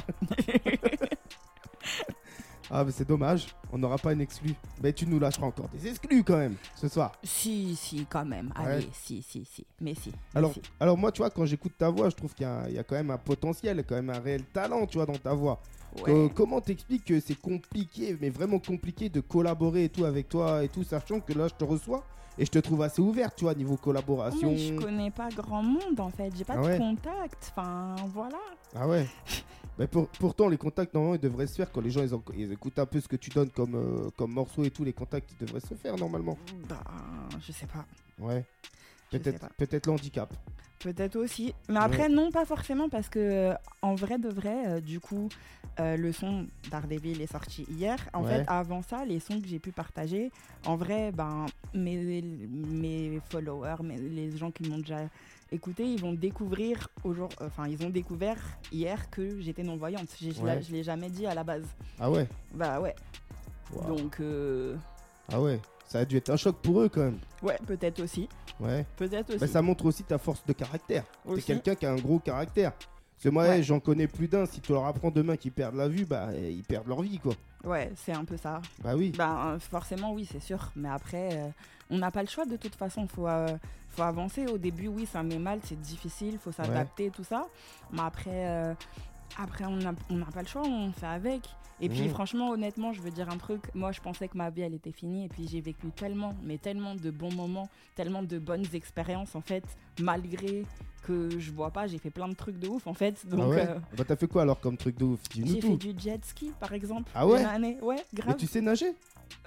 Ah, 2.76 2.84
mais 2.84 2.92
c'est 2.92 3.08
dommage, 3.08 3.48
on 3.72 3.78
n'aura 3.78 4.00
pas 4.00 4.14
une 4.14 4.22
exclu. 4.22 4.56
Mais 4.82 4.92
tu 4.94 5.06
nous 5.06 5.20
lâcheras 5.20 5.46
encore 5.46 5.70
des 5.70 5.88
exclus 5.88 6.24
quand 6.24 6.38
même 6.38 6.56
ce 6.76 6.88
soir. 6.88 7.12
Si, 7.24 7.76
si, 7.76 8.06
quand 8.10 8.26
même. 8.26 8.52
Ouais. 8.60 8.66
Allez, 8.72 8.90
si, 8.94 9.22
si, 9.22 9.46
si. 9.46 9.64
Mais 9.80 9.94
si. 9.94 10.10
mais 10.10 10.40
Alors, 10.40 10.54
si. 10.54 10.62
alors 10.80 10.98
moi, 10.98 11.12
tu 11.12 11.20
vois, 11.22 11.30
quand 11.30 11.46
j'écoute 11.46 11.74
ta 11.78 11.90
voix, 11.92 12.10
je 12.10 12.16
trouve 12.16 12.34
qu'il 12.34 12.48
y, 12.48 12.50
a- 12.50 12.68
il 12.68 12.74
y 12.74 12.80
a 12.80 12.84
quand 12.84 12.96
même 12.96 13.12
un 13.12 13.18
potentiel, 13.20 13.84
quand 13.88 13.94
même 13.94 14.10
un 14.10 14.20
réel 14.20 14.44
talent, 14.46 14.88
tu 14.88 14.98
vois, 14.98 15.06
dans 15.06 15.14
ta 15.18 15.34
voix. 15.36 15.60
Ouais. 16.08 16.32
Comment 16.34 16.60
t'expliques 16.62 17.06
que 17.06 17.20
c'est 17.20 17.40
compliqué, 17.40 18.18
mais 18.20 18.32
vraiment 18.32 18.58
compliqué 18.58 19.10
de 19.10 19.20
collaborer 19.22 19.84
et 19.84 19.90
tout 19.90 20.06
avec 20.06 20.28
toi 20.28 20.64
et 20.64 20.68
tout, 20.70 20.84
sachant 20.84 21.20
que 21.20 21.34
là, 21.34 21.48
je 21.48 21.54
te 21.54 21.64
reçois 21.64 22.04
et 22.40 22.46
je 22.46 22.50
te 22.50 22.58
trouve 22.58 22.82
assez 22.82 23.00
ouverte, 23.04 23.36
tu 23.38 23.44
vois, 23.44 23.54
niveau 23.54 23.78
collaboration. 23.78 24.50
Mais 24.50 24.58
je 24.58 24.74
connais 24.74 25.12
pas 25.12 25.30
grand 25.30 25.62
monde 25.62 26.00
en 26.00 26.10
fait, 26.10 26.32
j'ai 26.36 26.44
pas 26.44 26.56
Ah 26.58 26.62
ouais. 26.64 26.74
de 26.74 26.78
contact. 26.80 27.52
Enfin 27.56 27.96
voilà. 28.12 28.40
Ah 28.76 28.88
ouais 28.88 29.06
Mais 29.80 29.88
pour- 29.88 30.08
pourtant, 30.08 30.50
les 30.50 30.58
contacts, 30.58 30.94
normalement, 30.94 31.16
ils 31.16 31.22
devraient 31.22 31.48
se 31.48 31.56
faire 31.56 31.72
quand 31.72 31.82
les 31.82 31.90
gens 31.90 32.04
ils, 32.04 32.14
en- 32.14 32.24
ils 32.38 32.52
écoutent 32.52 32.78
un 32.80 32.86
peu 32.86 33.00
ce 33.00 33.08
que 33.08 33.16
tu 33.16 33.30
donnes 33.32 33.50
comme, 33.50 33.76
euh, 33.76 34.10
comme 34.18 34.32
morceau 34.32 34.64
et 34.64 34.70
tout. 34.72 34.84
Les 34.84 34.94
contacts, 34.94 35.32
ils 35.32 35.46
devraient 35.46 35.60
se 35.62 35.74
faire 35.74 35.96
normalement. 35.98 36.38
Bah, 36.70 36.84
je 37.46 37.52
sais 37.52 37.66
pas. 37.68 37.86
Ouais. 38.20 38.46
Peut-être 39.10 39.40
pas. 39.40 39.50
peut-être 39.58 39.86
le 39.88 39.94
handicap. 39.94 40.34
Peut-être 40.80 41.16
aussi. 41.18 41.54
Mais 41.70 41.78
après, 41.80 42.10
non, 42.10 42.30
pas 42.32 42.46
forcément 42.46 42.90
parce 42.90 43.08
que 43.08 43.20
euh, 43.20 43.54
en 43.82 43.96
vrai 43.96 44.18
de 44.18 44.28
vrai, 44.28 44.68
euh, 44.68 44.82
du 44.82 45.00
coup, 45.00 45.30
euh, 45.80 45.96
le 45.96 46.12
son 46.12 46.46
d'Ardeville 46.70 47.22
est 47.22 47.32
sorti 47.32 47.66
hier. 47.70 47.98
En 48.14 48.24
Ouais. 48.24 48.40
fait, 48.40 48.44
avant 48.48 48.82
ça, 48.82 49.06
les 49.06 49.20
sons 49.22 49.40
que 49.40 49.48
j'ai 49.48 49.60
pu 49.60 49.72
partager, 49.72 50.30
en 50.66 50.76
vrai, 50.76 51.12
ben, 51.14 51.46
mes, 51.74 52.22
mes 52.22 53.22
followers, 53.30 53.78
mes- 53.84 53.98
les 53.98 54.36
gens 54.36 54.52
qui 54.52 54.68
m'ont 54.70 54.80
déjà 54.80 55.08
écouté, 55.54 55.86
ils 55.86 56.00
vont 56.02 56.14
découvrir 56.14 56.88
aujourd'hui, 57.04 57.38
enfin, 57.42 57.68
ils 57.68 57.84
ont 57.86 57.90
découvert 57.90 58.38
hier 58.72 59.10
que 59.10 59.40
j'étais 59.40 59.64
non-voyante. 59.64 60.08
Je 60.22 60.32
je 60.32 60.42
Ouais. 60.42 60.56
l'ai- 60.56 60.62
je 60.64 60.72
l'ai 60.72 60.84
jamais 60.84 61.10
dit 61.10 61.26
à 61.26 61.34
la 61.34 61.44
base. 61.44 61.66
Ah 62.00 62.10
ouais? 62.10 62.28
Bah 62.54 62.80
ouais. 62.82 62.96
Wow. 63.72 63.96
Donc, 63.96 64.20
euh, 64.20 64.76
Ah 65.32 65.40
ouais 65.42 65.60
Ça 65.88 66.00
a 66.00 66.06
dû 66.06 66.18
être 66.18 66.30
un 66.32 66.36
choc 66.38 66.58
pour 66.62 66.82
eux 66.82 66.90
quand 66.90 67.02
même. 67.02 67.20
ouais, 67.44 67.58
peut-être 67.68 68.02
aussi. 68.02 68.28
Ouais. 68.60 68.86
Peut-être 68.98 69.30
aussi. 69.30 69.40
Bah, 69.40 69.48
ça 69.48 69.62
montre 69.62 69.86
aussi 69.86 70.04
ta 70.04 70.18
force 70.18 70.44
de 70.46 70.54
caractère. 70.54 71.04
T'es 71.36 71.42
quelqu'un 71.42 71.76
qui 71.76 71.86
a 71.86 71.92
un 71.92 71.96
gros 71.98 72.20
caractère. 72.20 72.74
Parce 72.74 73.24
que 73.24 73.30
moi, 73.30 73.44
Ouais. 73.44 73.64
j'en 73.64 73.80
connais 73.80 74.08
plus 74.08 74.28
d'un. 74.28 74.46
Si 74.46 74.60
tu 74.60 74.74
leur 74.74 74.86
apprends 74.86 75.12
demain 75.12 75.38
qu'ils 75.38 75.52
perdent 75.52 75.76
la 75.76 75.88
vue, 75.88 76.04
bah, 76.06 76.30
eh, 76.36 76.52
ils 76.52 76.64
perdent 76.64 76.88
leur 76.88 77.02
vie, 77.02 77.20
quoi. 77.20 77.34
Ouais, 77.64 77.92
c'est 77.96 78.12
un 78.12 78.26
peu 78.26 78.36
ça. 78.38 78.62
Bah 78.84 78.96
oui. 78.98 79.14
Ben, 79.18 79.54
euh, 79.56 79.60
forcément, 79.60 80.14
oui, 80.14 80.28
c'est 80.30 80.42
sûr. 80.42 80.72
Mais 80.76 80.90
après, 80.90 81.30
euh, 81.34 81.48
on 81.90 82.00
n'a 82.00 82.12
pas 82.12 82.22
le 82.22 82.28
choix 82.28 82.46
de 82.46 82.58
toute 82.58 82.76
façon. 82.76 83.08
faut, 83.08 83.28
euh, 83.28 83.48
faut 83.94 84.02
avancer. 84.04 84.48
Au 84.48 84.58
début, 84.58 84.88
oui, 84.88 85.06
ça 85.06 85.24
met 85.24 85.40
mal, 85.40 85.60
c'est 85.64 85.80
difficile, 85.80 86.38
faut 86.40 86.52
s'adapter, 86.52 87.10
tout 87.12 87.24
ça. 87.24 87.48
Mais 87.92 88.02
après, 88.02 88.48
euh, 88.48 88.74
après 89.38 89.66
on 89.66 89.76
n'a 89.78 89.94
on 90.10 90.20
pas 90.32 90.42
le 90.42 90.48
choix, 90.48 90.64
on 90.64 90.92
fait 90.92 91.06
avec. 91.06 91.42
Et 91.80 91.90
puis, 91.90 92.04
Mhm. 92.04 92.10
franchement, 92.10 92.50
honnêtement, 92.52 92.94
je 92.94 93.02
veux 93.02 93.10
dire 93.12 93.30
un 93.30 93.38
truc. 93.38 93.64
Moi, 93.74 93.92
je 93.92 94.00
pensais 94.00 94.28
que 94.28 94.38
ma 94.38 94.50
vie, 94.52 94.62
elle 94.62 94.76
était 94.76 94.92
finie. 94.92 95.26
Et 95.26 95.28
puis, 95.28 95.48
j'ai 95.48 95.60
vécu 95.60 95.88
tellement, 95.92 96.34
mais 96.44 96.58
tellement 96.58 96.96
de 96.96 97.10
bons 97.12 97.34
moments, 97.34 97.68
tellement 97.96 98.22
de 98.24 98.38
bonnes 98.40 98.66
expériences, 98.74 99.36
en 99.36 99.42
fait, 99.42 99.64
malgré 100.00 100.64
que 101.04 101.30
je 101.40 101.52
vois 101.52 101.70
pas, 101.72 101.86
j'ai 101.88 101.98
fait 101.98 102.10
plein 102.10 102.28
de 102.28 102.34
trucs 102.36 102.58
de 102.60 102.68
ouf, 102.68 102.88
en 102.88 102.94
fait. 102.94 103.26
Donc, 103.28 103.42
ah 103.44 103.48
ouais 103.50 103.68
euh, 103.70 103.76
Bah 103.98 104.04
t'as 104.08 104.16
fait 104.16 104.28
quoi 104.28 104.42
alors 104.44 104.60
comme 104.60 104.78
truc 104.78 104.98
de 104.98 105.06
ouf? 105.06 105.20
J'ai 105.34 105.62
fait 105.62 105.76
du 105.78 105.94
jet 105.98 106.24
ski, 106.26 106.52
par 106.60 106.74
exemple. 106.74 107.12
Ah 107.14 107.28
ouais 107.28 107.44
année. 107.44 107.78
Ouais, 107.82 107.98
Mais 108.14 108.22
grave. 108.22 108.36
tu 108.38 108.48
sais 108.48 108.62
nager? 108.62 108.94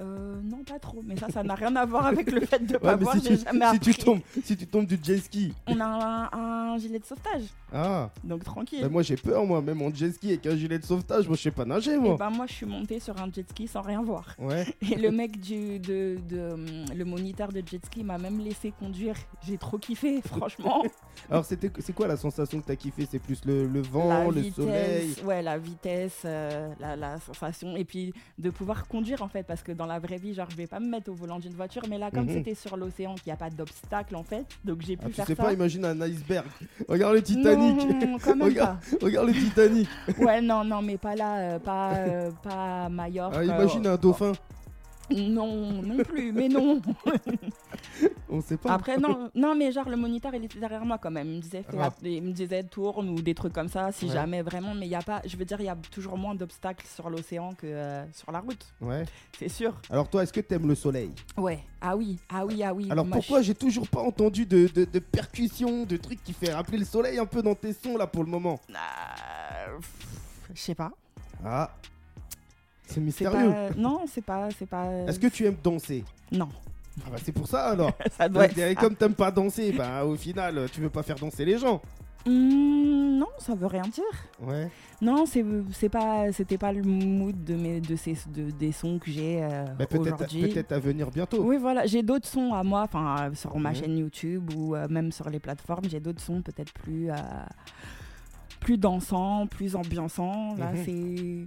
Euh, 0.01 0.41
non, 0.43 0.65
pas 0.65 0.79
trop. 0.81 1.01
Mais 1.05 1.17
ça, 1.17 1.29
ça 1.31 1.43
n'a 1.43 1.55
rien 1.55 1.75
à 1.77 1.87
voir 1.87 2.07
avec 2.07 2.31
le 2.33 2.41
fait 2.41 2.59
de 2.67 2.75
Ouais, 2.75 2.79
pas 2.81 2.97
voir. 2.97 3.15
si 3.15 3.23
tu, 3.23 3.37
jamais 3.37 3.67
si 3.73 3.81
tu 3.81 3.95
tombes, 3.95 4.21
si 4.45 4.57
tu 4.57 4.67
tombes 4.67 4.87
du 4.87 4.99
jet 5.03 5.19
ski. 5.19 5.55
On 5.67 5.79
a 5.81 6.29
un, 6.33 6.73
un 6.75 6.79
gilet 6.79 6.99
de 6.99 7.05
sauvetage, 7.05 7.45
Ah, 7.73 8.11
donc 8.25 8.43
tranquille. 8.45 8.83
bah 8.83 8.89
moi 8.89 9.03
j'ai 9.03 9.17
peur 9.17 9.47
moi, 9.47 9.63
même 9.63 9.81
en 9.83 9.95
jet 9.95 10.11
ski 10.13 10.31
avec 10.31 10.45
un 10.47 10.57
gilet 10.57 10.79
de 10.79 10.85
sauvetage, 10.85 11.27
moi 11.29 11.37
je 11.37 11.43
sais 11.43 11.51
pas 11.53 11.65
nager 11.65 11.93
Et 11.93 11.99
moi. 11.99 12.17
ben 12.19 12.31
moi, 12.31 12.47
je 12.47 12.53
suis 12.53 12.67
montée 12.67 12.99
sur 13.01 13.17
un 13.23 13.31
jet 13.33 13.49
ski 13.49 13.69
sans 13.69 13.81
rien 13.81 14.03
voir. 14.03 14.35
Ouais. 14.39 14.67
Et 14.91 14.97
le 14.97 15.11
mec 15.11 15.41
du 15.41 15.79
de, 15.79 16.19
de, 16.29 16.57
le 16.95 17.05
moniteur 17.05 17.53
de 17.53 17.63
jet 17.65 17.83
ski 17.87 18.03
m'a 18.03 18.19
même 18.19 18.41
laissé 18.41 18.73
conduire. 18.79 19.15
J'ai 19.47 19.57
trop 19.57 19.79
kiffé, 19.79 20.21
franchement. 20.21 20.83
Alors 21.31 21.45
c'était 21.47 21.71
c'est 21.81 21.93
quoi 21.95 22.07
la 22.07 22.17
sensation 22.17 22.61
que 22.61 22.67
t'as 22.67 22.77
kiffé? 22.77 23.07
C'est 23.11 23.19
plus 23.19 23.45
le, 23.45 23.67
le 23.67 23.81
vent, 23.81 24.09
la 24.09 24.25
le 24.27 24.41
vitesse, 24.41 24.55
soleil? 24.55 25.15
ouais, 25.25 25.43
la 25.43 25.57
vitesse, 25.59 26.23
euh, 26.25 26.69
la, 26.81 26.97
la 26.97 27.19
sensation, 27.21 27.77
et 27.77 27.85
puis 27.85 28.13
de 28.39 28.51
pouvoir 28.51 28.87
conduire 28.89 29.23
en 29.23 29.29
fait, 29.29 29.43
parce 29.45 29.63
que 29.63 29.73
dans 29.73 29.87
la 29.87 29.99
vraie 29.99 30.19
vie, 30.19 30.35
genre, 30.35 30.49
je 30.51 30.57
vais 30.57 30.67
pas 30.67 30.81
me 30.81 30.89
mettre 30.89 31.11
au 31.11 31.15
volant 31.15 31.39
d'une 31.39 31.55
voiture, 31.55 31.83
mais 31.89 31.99
là, 31.99 32.11
comme 32.11 32.25
Mhm. 32.27 32.35
c'était 32.35 32.55
sur 32.55 32.77
l'océan, 32.77 33.15
qu'il 33.15 33.27
n'y 33.29 33.33
a 33.33 33.37
pas 33.37 33.51
d'obstacle 33.51 34.15
en 34.17 34.23
fait, 34.23 34.45
donc 34.65 34.83
j'ai 34.83 34.97
pu 34.97 35.05
Ah, 35.07 35.09
tu 35.09 35.15
faire 35.15 35.27
sais 35.27 35.35
ça. 35.35 35.43
pas, 35.45 35.53
imagine 35.53 35.85
un 35.85 36.01
iceberg. 36.03 36.47
Regarde 36.89 37.15
le 37.15 37.23
Titanic. 37.23 37.77
Non, 37.77 38.19
quand 38.23 38.37
même 38.37 38.49
Regarde. 38.49 38.79
pas. 38.99 39.05
Regarde 39.07 39.29
le 39.29 39.33
Titanic. 39.35 39.89
Ouais, 40.19 40.41
non, 40.41 40.65
non, 40.65 40.83
mais 40.83 40.99
pas 40.99 41.15
là, 41.15 41.39
euh, 41.39 41.59
pas, 41.59 41.95
euh, 41.95 42.31
pas. 42.43 42.89
Ah, 42.89 43.45
imagine 43.45 43.87
un 43.87 43.97
dauphin. 43.97 44.33
Non, 45.11 45.83
non 45.83 46.03
plus, 46.05 46.33
mais 46.33 46.49
non. 46.49 46.81
On 48.29 48.41
sait 48.41 48.57
pas. 48.57 48.73
Après, 48.75 48.99
non, 48.99 49.31
non, 49.35 49.55
mais 49.55 49.71
genre, 49.73 49.89
le 49.89 49.97
moniteur, 49.97 50.35
il 50.35 50.45
était 50.45 50.59
derrière 50.59 50.85
moi 50.85 50.99
quand 50.99 51.11
même. 51.11 51.29
Il 51.29 51.37
me 51.37 51.41
disait, 51.41 51.63
fais 51.63 51.77
Ah. 51.79 51.91
la- 52.03 52.09
il 52.09 52.23
me 52.23 52.33
disait 52.33 52.65
tourne 52.65 53.09
ou 53.11 53.23
des 53.23 53.35
trucs 53.35 53.53
comme 53.53 53.69
ça, 53.69 53.93
si 53.93 54.07
Ouais. 54.07 54.13
jamais 54.13 54.43
vraiment. 54.43 54.75
Mais 54.75 54.87
il 54.87 54.91
y 54.91 54.95
a 54.97 55.03
pas, 55.03 55.23
je 55.25 55.37
veux 55.37 55.45
dire, 55.45 55.61
il 55.61 55.67
y 55.67 55.69
a 55.69 55.77
toujours 55.91 56.19
moins 56.19 56.35
d'obstacles 56.35 56.87
sur 56.87 57.09
l'océan 57.09 57.55
que 57.55 57.67
euh, 57.67 58.05
sur 58.13 58.33
la 58.33 58.41
route, 58.41 58.67
Ouais. 58.81 59.05
c'est 59.39 59.49
sûr. 59.49 59.75
Alors 59.91 60.09
toi, 60.09 60.23
est-ce 60.25 60.33
que 60.33 60.41
t'aimes 60.41 60.67
le 60.69 60.75
soleil? 60.75 61.13
Ouais, 61.37 61.61
ah 61.81 61.97
oui, 61.97 62.19
ah 62.29 62.45
oui, 62.45 62.63
ah 62.63 62.75
oui. 62.75 62.89
Alors 62.91 63.07
Moi, 63.07 63.17
pourquoi 63.19 63.43
j'ai 63.43 63.55
toujours 63.55 63.89
pas 63.89 64.01
entendu 64.03 64.45
de, 64.45 64.69
de, 64.75 64.85
de 64.85 64.99
percussions, 64.99 65.85
de 65.85 65.97
trucs 65.97 66.23
qui 66.25 66.33
fait 66.33 66.53
rappeler 66.53 66.79
le 66.79 66.85
soleil 66.85 67.19
un 67.19 67.27
peu 67.27 67.43
dans 67.43 67.55
tes 67.55 67.73
sons 67.73 67.97
là 67.97 68.07
pour 68.07 68.25
le 68.25 68.31
moment? 68.31 68.59
Je- 68.69 68.75
Ah, 68.77 69.67
pff, 69.77 69.95
Je 70.55 70.61
sais 70.61 70.75
pas. 70.75 70.91
Ah, 71.45 71.71
c'est 72.87 73.01
mystérieux. 73.01 73.51
pas. 73.51 73.71
Non, 73.77 74.01
c'est 74.07 74.25
pas, 74.25 74.49
c'est 74.59 74.67
pas. 74.67 74.87
Est-ce 75.07 75.19
que 75.21 75.27
tu 75.29 75.45
aimes 75.45 75.57
danser? 75.63 76.05
Non, 76.33 76.49
Ah 77.05 77.11
bah 77.11 77.19
c'est 77.23 77.33
pour 77.33 77.47
ça 77.47 77.67
alors. 77.71 77.93
ça 78.17 78.29
doit 78.29 78.47
Et 78.47 78.59
être. 78.61 78.75
ça. 78.75 78.75
comme 78.87 78.97
t'aimes 78.97 79.15
pas 79.15 79.31
danser, 79.31 79.73
bah 79.73 80.05
au 80.05 80.17
final 80.17 80.67
tu 80.73 80.81
veux 80.81 80.91
pas 80.91 81.03
faire 81.03 81.17
danser 81.17 81.45
les 81.45 81.59
gens. 81.59 81.83
Hmm, 82.29 83.19
non, 83.19 83.29
ça 83.39 83.55
veut 83.55 83.69
rien 83.69 83.83
dire. 83.85 84.03
Ouais. 84.43 84.69
Non, 85.01 85.27
c'est 85.27 85.45
c'est 85.73 85.89
pas 85.89 86.33
c'était 86.33 86.59
pas 86.59 86.73
le 86.73 86.83
mood 86.83 87.45
de 87.45 87.55
mes 87.55 87.81
de 87.81 87.95
ces 87.95 88.17
de, 88.35 88.51
des 88.51 88.73
sons 88.73 88.99
que 88.99 89.11
j'ai 89.13 89.45
euh, 89.45 89.65
Bah, 89.79 89.87
peut-être 89.87 90.15
aujourd'hui. 90.15 90.49
peut-être 90.49 90.73
à 90.73 90.81
venir 90.81 91.09
bientôt. 91.13 91.41
Oui, 91.45 91.57
voilà, 91.57 91.87
j'ai 91.87 92.03
d'autres 92.03 92.27
sons 92.27 92.53
à 92.53 92.65
moi, 92.65 92.83
enfin 92.83 93.29
euh, 93.31 93.35
sur 93.35 93.57
ma 93.59 93.69
Mhm. 93.71 93.75
chaîne 93.77 93.99
YouTube 93.99 94.51
ou 94.57 94.75
euh, 94.75 94.89
même 94.91 95.13
sur 95.13 95.31
les 95.31 95.39
plateformes, 95.39 95.85
j'ai 95.89 96.01
d'autres 96.01 96.21
sons 96.21 96.43
peut-être 96.43 96.73
plus 96.73 97.11
euh, 97.13 97.15
plus 98.59 98.79
dansants, 98.79 99.47
plus 99.47 99.77
ambiançants. 99.77 100.57
Là, 100.57 100.73
Mhm. 100.73 100.83
c'est 100.85 101.47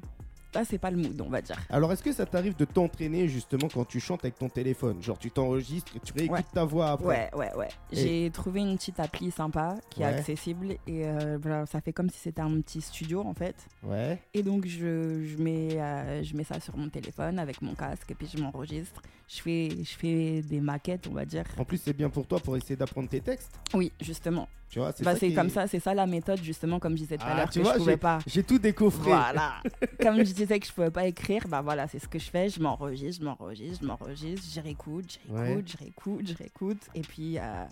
là 0.54 0.64
c'est 0.66 0.78
pas 0.78 0.92
le 0.92 0.98
mood, 0.98 1.20
on 1.22 1.30
va 1.30 1.42
dire. 1.42 1.58
Alors 1.70 1.92
est-ce 1.92 2.04
que 2.04 2.12
ça 2.12 2.26
t'arrive 2.26 2.56
de 2.56 2.66
t'entraîner 2.66 3.28
justement 3.28 3.68
quand 3.74 3.86
tu 3.86 4.00
chantes 4.00 4.24
avec 4.24 4.38
ton 4.38 4.50
téléphone? 4.50 5.02
Genre 5.02 5.18
tu 5.18 5.32
t'enregistres 5.32 5.96
et 5.96 6.00
tu 6.00 6.14
réécoutes 6.14 6.38
Ouais. 6.38 6.44
ta 6.54 6.66
voix 6.66 6.92
après 6.92 7.06
Ouais, 7.06 7.30
ouais, 7.36 7.56
ouais. 7.56 7.68
Et- 7.92 7.96
J'ai 7.96 8.32
trouvé 8.32 8.62
une 8.62 8.76
petite 8.78 9.00
appli 9.00 9.32
sympa 9.32 9.78
qui 9.90 10.02
Ouais. 10.02 10.06
est 10.06 10.16
accessible 10.16 10.72
et 10.88 11.06
euh, 11.08 11.38
voilà, 11.42 11.66
ça 11.66 11.82
fait 11.82 11.94
comme 11.94 12.10
si 12.10 12.18
c'était 12.20 12.42
un 12.42 12.60
petit 12.62 12.82
studio 12.82 13.22
en 13.22 13.34
fait. 13.34 13.56
Ouais. 13.84 14.20
Et 14.34 14.44
donc 14.44 14.66
je, 14.66 15.24
je 15.24 15.38
mets, 15.42 15.80
euh, 15.80 16.24
je 16.24 16.36
mets 16.36 16.44
ça 16.44 16.60
sur 16.60 16.76
mon 16.78 16.90
téléphone 16.90 17.40
avec 17.40 17.62
mon 17.62 17.76
casque 17.76 18.12
et 18.12 18.16
puis 18.16 18.30
je 18.36 18.42
m'enregistre. 18.42 19.02
Je 19.28 19.42
fais, 19.42 19.70
je 19.70 19.96
fais 19.98 20.42
des 20.42 20.60
maquettes, 20.60 21.08
on 21.08 21.14
va 21.14 21.26
dire. 21.26 21.44
En 21.58 21.66
plus 21.66 21.78
c'est 21.78 21.94
bien 21.96 22.10
pour 22.10 22.26
toi 22.26 22.40
pour 22.40 22.58
essayer 22.58 22.76
d'apprendre 22.76 23.10
tes 23.10 23.22
textes. 23.22 23.52
Oui, 23.74 23.92
justement. 24.02 24.48
Tu 24.70 24.78
vois, 24.80 24.92
c'est 24.92 25.04
Bah, 25.04 25.16
qui 25.16 25.34
comme 25.34 25.50
ça, 25.50 25.66
c'est 25.68 25.80
ça 25.80 25.94
la 25.96 26.06
méthode 26.06 26.44
justement, 26.44 26.80
comme 26.80 26.94
je 26.96 27.02
disais 27.04 27.18
tout 27.18 27.24
à 27.26 27.32
Ah, 27.32 27.36
l'heure, 27.38 27.50
que 27.50 27.60
vois, 27.60 27.74
je 27.74 27.78
pouvais 27.80 27.98
pas. 27.98 28.20
J'ai 28.28 28.44
tout 28.44 28.60
décoffré. 28.60 29.10
Voilà. 29.10 29.56
Comme 30.02 30.18
je 30.24 30.32
disais 30.32 30.60
que 30.60 30.68
je 30.68 30.72
pouvais 30.72 30.92
pas 30.92 31.06
écrire, 31.08 31.48
bah 31.48 31.62
voilà, 31.62 31.88
c'est 31.88 32.00
ce 32.00 32.08
que 32.08 32.20
je 32.20 32.30
fais. 32.30 32.50
Je 32.50 32.60
m'enregistre, 32.62 33.22
je 33.22 33.26
m'enregistre, 33.26 33.80
je 33.82 33.88
m'enregistre, 33.88 34.46
je 34.54 34.62
réécoute, 34.62 35.20
je 35.28 35.34
Ouais. 35.34 35.42
réécoute, 35.56 35.68
je 35.72 35.78
réécoute, 35.78 36.28
je 36.28 36.34
réécoute. 36.36 36.82
Et 36.96 37.02
puis, 37.02 37.38
euh, 37.40 37.66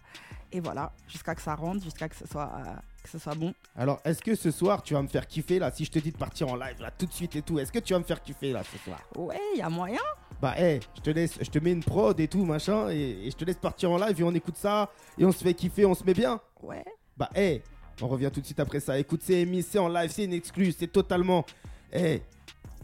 et 0.52 0.60
voilà, 0.60 0.92
jusqu'à 1.08 1.36
que 1.36 1.42
ça 1.42 1.54
rentre, 1.56 1.84
jusqu'à 1.84 2.10
que 2.10 2.16
ce 2.16 2.26
soit, 2.28 2.52
euh, 2.58 2.74
que 3.04 3.10
ce 3.10 3.20
soit 3.20 3.36
bon. 3.36 3.54
Alors, 3.76 4.02
est-ce 4.04 4.22
que 4.22 4.34
ce 4.36 4.50
soir, 4.52 4.82
tu 4.84 4.94
vas 4.96 5.02
me 5.04 5.08
faire 5.08 5.28
kiffer 5.28 5.60
là 5.60 5.72
Si 5.72 5.86
je 5.86 5.92
te 5.92 6.00
dis 6.00 6.12
de 6.12 6.18
partir 6.18 6.50
en 6.50 6.56
live 6.56 6.82
là 6.82 6.92
tout 6.92 7.06
de 7.06 7.14
suite 7.14 7.36
et 7.36 7.42
tout, 7.44 7.60
est-ce 7.60 7.72
que 7.72 7.80
tu 7.80 7.94
vas 7.94 8.00
me 8.00 8.04
faire 8.06 8.22
kiffer 8.24 8.52
là 8.52 8.64
ce 8.64 8.78
soir? 8.80 9.00
Ouais, 9.16 9.40
il 9.54 9.60
y 9.60 9.62
a 9.62 9.70
moyen. 9.70 10.00
Bah, 10.42 10.54
hé, 10.58 10.80
je 10.96 11.02
te 11.02 11.10
laisse, 11.10 11.34
je 11.42 11.50
te 11.50 11.58
mets 11.60 11.72
une 11.72 11.84
prod 11.84 12.20
et 12.20 12.28
tout 12.28 12.46
machin, 12.46 12.90
et, 12.90 13.26
et 13.26 13.32
je 13.32 13.36
te 13.36 13.44
laisse 13.44 13.58
partir 13.58 13.92
en 13.92 13.98
live 13.98 14.20
et 14.20 14.24
on 14.24 14.34
écoute 14.36 14.58
ça 14.58 14.90
et 15.18 15.26
on 15.26 15.32
se 15.32 15.44
fait 15.44 15.54
kiffer, 15.54 15.86
on 15.86 15.96
se 15.96 16.04
met 16.04 16.14
bien. 16.14 16.40
Ouais. 16.62 16.86
Bah, 17.18 17.30
hé, 17.36 17.64
on 18.02 18.08
revient 18.08 18.30
tout 18.32 18.42
de 18.42 18.46
suite 18.46 18.60
après 18.60 18.80
ça. 18.80 19.00
Écoute, 19.00 19.22
c'est 19.24 19.42
émis, 19.42 19.64
c'est 19.64 19.80
en 19.80 19.88
live, 19.88 20.12
c'est 20.14 20.26
une 20.26 20.34
exclue, 20.34 20.72
c'est 20.78 20.88
totalement. 20.88 21.46
Hé, 21.92 22.22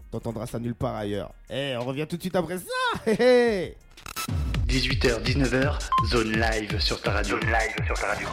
t'entendras 0.09 0.47
ça 0.47 0.59
nulle 0.59 0.75
part 0.75 0.95
ailleurs. 0.95 1.31
Hé, 1.49 1.75
on 1.79 1.85
revient 1.85 2.07
tout 2.09 2.17
de 2.17 2.21
suite 2.21 2.35
après 2.35 2.57
ça. 2.57 2.65
Hé, 3.05 3.15
hé. 3.19 3.77
18h, 4.67 5.21
19h, 5.21 5.79
zone 6.09 6.31
live 6.31 6.79
sur 6.79 6.99
ta 6.99 7.11
radio. 7.11 7.39
Zone 7.39 7.49
live 7.51 7.85
sur 7.85 7.99
ta 7.99 8.07
radio. 8.07 8.27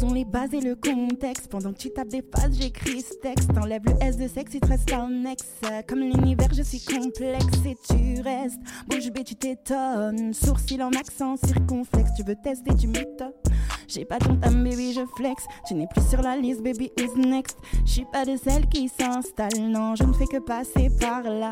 Posons 0.00 0.14
les 0.14 0.24
bases 0.24 0.54
et 0.54 0.60
le 0.60 0.76
contexte. 0.76 1.48
Pendant 1.48 1.72
que 1.72 1.78
tu 1.78 1.90
tapes 1.90 2.08
des 2.08 2.22
phrases, 2.22 2.56
j'écris 2.58 3.02
ce 3.02 3.14
texte. 3.20 3.50
Enlève 3.60 3.82
le 3.84 3.92
S 4.02 4.16
de 4.16 4.28
sexe, 4.28 4.54
il 4.54 4.60
te 4.60 4.66
reste 4.66 4.90
un 4.92 5.26
ex. 5.26 5.44
Comme 5.86 6.00
l'univers, 6.00 6.48
je 6.54 6.62
suis 6.62 6.80
complexe 6.80 7.58
et 7.66 7.76
tu 7.86 8.22
restes. 8.22 8.60
Bouche 8.88 9.10
bée, 9.10 9.24
tu 9.24 9.34
t'étonnes. 9.34 10.32
Sourcil 10.32 10.82
en 10.82 10.92
accent 10.92 11.36
circonflexe. 11.36 12.12
Tu 12.16 12.22
veux 12.22 12.36
tester, 12.36 12.74
tu 12.74 12.86
m'étonnes. 12.86 13.32
J'ai 13.92 14.04
pas 14.04 14.18
ton 14.18 14.36
time, 14.36 14.62
baby, 14.62 14.92
je 14.92 15.00
flex. 15.16 15.44
Tu 15.66 15.74
n'es 15.74 15.88
plus 15.88 16.08
sur 16.08 16.22
la 16.22 16.36
liste, 16.36 16.62
baby, 16.62 16.92
who's 16.96 17.16
next? 17.16 17.58
Je 17.84 17.90
suis 17.90 18.04
pas 18.04 18.24
de 18.24 18.36
celle 18.36 18.68
qui 18.68 18.88
s'installe, 18.88 19.58
non, 19.58 19.96
je 19.96 20.04
ne 20.04 20.12
fais 20.12 20.26
que 20.26 20.38
passer 20.38 20.90
par 21.00 21.22
là. 21.22 21.50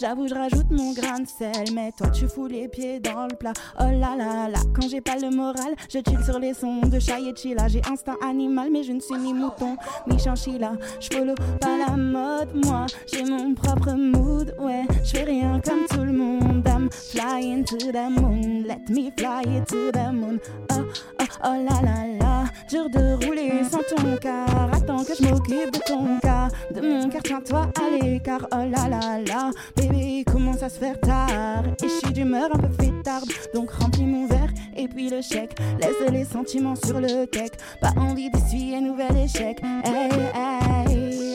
J'avoue, 0.00 0.28
je 0.28 0.34
rajoute 0.34 0.70
mon 0.70 0.92
grain 0.92 1.18
de 1.18 1.26
sel, 1.26 1.74
mais 1.74 1.90
toi, 1.90 2.10
tu 2.10 2.28
fous 2.28 2.46
les 2.46 2.68
pieds 2.68 3.00
dans 3.00 3.26
le 3.26 3.34
plat. 3.36 3.52
Oh 3.80 3.84
là 3.84 4.14
là 4.16 4.48
là, 4.48 4.60
quand 4.72 4.88
j'ai 4.88 5.00
pas 5.00 5.16
le 5.16 5.30
moral, 5.30 5.74
je 5.92 5.98
chill 5.98 6.24
sur 6.24 6.38
les 6.38 6.54
sons 6.54 6.82
de 6.82 7.00
chat 7.00 7.18
et. 7.18 7.34
J'ai 7.68 7.82
instinct 7.90 8.16
animal, 8.22 8.68
mais 8.70 8.84
je 8.84 8.92
ne 8.92 9.00
suis 9.00 9.18
ni 9.18 9.34
mouton, 9.34 9.76
ni 10.06 10.18
chinchilla. 10.18 10.72
Je 11.00 11.08
follow 11.12 11.34
pas 11.60 11.76
la 11.76 11.96
mode, 11.96 12.64
moi, 12.64 12.86
j'ai 13.12 13.24
mon 13.24 13.54
propre 13.54 13.92
mood, 13.94 14.54
ouais. 14.60 14.86
Je 15.02 15.10
fais 15.10 15.24
rien 15.24 15.60
comme 15.64 15.86
tout 15.90 16.04
le 16.04 16.12
monde. 16.12 16.59
Flying 16.90 17.64
to 17.64 17.76
the 17.76 18.10
moon, 18.10 18.64
let 18.66 18.88
me 18.88 19.10
fly 19.16 19.42
to 19.68 19.90
the 19.92 20.12
moon. 20.12 20.40
Oh, 20.72 20.84
oh, 21.20 21.24
oh 21.44 21.64
là 21.68 21.82
là 21.82 22.06
là, 22.18 22.44
dur 22.68 22.88
de 22.90 23.24
rouler 23.24 23.62
sans 23.70 23.78
ton 23.78 24.16
car. 24.20 24.72
Attends 24.72 25.04
que 25.04 25.14
je 25.14 25.22
m'occupe 25.28 25.72
de 25.72 25.80
ton 25.86 26.18
cas, 26.20 26.48
de 26.74 26.80
mon 26.80 27.08
cœur, 27.08 27.22
tiens-toi 27.22 27.70
à 27.78 27.90
l'écart. 27.96 28.46
Oh 28.52 28.58
là 28.58 28.88
là 28.88 29.20
là, 29.26 29.50
bébé, 29.76 30.24
commence 30.24 30.62
à 30.62 30.68
se 30.68 30.78
faire 30.78 30.98
tard? 31.00 31.64
Et 31.82 31.88
je 31.88 32.06
suis 32.06 32.12
d'humeur 32.12 32.50
un 32.54 32.58
peu 32.58 32.68
fêtarde, 32.68 33.28
donc 33.54 33.70
remplis 33.70 34.04
mon 34.04 34.26
verre 34.26 34.50
et 34.76 34.88
puis 34.88 35.10
le 35.10 35.22
chèque. 35.22 35.58
Laisse 35.80 36.10
les 36.10 36.24
sentiments 36.24 36.76
sur 36.76 37.00
le 37.00 37.26
tech, 37.26 37.50
pas 37.80 37.92
envie 37.96 38.30
d'essuyer 38.30 38.76
un 38.76 38.82
nouvel 38.82 39.16
échec. 39.16 39.60
Hey, 39.84 40.10
hey, 40.34 41.34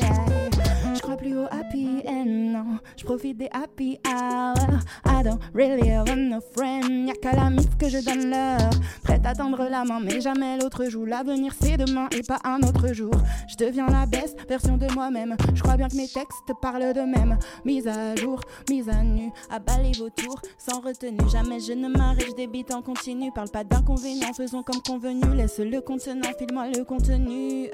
happy 1.34 2.04
end, 2.08 2.26
non. 2.26 2.80
Je 2.98 3.04
profite 3.04 3.38
des 3.38 3.50
happy 3.52 4.00
hours. 4.06 4.84
I 5.06 5.24
don't 5.24 5.40
really 5.54 5.90
want 5.92 6.30
no 6.30 6.40
friend. 6.56 7.08
Y'a 7.08 7.14
qu'à 7.16 7.36
la 7.36 7.50
mif 7.50 7.78
que 7.78 7.90
je 7.90 8.04
donne 8.04 8.30
l'heure. 8.30 8.70
Prête 9.04 9.26
à 9.26 9.34
tendre 9.34 9.68
la 9.70 9.84
main, 9.84 10.00
mais 10.00 10.22
jamais 10.22 10.58
l'autre 10.58 10.86
joue. 10.86 11.06
L'avenir 11.06 11.54
c'est 11.60 11.78
demain 11.78 12.08
et 12.12 12.22
pas 12.22 12.40
un 12.44 12.62
autre 12.62 12.94
jour. 12.94 13.14
Je 13.48 13.56
deviens 13.66 13.88
la 13.88 14.06
best 14.06 14.38
version 14.48 14.78
de 14.78 14.92
moi-même. 14.94 15.36
Je 15.54 15.62
crois 15.62 15.78
bien 15.78 15.88
que 15.88 15.96
mes 15.96 16.08
textes 16.08 16.52
parlent 16.62 16.94
d'eux-mêmes. 16.94 17.38
Mise 17.66 17.88
à 17.88 18.16
jour, 18.16 18.40
mise 18.70 18.90
à 18.90 19.02
nu. 19.04 19.32
À 19.50 19.60
balayer 19.60 19.98
vos 19.98 20.10
tours 20.10 20.42
sans 20.58 20.80
retenue. 20.80 21.18
Jamais 21.32 21.60
je 21.60 21.74
ne 21.74 21.88
m'arrête, 21.88 22.28
je 22.30 22.36
débite 22.36 22.74
en 22.74 22.82
continu. 22.82 23.32
Parle 23.34 23.50
pas 23.50 23.64
d'inconvénients, 23.64 24.34
faisons 24.34 24.64
comme 24.64 24.82
convenu. 24.82 25.22
Laisse 25.36 25.60
le 25.60 25.82
contenant, 25.82 26.30
file-moi 26.38 26.68
le 26.68 26.84
contenu. 26.84 27.70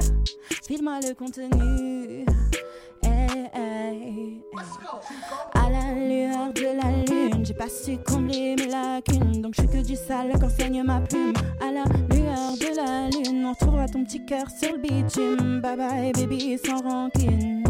File-moi 0.65 0.99
le 1.01 1.13
contenu. 1.13 2.25
À 5.53 5.69
la 5.69 5.93
lueur 5.93 6.51
de 6.53 6.63
la 6.63 6.91
lune, 7.05 7.45
j'ai 7.45 7.53
pas 7.53 7.69
su 7.69 7.97
combler 7.97 8.55
mes 8.57 8.67
lacunes. 8.67 9.41
Donc 9.41 9.53
je 9.55 9.61
suis 9.61 9.69
que 9.69 9.85
du 9.85 9.95
sale 9.95 10.33
quand 10.39 10.49
saigne 10.49 10.83
ma 10.83 10.99
plume. 10.99 11.33
À 11.61 11.71
la 11.71 11.83
lueur 12.13 12.57
de 12.59 12.75
la 12.75 13.09
lune, 13.09 13.45
on 13.45 13.53
retrouvera 13.53 13.87
ton 13.87 14.03
petit 14.03 14.25
cœur 14.25 14.47
sur 14.49 14.73
le 14.73 14.79
bitume. 14.79 15.61
Bye 15.61 15.77
bye, 15.77 16.11
baby, 16.13 16.57
sans 16.57 16.81
rancune. 16.81 17.63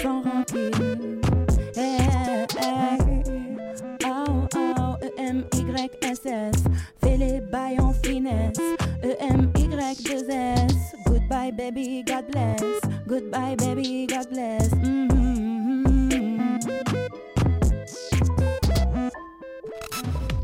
Sans 0.00 0.22
rancune. 0.22 1.20
Hey, 1.74 2.46
hey. 2.60 3.01
Oh, 5.32 5.38
oh, 5.40 5.56
E-M-Y-S-S. 5.56 6.64
Fais 7.02 7.16
les 7.16 7.40
bails 7.40 7.80
en 7.80 7.92
finesse. 7.94 8.58
E 9.02 9.16
E-M-Y-2-S. 9.20 10.74
Goodbye, 11.06 11.52
baby, 11.52 12.04
God 12.06 12.26
bless. 12.30 12.60
Goodbye, 13.06 13.56
baby, 13.56 14.06
God 14.06 14.28
bless. 14.30 14.70
Mhm. 14.74 15.12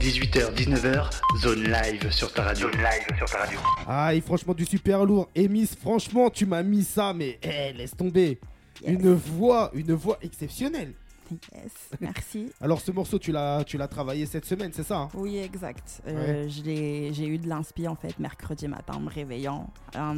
18h, 0.01 0.55
19h, 0.55 1.11
zone 1.43 1.65
live 1.65 2.11
sur 2.11 2.33
ta 2.33 2.45
radio. 2.45 2.71
Zone 2.71 2.81
live 2.81 3.19
sur 3.19 3.27
ta 3.29 3.39
radio. 3.39 3.59
Ah, 3.87 4.15
et 4.15 4.23
franchement, 4.23 4.55
du 4.55 4.65
super 4.65 5.05
lourd. 5.05 5.29
Et 5.35 5.49
Miss, 5.49 5.75
franchement, 5.75 6.31
tu 6.31 6.47
m'as 6.47 6.63
mis 6.63 6.83
ça, 6.85 7.13
mais 7.13 7.39
hé, 7.43 7.75
laisse 7.75 7.95
tomber. 7.95 8.39
Yes. 8.83 8.93
Une 8.95 9.13
voix, 9.13 9.71
une 9.75 9.93
voix 9.93 10.19
exceptionnelle. 10.23 10.95
Yes, 11.31 11.73
merci. 12.01 12.51
Alors, 12.61 12.81
ce 12.81 12.91
morceau, 12.93 13.19
tu 13.19 13.33
l'as, 13.33 13.65
tu 13.65 13.77
l'as 13.77 13.89
travaillé 13.89 14.27
cette 14.27 14.45
semaine, 14.45 14.71
c'est 14.73 14.83
ça 14.83 14.97
hein? 14.99 15.09
Oui, 15.15 15.37
exact. 15.39 16.01
Euh, 16.07 16.49
je 16.49 16.63
l'ai- 16.63 17.13
J'ai 17.13 17.27
eu 17.27 17.39
de 17.39 17.49
l'inspi 17.49 17.87
en 17.89 17.95
fait 17.97 18.19
mercredi 18.19 18.69
matin 18.69 18.95
en 18.97 19.01
me 19.01 19.11
réveillant. 19.11 19.69
Un, 19.95 20.15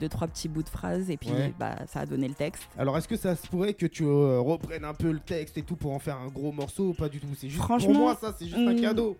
deux, 0.00 0.08
trois 0.08 0.26
petits 0.28 0.48
bouts 0.48 0.62
de 0.62 0.68
phrases 0.68 1.10
et 1.10 1.16
puis 1.16 1.30
Ouais. 1.30 1.52
bah, 1.58 1.76
ça 1.88 2.00
a 2.00 2.06
donné 2.06 2.28
le 2.28 2.34
texte. 2.34 2.68
Alors, 2.78 2.96
est-ce 2.98 3.08
que 3.08 3.16
ça 3.16 3.34
se 3.36 3.46
pourrait 3.46 3.74
que 3.74 3.86
tu 3.86 4.04
euh, 4.04 4.38
reprennes 4.40 4.84
un 4.84 4.94
peu 4.94 5.10
le 5.10 5.20
texte 5.20 5.56
et 5.58 5.62
tout 5.62 5.76
pour 5.76 5.92
en 5.92 5.98
faire 5.98 6.18
un 6.18 6.28
gros 6.28 6.52
morceau 6.52 6.88
ou 6.88 6.94
pas 6.94 7.08
du 7.08 7.18
tout? 7.20 7.28
C'est 7.38 7.48
juste 7.48 7.64
pour 7.66 7.94
moi, 7.94 8.16
ça, 8.20 8.34
c'est 8.38 8.44
juste 8.46 8.56
un 8.58 8.74
hmm, 8.74 8.80
cadeau. 8.80 9.16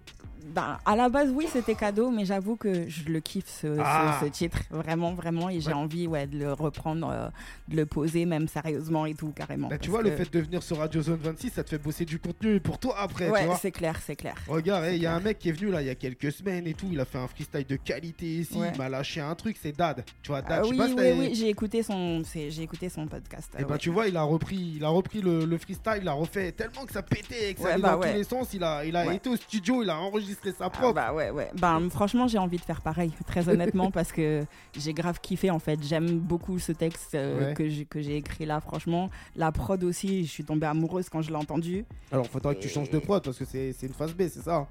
Bah, 0.55 0.79
à 0.85 0.95
la 0.95 1.09
base, 1.09 1.33
oui, 1.35 1.47
c'était 1.53 1.75
cadeau, 1.75 2.11
mais 2.11 2.25
j'avoue 2.25 2.55
que 2.55 2.89
je 2.89 3.09
le 3.09 3.19
kiffe 3.19 3.49
ce, 3.49 3.79
Ah. 3.81 4.21
ce 4.23 4.27
titre, 4.27 4.59
vraiment, 4.71 5.13
vraiment, 5.13 5.49
et 5.51 5.61
j'ai 5.61 5.69
Ouais. 5.69 5.73
envie 5.75 6.07
ouais, 6.07 6.27
de 6.29 6.39
le 6.39 6.53
reprendre, 6.53 7.09
euh, 7.11 7.29
de 7.69 7.77
le 7.77 7.85
poser 7.85 8.27
même 8.27 8.47
sérieusement 8.47 9.07
et 9.07 9.15
tout, 9.15 9.33
carrément. 9.35 9.67
Bah, 9.69 9.79
tu 9.79 9.91
vois, 9.91 10.03
le 10.03 10.13
fait 10.13 10.33
de 10.33 10.39
venir 10.39 10.63
sur 10.63 10.79
Radio 10.79 11.03
Zone 11.03 11.16
26, 11.17 11.51
ça 11.51 11.65
te 11.65 11.71
fait 11.71 11.79
bosser 11.79 12.05
du 12.05 12.19
contenu 12.19 12.61
pour 12.61 12.79
toi 12.79 12.97
après, 12.99 13.27
tu 13.27 13.33
Ouais, 13.33 13.47
vois. 13.47 13.57
c'est 13.57 13.71
clair, 13.73 13.99
c'est 14.05 14.17
clair. 14.17 14.35
Regarde, 14.49 14.85
il 14.87 14.91
c'est 14.93 14.99
y 14.99 15.07
a 15.07 15.15
un 15.15 15.21
mec 15.21 15.39
qui 15.39 15.49
est 15.49 15.53
venu 15.53 15.71
là 15.71 15.83
il 15.83 15.87
y 15.87 15.91
a 15.91 15.95
quelques 15.95 16.33
semaines 16.33 16.67
et 16.67 16.75
tout, 16.75 16.87
il 16.93 17.01
a 17.01 17.05
fait 17.05 17.19
un 17.19 17.27
freestyle 17.29 17.67
de 17.67 17.77
qualité 17.77 18.27
ici, 18.27 18.57
Ouais. 18.59 18.71
il 18.75 18.79
m'a 18.79 18.89
lâché 18.89 19.21
un 19.21 19.35
truc, 19.35 19.57
c'est 19.61 19.77
Dad. 19.77 20.05
Tu 20.23 20.29
vois, 20.29 20.43
Dad, 20.43 20.61
Ah 20.65 20.69
je 20.69 20.75
sais 20.75 20.83
oui, 20.83 20.95
pas 20.95 21.03
oui, 21.03 21.13
oui, 21.19 21.35
j'ai 21.35 21.49
écouté 21.49 21.83
son, 21.83 22.23
c'est- 22.25 22.51
j'ai 22.51 22.63
écouté 22.63 22.89
son 22.89 23.07
podcast. 23.07 23.53
Et 23.59 23.63
euh, 23.63 23.65
bah 23.67 23.73
ouais. 23.75 23.79
tu 23.79 23.91
vois, 23.91 24.09
il 24.09 24.17
a 24.17 24.23
repris, 24.23 24.75
il 24.77 24.85
a 24.85 24.89
repris 24.89 25.21
le, 25.21 25.45
le 25.45 25.59
freestyle, 25.59 25.99
il 26.03 26.09
a 26.09 26.13
refait 26.13 26.53
tellement 26.53 26.85
que 26.85 26.93
ça 26.93 27.03
pétait 27.03 27.51
et 27.51 27.55
que 27.55 27.61
ça 27.61 27.75
allait 27.75 27.83
bah 27.83 27.93
dans 27.93 28.01
tous 28.01 28.15
les 28.17 28.25
sens. 28.25 28.49
Il 28.55 28.63
a, 28.65 28.85
il 28.85 28.95
a 28.97 29.13
été 29.15 29.29
au 29.29 29.37
studio, 29.37 29.83
il 29.83 29.91
a 29.91 29.99
enregistré 29.99 30.53
sa 30.53 30.67
Ah 30.67 30.71
propre. 30.71 30.95
bah 30.95 31.13
ouais, 31.13 31.31
ouais. 31.31 31.51
Ben, 31.61 31.89
franchement, 31.91 32.27
j'ai 32.29 32.39
envie 32.39 32.57
de 32.59 32.63
faire 32.65 32.81
pareil, 32.81 33.13
très 33.27 33.49
honnêtement, 33.49 33.91
parce 33.91 34.13
que 34.13 34.45
j'ai 34.77 34.93
grave 34.93 35.21
kiffé 35.21 35.51
en 35.51 35.59
fait. 35.59 35.83
J'aime 35.83 36.19
beaucoup 36.19 36.59
ce 36.59 36.73
texte 36.73 37.15
euh, 37.15 37.49
Ouais. 37.49 37.55
que 37.55 37.69
j'ai 37.69 37.85
que 37.85 38.01
j'ai 38.01 38.17
écrit 38.17 38.47
là, 38.47 38.61
franchement. 38.61 39.11
La 39.35 39.53
prod 39.53 39.83
aussi, 39.85 40.25
je 40.25 40.31
suis 40.31 40.45
tombée 40.45 40.67
amoureuse 40.67 41.06
quand 41.11 41.23
je 41.23 41.31
l'ai 41.31 41.37
entendu. 41.37 41.85
Alors 42.13 42.27
faudra 42.27 42.55
que 42.55 42.61
tu 42.61 42.69
changes 42.69 42.91
de 42.91 42.99
prod 42.99 43.23
parce 43.23 43.39
que 43.39 43.45
c'est 43.45 43.73
c'est 43.73 43.87
une 43.87 43.95
phase 43.95 44.13
B, 44.15 44.23
c'est 44.29 44.43
ça 44.43 44.67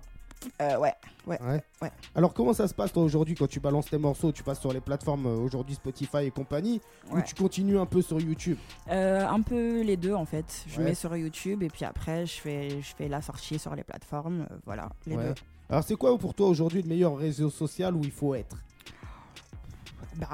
Euh, 0.61 0.77
ouais, 0.77 0.93
ouais. 1.25 1.41
Ouais. 1.41 1.63
Ouais. 1.81 1.91
Alors 2.13 2.33
comment 2.33 2.53
ça 2.53 2.67
se 2.67 2.73
passe 2.73 2.91
toi 2.93 3.03
aujourd'hui 3.03 3.33
quand 3.36 3.47
tu 3.47 3.59
balances 3.59 3.89
tes 3.89 3.97
morceaux 3.97 4.31
Tu 4.31 4.43
passes 4.43 4.59
sur 4.59 4.71
les 4.73 4.81
plateformes 4.81 5.25
euh, 5.25 5.38
aujourd'hui 5.38 5.75
Spotify 5.75 6.25
et 6.25 6.31
compagnie 6.31 6.81
ou 7.09 7.15
Ouais. 7.15 7.23
tu 7.23 7.33
continues 7.36 7.79
un 7.79 7.86
peu 7.86 8.01
sur 8.01 8.19
YouTube 8.19 8.57
Euh, 8.91 9.25
un 9.27 9.41
peu 9.41 9.81
les 9.81 9.97
deux 9.97 10.13
en 10.13 10.25
fait. 10.25 10.65
Je 10.67 10.77
Ouais. 10.79 10.83
mets 10.86 10.93
sur 10.95 11.15
YouTube 11.15 11.63
et 11.63 11.69
puis 11.69 11.86
après, 11.86 12.25
je 12.25 12.39
fais, 12.41 12.69
je 12.81 12.93
fais 12.95 13.07
la 13.07 13.21
sortie 13.21 13.57
sur 13.57 13.73
les 13.75 13.83
plateformes. 13.83 14.41
euh, 14.51 14.55
voilà, 14.65 14.89
les 15.07 15.15
Ouais. 15.15 15.23
deux. 15.29 15.33
Alors 15.69 15.83
c'est 15.83 15.95
quoi 15.95 16.15
pour 16.17 16.33
toi 16.36 16.47
aujourd'hui 16.49 16.81
le 16.83 16.89
meilleur 16.89 17.17
réseau 17.17 17.49
social 17.49 17.95
où 17.95 18.01
il 18.03 18.11
faut 18.11 18.36
être? 18.36 18.57
Ben, 20.17 20.27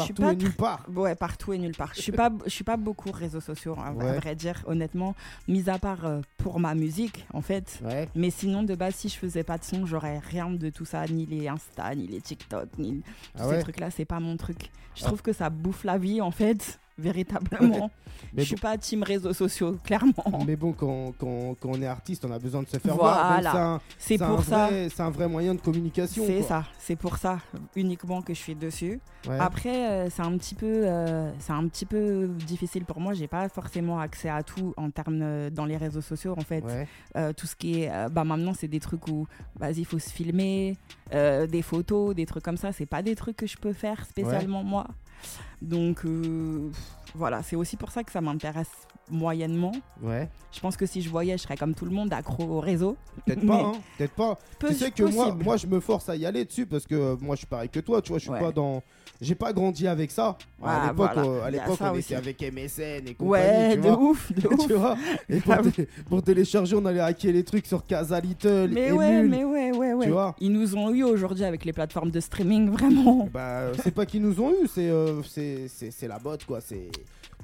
suis 0.00 0.12
Partout 0.14 0.22
pas 0.22 0.32
et 0.32 0.36
nulle 0.36 0.52
part. 0.52 0.86
Ouais, 0.94 1.14
partout 1.14 1.52
et 1.52 1.58
nulle 1.58 1.74
part. 1.76 1.92
Je 1.94 2.00
suis 2.00 2.12
pas, 2.12 2.30
je 2.44 2.50
suis 2.50 2.64
pas 2.64 2.76
beaucoup 2.76 3.10
réseaux 3.10 3.40
sociaux, 3.40 3.76
hein, 3.78 3.88
à 3.88 3.92
Ouais. 3.92 4.16
vrai 4.18 4.34
dire, 4.34 4.62
honnêtement. 4.66 5.14
Mis 5.48 5.68
à 5.68 5.78
part 5.78 6.04
euh, 6.06 6.20
pour 6.38 6.60
ma 6.60 6.74
musique, 6.74 7.26
en 7.32 7.42
fait. 7.42 7.80
Ouais. 7.84 8.08
Mais 8.14 8.30
sinon, 8.30 8.62
de 8.62 8.74
base, 8.74 8.94
si 8.94 9.08
je 9.08 9.16
faisais 9.18 9.44
pas 9.44 9.58
de 9.58 9.64
son, 9.64 9.86
j'aurais 9.86 10.18
rien 10.18 10.50
de 10.50 10.70
tout 10.70 10.84
ça, 10.84 11.06
ni 11.06 11.26
les 11.26 11.48
Insta, 11.48 11.94
ni 11.94 12.06
les 12.06 12.20
TikTok, 12.20 12.68
ni 12.78 13.02
tous 13.02 13.04
Ah 13.38 13.44
ces 13.44 13.48
ouais. 13.50 13.62
trucs-là. 13.62 13.90
C'est 13.90 14.04
pas 14.04 14.20
mon 14.20 14.36
truc. 14.36 14.70
Je 14.94 15.02
Ah. 15.04 15.06
trouve 15.06 15.22
que 15.22 15.32
ça 15.32 15.50
bouffe 15.50 15.84
la 15.84 15.98
vie, 15.98 16.20
en 16.20 16.30
fait, 16.30 16.78
véritablement. 17.02 17.90
Mais 18.34 18.42
je 18.42 18.48
suis 18.48 18.56
pas 18.56 18.78
team 18.78 19.02
réseaux 19.02 19.32
sociaux, 19.32 19.76
clairement. 19.84 20.14
Mais 20.46 20.56
bon, 20.56 20.72
quand, 20.72 21.12
quand, 21.18 21.54
quand 21.60 21.68
on 21.70 21.82
est 21.82 21.86
artiste, 21.86 22.24
on 22.24 22.30
a 22.30 22.38
besoin 22.38 22.62
de 22.62 22.68
se 22.68 22.78
faire 22.78 22.94
voir. 22.96 23.32
Voilà. 23.32 23.50
c'est 23.52 23.58
un- 23.58 23.80
C'est 23.98 24.18
pour 24.18 24.42
ça. 24.44 24.70
C'est 24.88 25.02
un 25.02 25.10
vrai 25.10 25.28
moyen 25.28 25.54
de 25.54 25.60
communication. 25.60 26.24
C'est 26.26 26.42
ça, 26.42 26.64
c'est 26.78 26.96
pour 26.96 27.16
ça 27.18 27.38
uniquement 27.76 28.22
que 28.22 28.32
je 28.32 28.38
suis 28.38 28.54
dessus. 28.54 29.00
Ouais. 29.28 29.38
Après, 29.38 29.90
euh, 29.90 30.10
c'est 30.10 30.22
un 30.22 30.36
petit 30.38 30.54
peu, 30.54 30.66
euh, 30.66 31.30
c'est 31.38 31.52
un 31.52 31.66
petit 31.68 31.84
peu 31.86 32.28
difficile 32.46 32.84
pour 32.84 33.00
moi. 33.00 33.12
J'ai 33.12 33.28
pas 33.28 33.48
forcément 33.48 33.98
accès 34.00 34.28
à 34.28 34.42
tout 34.42 34.72
en 34.76 34.90
termes 34.90 35.20
euh, 35.22 35.50
dans 35.50 35.64
les 35.64 35.76
réseaux 35.76 36.00
sociaux 36.00 36.34
en 36.36 36.42
fait. 36.42 36.64
Ouais. 36.64 37.32
Tout 37.34 37.46
ce 37.46 37.54
qui 37.56 37.82
est, 37.82 37.90
bah 38.10 38.24
maintenant 38.24 38.52
c'est 38.54 38.68
des 38.68 38.80
trucs 38.80 39.06
où, 39.08 39.26
vas-y, 39.56 39.80
il 39.80 39.84
faut 39.84 39.98
se 39.98 40.10
filmer, 40.10 40.76
des 41.12 41.62
photos, 41.62 42.14
des 42.14 42.26
trucs 42.26 42.42
comme 42.42 42.56
ça. 42.56 42.72
C'est 42.72 42.86
pas 42.86 43.02
des 43.02 43.14
trucs 43.14 43.36
que 43.36 43.46
je 43.46 43.56
peux 43.58 43.72
faire 43.72 44.04
spécialement 44.06 44.62
moi. 44.64 44.86
Donc 45.60 46.04
euh, 46.04 46.70
voilà, 47.14 47.42
c'est 47.42 47.56
aussi 47.56 47.76
pour 47.76 47.90
ça 47.90 48.04
que 48.04 48.12
ça 48.12 48.20
m'intéresse 48.20 48.86
moyennement. 49.10 49.72
Ouais. 50.02 50.28
Je 50.52 50.60
pense 50.60 50.76
que 50.76 50.86
si 50.86 51.02
je 51.02 51.08
voyais, 51.10 51.36
je 51.38 51.42
serais 51.42 51.56
comme 51.56 51.74
tout 51.74 51.84
le 51.84 51.90
monde 51.90 52.12
accro 52.12 52.44
au 52.44 52.60
réseau. 52.60 52.96
Peut-être 53.26 53.46
pas, 53.46 53.60
hein. 53.60 53.72
Peut-être 53.98 54.12
pas. 54.14 54.38
Peu- 54.58 54.68
tu 54.68 54.74
sais 54.74 54.90
que 54.90 55.02
moi, 55.02 55.24
possible. 55.26 55.44
moi, 55.44 55.56
je 55.56 55.66
me 55.66 55.80
force 55.80 56.08
à 56.08 56.16
y 56.16 56.26
aller 56.26 56.44
dessus 56.44 56.66
parce 56.66 56.86
que 56.86 56.94
euh, 56.94 57.16
moi, 57.20 57.34
je 57.34 57.38
suis 57.38 57.46
pareil 57.46 57.68
que 57.68 57.80
toi. 57.80 58.00
Tu 58.02 58.10
vois, 58.10 58.18
je 58.18 58.24
suis 58.24 58.32
Ouais. 58.32 58.40
pas 58.40 58.52
dans. 58.52 58.82
J'ai 59.20 59.34
pas 59.34 59.52
grandi 59.52 59.86
avec 59.86 60.10
ça. 60.10 60.36
Ah, 60.62 60.84
à 60.84 60.90
l'époque, 60.90 61.10
voilà. 61.14 61.28
euh, 61.28 61.44
à 61.44 61.50
l'époque, 61.50 61.78
on 61.80 61.90
aussi. 61.92 62.00
était 62.00 62.14
avec 62.16 62.42
MSN 62.42 63.06
et 63.08 63.14
compagnie. 63.14 63.28
Ouais, 63.46 63.70
tu 63.74 63.80
de 63.80 63.88
vois. 63.88 63.98
ouf, 63.98 64.32
de 64.32 64.48
ouf. 64.52 64.66
tu 64.66 64.74
vois 64.74 64.96
Et 65.28 65.40
pour, 66.08 66.22
télécharger, 66.22 66.74
on 66.76 66.84
allait 66.86 67.00
hacker 67.00 67.32
les 67.32 67.44
trucs 67.44 67.66
sur 67.66 67.86
Casa 67.86 68.18
Little. 68.20 68.70
Mais 68.72 68.88
et 68.88 68.92
ouais, 68.92 69.22
mais 69.22 69.44
ouais, 69.44 69.70
ouais, 69.72 69.92
ouais. 69.92 70.06
Tu 70.06 70.12
vois 70.12 70.34
Ils 70.40 70.52
nous 70.52 70.76
ont 70.76 70.90
eu 70.92 71.04
aujourd'hui 71.04 71.44
avec 71.44 71.64
les 71.64 71.72
plateformes 71.72 72.10
de 72.10 72.20
streaming, 72.20 72.68
vraiment. 72.70 73.28
Bah, 73.32 73.72
c'est 73.82 73.94
pas 73.94 74.06
qu'ils 74.06 74.22
nous 74.22 74.40
ont 74.40 74.50
eu, 74.50 74.66
c'est 74.72 74.88
euh, 74.90 75.22
c'est- 75.22 76.08
la 76.08 76.18
botte 76.18 76.44
quoi. 76.44 76.60
C'est 76.60 76.90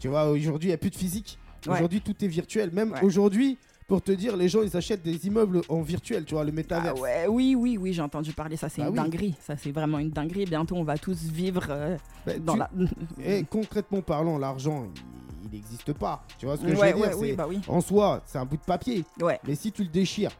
tu 0.00 0.08
vois 0.08 0.28
aujourd'hui 0.30 0.68
il 0.68 0.72
y 0.72 0.74
a 0.74 0.78
plus 0.78 0.90
de 0.90 0.96
physique. 0.96 1.38
Ouais. 1.66 1.74
Aujourd'hui 1.74 2.00
tout 2.00 2.14
est 2.24 2.28
virtuel. 2.28 2.70
Même 2.72 2.92
Ouais. 2.92 3.02
aujourd'hui, 3.02 3.58
pour 3.86 4.02
te 4.02 4.12
dire, 4.12 4.36
les 4.36 4.48
gens 4.48 4.62
ils 4.62 4.76
achètent 4.76 5.02
des 5.02 5.26
immeubles 5.26 5.62
en 5.68 5.80
virtuel, 5.82 6.24
tu 6.24 6.34
vois, 6.34 6.44
le 6.44 6.50
Ah 6.50 6.54
métaverse. 6.54 7.00
ouais, 7.00 7.26
oui, 7.28 7.54
oui, 7.58 7.78
oui, 7.78 7.92
j'ai 7.92 8.02
entendu 8.02 8.32
parler. 8.32 8.56
Ça, 8.56 8.68
c'est 8.68 8.82
Bah 8.82 8.88
une 8.88 8.92
oui. 8.92 8.98
dinguerie. 9.04 9.34
Ça, 9.40 9.56
c'est 9.56 9.72
vraiment 9.72 9.98
une 9.98 10.10
dinguerie. 10.10 10.44
Bientôt, 10.44 10.76
on 10.76 10.84
va 10.84 10.98
tous 10.98 11.22
vivre 11.24 11.66
euh, 11.70 11.96
Bah, 12.26 12.32
dans 12.38 12.52
tu- 12.54 12.58
la. 12.58 12.70
Et 13.24 13.44
concrètement 13.44 14.02
parlant, 14.02 14.38
l'argent 14.38 14.86
il- 15.44 15.50
n'existe 15.50 15.92
pas. 15.94 16.22
Tu 16.38 16.44
vois 16.46 16.56
ce 16.56 16.62
que 16.62 16.68
je 16.68 16.74
veux 16.76 16.92
dire? 16.92 17.18
oui, 17.18 17.32
bah 17.32 17.46
oui. 17.48 17.60
En 17.68 17.80
soi, 17.80 18.22
c'est 18.26 18.36
un 18.38 18.44
bout 18.44 18.56
de 18.58 18.62
papier, 18.62 19.04
mais 19.46 19.54
si 19.54 19.72
tu 19.72 19.82
le 19.82 19.88
déchires, 19.88 20.32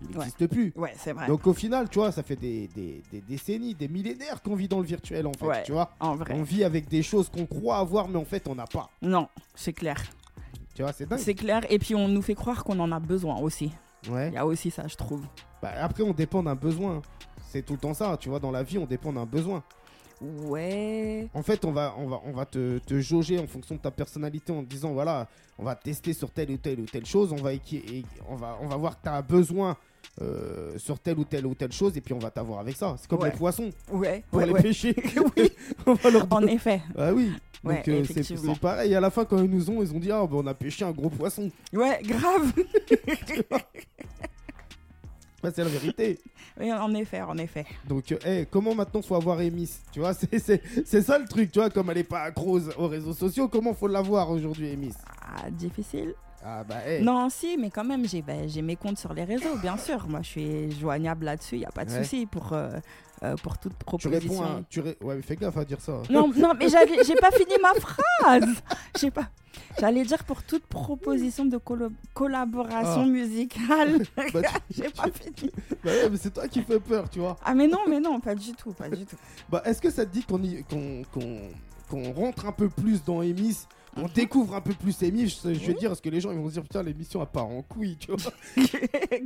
il 0.00 0.08
Ouais. 0.16 0.24
n'existe 0.24 0.46
plus. 0.46 0.72
ouais, 0.76 0.94
c'est 0.96 1.12
vrai. 1.12 1.26
Donc 1.26 1.46
au 1.46 1.52
final, 1.52 1.90
tu 1.90 1.98
vois, 1.98 2.10
ça 2.12 2.22
fait 2.22 2.36
des, 2.36 2.68
des- 2.74 3.02
des 3.12 3.20
décennies, 3.20 3.74
des 3.74 3.88
millénaires 3.88 4.40
qu'on 4.42 4.54
vit 4.54 4.68
dans 4.68 4.78
le 4.80 4.86
virtuel 4.86 5.26
en 5.26 5.32
fait. 5.34 5.44
Ouais. 5.44 5.62
Tu 5.64 5.72
vois, 5.72 5.90
en 6.00 6.16
vrai. 6.16 6.34
on 6.34 6.42
vit 6.42 6.64
avec 6.64 6.88
des 6.88 7.02
choses 7.02 7.28
qu'on 7.28 7.44
croit 7.44 7.76
avoir, 7.78 8.08
mais 8.08 8.16
en 8.18 8.24
fait 8.24 8.48
on 8.48 8.54
n'a 8.54 8.66
pas. 8.66 8.88
Non, 9.02 9.28
c'est 9.54 9.74
clair. 9.74 10.02
Tu 10.76 10.82
vois, 10.82 10.92
c'est 10.92 11.06
dingue. 11.06 11.18
C'est 11.18 11.34
clair. 11.34 11.62
Et 11.70 11.78
puis, 11.78 11.94
on 11.94 12.06
nous 12.06 12.20
fait 12.20 12.34
croire 12.34 12.62
qu'on 12.62 12.78
en 12.80 12.92
a 12.92 13.00
besoin 13.00 13.38
aussi. 13.38 13.72
Ouais. 14.10 14.28
Il 14.28 14.34
y 14.34 14.36
a 14.36 14.44
aussi 14.44 14.70
ça, 14.70 14.86
je 14.86 14.94
trouve. 14.94 15.22
Bah, 15.62 15.72
après, 15.80 16.02
on 16.02 16.12
dépend 16.12 16.42
d'un 16.42 16.54
besoin. 16.54 17.00
C'est 17.48 17.64
tout 17.64 17.72
le 17.72 17.78
temps 17.78 17.94
ça, 17.94 18.18
tu 18.20 18.28
vois, 18.28 18.40
dans 18.40 18.50
la 18.50 18.62
vie, 18.62 18.76
on 18.76 18.84
dépend 18.84 19.10
d'un 19.10 19.24
besoin. 19.24 19.64
Ouais. 20.20 21.28
En 21.32 21.42
fait, 21.42 21.64
on 21.64 21.72
va, 21.72 21.94
on 21.96 22.08
va, 22.08 22.20
on 22.26 22.32
va 22.32 22.44
te, 22.44 22.78
te 22.78 23.00
jauger 23.00 23.38
en 23.38 23.46
fonction 23.46 23.74
de 23.74 23.80
ta 23.80 23.90
personnalité 23.90 24.52
en 24.52 24.62
te 24.62 24.68
disant, 24.68 24.92
voilà, 24.92 25.28
on 25.58 25.64
va 25.64 25.74
tester 25.74 26.12
sur 26.12 26.30
telle 26.30 26.50
ou 26.50 26.58
telle 26.58 26.80
ou 26.80 26.84
telle 26.84 27.06
chose, 27.06 27.32
on 27.32 27.36
va, 27.36 27.52
on 28.28 28.36
va, 28.36 28.58
on 28.60 28.66
va 28.66 28.76
voir 28.76 28.98
que 28.98 29.04
tu 29.04 29.08
as 29.08 29.22
besoin 29.22 29.76
euh, 30.22 30.78
sur 30.78 30.98
telle 30.98 31.18
ou 31.18 31.24
telle 31.24 31.46
ou 31.46 31.54
telle 31.54 31.72
chose, 31.72 31.96
et 31.96 32.00
puis 32.00 32.14
on 32.14 32.18
va 32.18 32.30
t'avoir 32.30 32.60
avec 32.60 32.76
ça. 32.76 32.94
C'est 32.98 33.08
comme 33.08 33.20
Ouais. 33.20 33.30
les 33.30 33.36
poissons, 33.36 33.70
Ouais, 33.92 34.24
pour 34.30 34.38
ouais, 34.40 34.46
les 34.46 34.52
ouais. 34.52 34.62
pêcher. 34.62 34.94
Oui. 35.36 35.50
on 35.86 35.94
va 35.94 36.10
leur 36.10 36.26
En 36.30 36.42
effet. 36.46 36.80
Ah 36.96 37.12
oui. 37.12 37.32
Donc 37.64 37.88
euh, 37.88 38.04
c'est 38.04 38.58
pareil, 38.60 38.94
à 38.94 39.00
la 39.00 39.10
fin 39.10 39.24
quand 39.24 39.38
ils 39.38 39.50
nous 39.50 39.70
ont, 39.70 39.82
ils 39.82 39.92
ont 39.92 39.98
dit 39.98 40.12
ah 40.12 40.20
bah, 40.26 40.36
on 40.36 40.46
a 40.46 40.54
pêché 40.54 40.84
un 40.84 40.92
gros 40.92 41.10
poisson. 41.10 41.50
Ouais, 41.72 42.00
grave. 42.04 42.52
Bah, 45.42 45.50
c'est 45.54 45.62
la 45.62 45.68
vérité. 45.68 46.18
Oui, 46.58 46.72
en 46.72 46.92
effet, 46.94 47.20
en 47.20 47.36
effet. 47.36 47.66
Donc, 47.86 48.10
euh, 48.10 48.16
hey, 48.24 48.46
comment 48.50 48.74
maintenant 48.74 49.02
faut 49.02 49.14
avoir 49.14 49.40
Emis 49.42 49.70
Tu 49.92 50.00
vois, 50.00 50.14
c'est- 50.14 50.38
c'est 50.38 50.62
c'est 50.84 51.02
ça 51.02 51.18
le 51.18 51.26
truc, 51.28 51.52
tu 51.52 51.58
vois, 51.58 51.68
comme 51.68 51.90
elle 51.90 51.98
est 51.98 52.04
pas 52.04 52.22
accro 52.22 52.58
aux- 52.58 52.78
aux 52.78 52.88
réseaux 52.88 53.12
sociaux, 53.12 53.46
comment 53.46 53.74
faut 53.74 53.86
l'avoir 53.86 54.30
aujourd'hui, 54.30 54.68
Emis 54.72 54.94
Ah, 55.20 55.50
difficile. 55.50 56.14
Ah 56.44 56.62
bah, 56.64 56.76
hey. 56.86 57.02
Non, 57.02 57.28
si, 57.30 57.56
mais 57.56 57.70
quand 57.70 57.84
même, 57.84 58.06
j'ai 58.06 58.22
ben, 58.22 58.48
j'ai 58.48 58.62
mes 58.62 58.76
comptes 58.76 58.98
sur 58.98 59.12
les 59.14 59.24
réseaux, 59.24 59.56
bien 59.60 59.76
sûr. 59.76 60.06
Moi, 60.08 60.20
je 60.22 60.28
suis 60.28 60.70
joignable 60.78 61.24
là-dessus, 61.24 61.56
il 61.56 61.60
n'y 61.60 61.64
a 61.66 61.70
pas 61.70 61.84
de 61.84 61.90
Ouais. 61.90 62.02
souci 62.04 62.26
pour, 62.26 62.52
euh, 62.52 62.70
euh, 63.22 63.34
pour 63.42 63.58
toute 63.58 63.72
tu 63.78 63.84
proposition. 63.84 64.32
réponds 64.32 64.42
à. 64.42 64.60
Tu 64.68 64.80
ré- 64.80 64.96
Ouais, 65.00 65.16
mais 65.16 65.22
fais 65.22 65.36
gaffe 65.36 65.56
à 65.56 65.64
dire 65.64 65.80
ça. 65.80 66.02
Non, 66.10 66.28
non, 66.36 66.52
mais 66.58 66.68
j'ai 66.68 67.14
pas 67.16 67.30
fini 67.32 67.52
ma 67.62 67.74
phrase. 67.80 68.62
J'ai 68.98 69.10
pas. 69.10 69.28
J'allais 69.80 70.04
dire 70.04 70.22
pour 70.24 70.42
toute 70.42 70.66
proposition 70.66 71.44
de 71.46 71.58
collaboration 72.14 73.02
Ah. 73.02 73.06
musicale. 73.06 74.02
Bah, 74.32 74.42
tu- 74.42 74.82
j'ai 74.82 74.90
pas 74.90 75.08
fini. 75.10 75.50
Bah 75.84 75.90
ouais, 75.90 76.10
mais 76.10 76.16
c'est 76.16 76.32
toi 76.32 76.46
qui 76.48 76.62
fais 76.62 76.80
peur, 76.80 77.08
tu 77.10 77.18
vois. 77.20 77.36
Ah, 77.44 77.54
mais 77.54 77.66
non, 77.66 77.80
mais 77.88 78.00
non, 78.00 78.20
pas 78.20 78.34
du 78.34 78.52
tout, 78.52 78.72
pas 78.72 78.88
du 78.88 79.04
tout. 79.06 79.16
Bah, 79.50 79.62
est-ce 79.64 79.80
que 79.80 79.90
ça 79.90 80.04
te 80.06 80.12
dit 80.12 80.22
qu'on 80.24 80.42
y- 80.42 80.62
qu'on 80.64 81.02
qu'on- 81.12 81.40
qu'on 81.90 82.12
rentre 82.12 82.46
un 82.46 82.52
peu 82.52 82.68
plus 82.68 83.02
dans 83.04 83.22
Emis 83.22 83.66
on 83.96 84.06
découvre 84.08 84.54
un 84.54 84.60
peu 84.60 84.72
plus 84.74 85.00
Emis, 85.02 85.28
je, 85.42 85.54
je 85.54 85.66
vais 85.66 85.74
dire, 85.74 85.90
parce 85.90 86.00
que 86.00 86.08
les 86.08 86.20
gens 86.20 86.30
ils 86.32 86.38
vont 86.38 86.48
se 86.48 86.54
dire 86.54 86.62
putain 86.62 86.82
l'émission 86.82 87.20
a 87.20 87.26
part 87.26 87.46
en 87.46 87.62
couille, 87.62 87.96
tu 87.96 88.12
vois. 88.12 88.32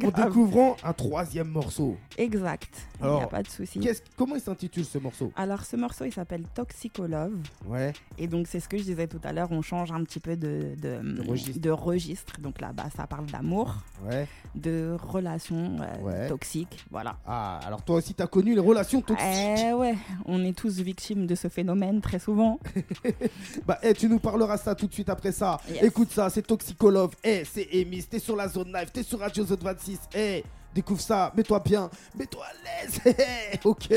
En 0.05 0.11
découvrant 0.25 0.77
un 0.85 0.93
troisième 0.93 1.49
morceau. 1.49 1.97
Exact. 2.17 2.69
Il 3.03 3.07
n'y 3.09 3.21
a 3.21 3.27
pas 3.27 3.43
de 3.43 3.49
souci. 3.49 3.81
Comment 4.17 4.35
il 4.37 4.41
s'intitule 4.41 4.85
ce 4.85 4.99
morceau? 4.99 5.33
Alors, 5.37 5.65
ce 5.65 5.77
morceau, 5.77 6.05
il 6.05 6.13
s'appelle 6.13 6.45
Toxicolove. 6.55 7.33
Ouais. 7.67 7.93
Et 8.19 8.27
donc, 8.27 8.47
c'est 8.47 8.61
ce 8.61 8.69
que 8.69 8.79
je 8.79 8.83
disais 8.85 9.07
tout 9.09 9.21
à 9.25 9.33
l'heure, 9.33 9.49
on 9.53 9.63
change 9.63 9.91
un 9.93 10.03
petit 10.05 10.21
peu 10.21 10.37
de, 10.37 10.75
de, 10.81 11.01
De 11.23 11.29
registre. 11.29 11.61
de 11.61 11.71
registre. 11.71 12.41
Donc 12.41 12.61
là, 12.61 12.73
bah, 12.73 12.87
ça 12.97 13.07
parle 13.07 13.27
d'amour, 13.27 13.77
Ouais. 14.09 14.27
de 14.55 14.97
relations 15.03 15.77
euh, 15.81 16.05
Ouais. 16.07 16.29
toxiques. 16.29 16.85
Voilà. 16.91 17.19
Ah, 17.27 17.61
alors 17.67 17.83
toi 17.83 17.97
aussi 17.97 18.15
t'as 18.15 18.27
connu 18.27 18.55
les 18.55 18.61
relations 18.61 19.01
toxiques. 19.03 19.27
Eh 19.29 19.73
ouais, 19.75 19.95
on 20.27 20.43
est 20.45 20.57
tous 20.57 20.79
victimes 20.81 21.27
de 21.27 21.35
ce 21.35 21.49
phénomène 21.49 22.01
très 22.01 22.19
souvent. 22.19 22.59
Bah, 23.67 23.79
eh, 23.83 23.95
tu 23.95 24.09
nous 24.09 24.19
parleras 24.19 24.57
ça 24.61 24.75
tout 24.75 24.87
de 24.87 24.93
suite 24.93 25.09
après 25.09 25.33
ça. 25.33 25.59
Yes. 25.69 25.83
Écoute 25.83 26.11
ça, 26.13 26.31
c'est 26.31 26.43
Toxicolove. 26.43 27.15
Eh, 27.25 27.43
c'est 27.51 27.67
Emis. 27.73 28.05
T'es 28.05 28.19
sur 28.19 28.37
la 28.37 28.49
zone 28.49 28.73
live, 28.73 28.91
t'es 28.93 29.03
sur 29.03 29.19
Radio 29.19 29.45
Zone 29.45 29.59
26. 29.63 29.99
Eh, 30.15 30.45
découvre 30.75 31.01
ça. 31.01 31.33
Mets-toi 31.37 31.61
bien, 31.61 31.91
mets-toi 32.17 32.45
à 32.45 32.85
l'aise. 32.85 33.01
Eh, 33.53 33.59
ok. 33.65 33.89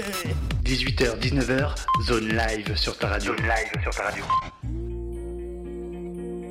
18h, 0.63 1.19
19h, 1.19 1.75
zone 2.07 2.29
live 2.29 2.75
sur 2.75 2.97
ta 2.97 3.07
radio. 3.09 3.35
Zone 3.35 3.45
live 3.45 3.83
sur 3.83 3.91
ta 3.93 4.03
radio. 4.03 4.23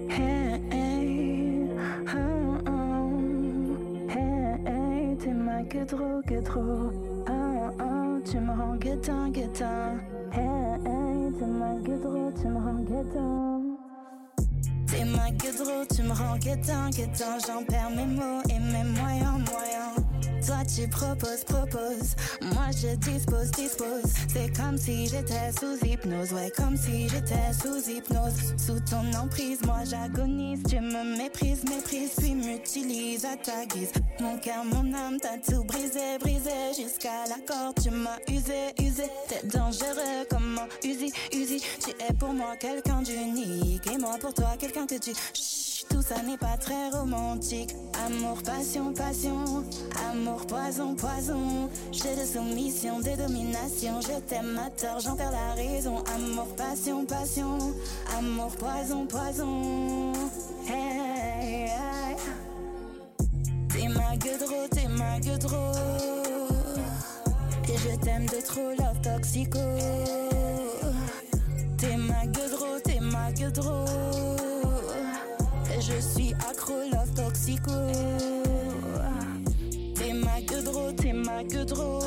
Hey, 0.09 0.61
hey, 0.71 1.69
oh, 2.07 2.59
oh. 2.69 4.09
Hey, 4.11 4.67
hey, 4.67 5.17
t'es 5.19 5.33
ma 5.33 5.63
que 5.65 5.85
trop, 5.85 6.21
que 6.27 6.43
trop. 6.45 6.93
Oh, 7.29 7.71
oh, 7.81 8.21
tu 8.31 8.39
me 8.39 8.53
rends 8.53 8.77
guettant, 8.77 9.29
guettant. 9.31 9.97
Hey, 10.33 10.43
hey, 10.85 11.33
t'es 11.39 11.47
ma 11.47 11.75
que 11.85 12.01
trop, 12.03 12.31
tu 12.41 12.49
me 12.49 12.59
rends 12.59 12.83
guettant. 12.85 13.72
T'es 14.93 15.07
ma 15.07 15.31
que 15.31 15.57
trop, 15.57 15.87
tu 15.97 16.03
me 16.03 16.13
rends 16.13 16.37
guettant, 16.37 16.91
guettant. 16.91 17.39
J'en 17.47 17.65
perds 17.65 17.91
mes 17.97 18.05
mots 18.05 18.43
et 18.51 18.59
mes 18.59 18.85
moyens, 18.85 19.41
moyens. 19.51 20.02
Toi 20.47 20.65
tu 20.75 20.89
proposes, 20.89 21.45
proposes. 21.45 22.15
Moi 22.41 22.67
je 22.71 22.97
dispose, 22.97 23.51
dispose. 23.53 24.13
C'est 24.29 24.55
comme 24.57 24.77
si 24.77 25.07
j'étais 25.07 25.53
sous 25.59 25.85
hypnose. 25.85 26.33
Ouais, 26.33 26.51
comme 26.57 26.77
si 26.77 27.09
j'étais 27.09 27.53
sous 27.53 27.91
hypnose. 27.91 28.55
Sous 28.57 28.81
ton 28.81 29.13
emprise, 29.19 29.61
moi 29.65 29.81
j'agonise. 29.89 30.63
Tu 30.69 30.81
me 30.81 31.17
méprises, 31.17 31.65
méprise, 31.65 32.13
puis 32.19 32.35
m'utilises 32.35 33.25
à 33.25 33.37
ta 33.37 33.65
guise. 33.67 33.93
Mon 34.21 34.37
cœur, 34.39 34.65
mon 34.65 34.93
âme, 34.95 35.19
t'as 35.21 35.39
tout 35.39 35.65
brisé, 35.65 36.19
brisé. 36.21 36.51
Jusqu'à 36.77 37.27
la 37.29 37.39
corde, 37.47 37.77
tu 37.83 37.91
m'as 37.91 38.19
usé, 38.29 38.73
usé. 38.81 39.05
T'es 39.29 39.47
dangereux, 39.47 40.27
comment 40.31 40.67
Uzi, 40.85 41.13
Uzi. 41.33 41.63
Tu 41.81 41.91
es 41.91 42.13
pour 42.15 42.33
moi 42.33 42.57
quelqu'un 42.59 43.03
d'unique. 43.03 43.87
Et 43.87 43.99
moi 43.99 44.17
pour 44.21 44.35
toi, 44.35 44.55
quelqu'un 44.59 44.87
que 44.87 44.99
tu. 44.99 45.13
Tout 45.89 46.03
ça 46.03 46.23
n'est 46.23 46.37
pas 46.37 46.57
très 46.59 46.91
romantique. 46.91 47.75
Amour, 48.07 48.43
passion, 48.43 48.93
passion. 48.93 49.65
Amour, 50.11 50.47
poison, 50.47 50.95
poison. 50.95 51.71
J'ai 51.91 52.15
de 52.17 52.25
soumission, 52.25 52.99
de 52.99 53.17
domination. 53.17 54.01
Je 54.01 54.19
t'aime 54.21 54.59
à 54.59 54.71
tort, 54.71 55.01
j'en 55.01 55.17
perds 55.17 55.33
la 55.33 55.55
raison. 55.55 56.03
Amour, 56.15 56.49
passion, 56.57 57.05
passion. 57.05 57.59
Amour, 58.19 58.53
poison, 58.57 59.07
poison. 59.07 60.13
Hey, 60.67 61.69
hey. 61.69 62.17
T'es 63.73 63.89
ma 63.89 64.17
gueudreau, 64.17 64.69
t'es 64.71 64.89
ma 64.89 65.19
gueudreau. 65.21 65.73
Et 67.69 67.79
je 67.79 67.97
t'aime 67.97 68.27
de 68.27 68.45
trop, 68.45 68.71
love 68.71 69.01
toxico. 69.03 69.59
T'es 71.79 71.97
ma 71.97 72.27
gueudreau, 72.27 72.79
t'es 72.85 73.01
ma 73.01 73.33
gueudreau. 73.33 74.42
T'es 79.95 80.13
ma 80.13 80.41
gueudreau, 80.43 80.93
t'es 80.93 81.13
ma 81.13 81.43
gueudreau. 81.43 82.01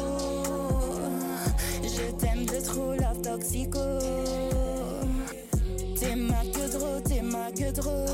Je 1.84 2.12
t'aime 2.18 2.46
de 2.46 2.64
trop, 2.64 2.94
love 2.94 3.22
toxico. 3.22 3.80
T'es 6.00 6.16
ma 6.16 6.44
gueudreau, 6.54 7.00
t'es 7.02 7.22
ma 7.22 7.52
gueudreau. 7.52 8.06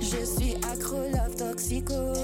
Je 0.00 0.24
suis 0.24 0.54
accro, 0.72 0.98
love 1.12 1.34
toxico. 1.36 2.14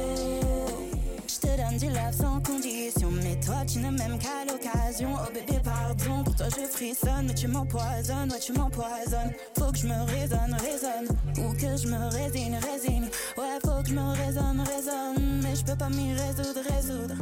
Je 1.27 1.41
te 1.41 1.47
donne 1.47 1.79
du 1.79 1.87
love 1.89 2.17
sans 2.17 2.41
condition. 2.41 3.11
Mais 3.23 3.39
toi, 3.45 3.65
tu 3.67 3.79
ne 3.79 3.91
m'aimes 3.91 4.19
qu'à 4.19 4.45
l'occasion. 4.47 5.09
Oh 5.15 5.31
bébé, 5.33 5.59
Pour 6.05 6.35
toi, 6.35 6.47
je 6.51 6.67
frissonne. 6.67 7.27
Mais 7.27 7.35
tu 7.35 7.49
m'empoisonnes, 7.49 8.31
ouais, 8.33 8.41
tu 8.41 8.53
m'empoisonnes. 8.53 9.33
Faut 9.59 9.73
que 9.73 9.79
je 9.79 9.87
me 9.87 10.03
raisonne, 10.05 10.57
raisonne. 10.61 11.09
Ou 11.39 11.53
que 11.55 11.77
je 11.77 11.89
me 11.89 12.11
résigne, 12.11 12.57
résigne. 12.57 13.09
Ouais, 13.37 13.59
faut 13.65 13.83
que 13.83 13.89
je 13.89 13.95
me 13.95 14.13
raisonne, 14.13 14.61
raisonne. 14.61 15.41
Mais 15.43 15.55
je 15.55 15.65
peux 15.65 15.77
pas 15.77 15.89
m'y 15.89 16.13
résoudre, 16.15 16.61
résoudre. 16.75 17.15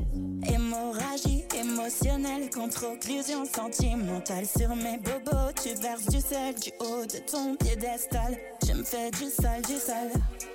Hémorragie 0.49 1.45
émotionnelle 1.59 2.51
contre 2.51 2.87
occlusion 2.93 3.45
sentimentale 3.45 4.47
sur 4.47 4.75
mes 4.75 4.99
bobos. 4.99 5.53
Tu 5.63 5.75
verses 5.81 6.07
du 6.07 6.21
sel 6.21 6.55
du 6.55 6.71
haut 6.81 7.05
de 7.05 7.19
ton 7.31 7.57
piédestal. 7.57 8.37
Je 8.67 8.73
me 8.73 8.85
fais 8.85 9.11
du 9.11 9.31
sale, 9.31 9.63
du 9.63 9.77
sale. 9.77 10.11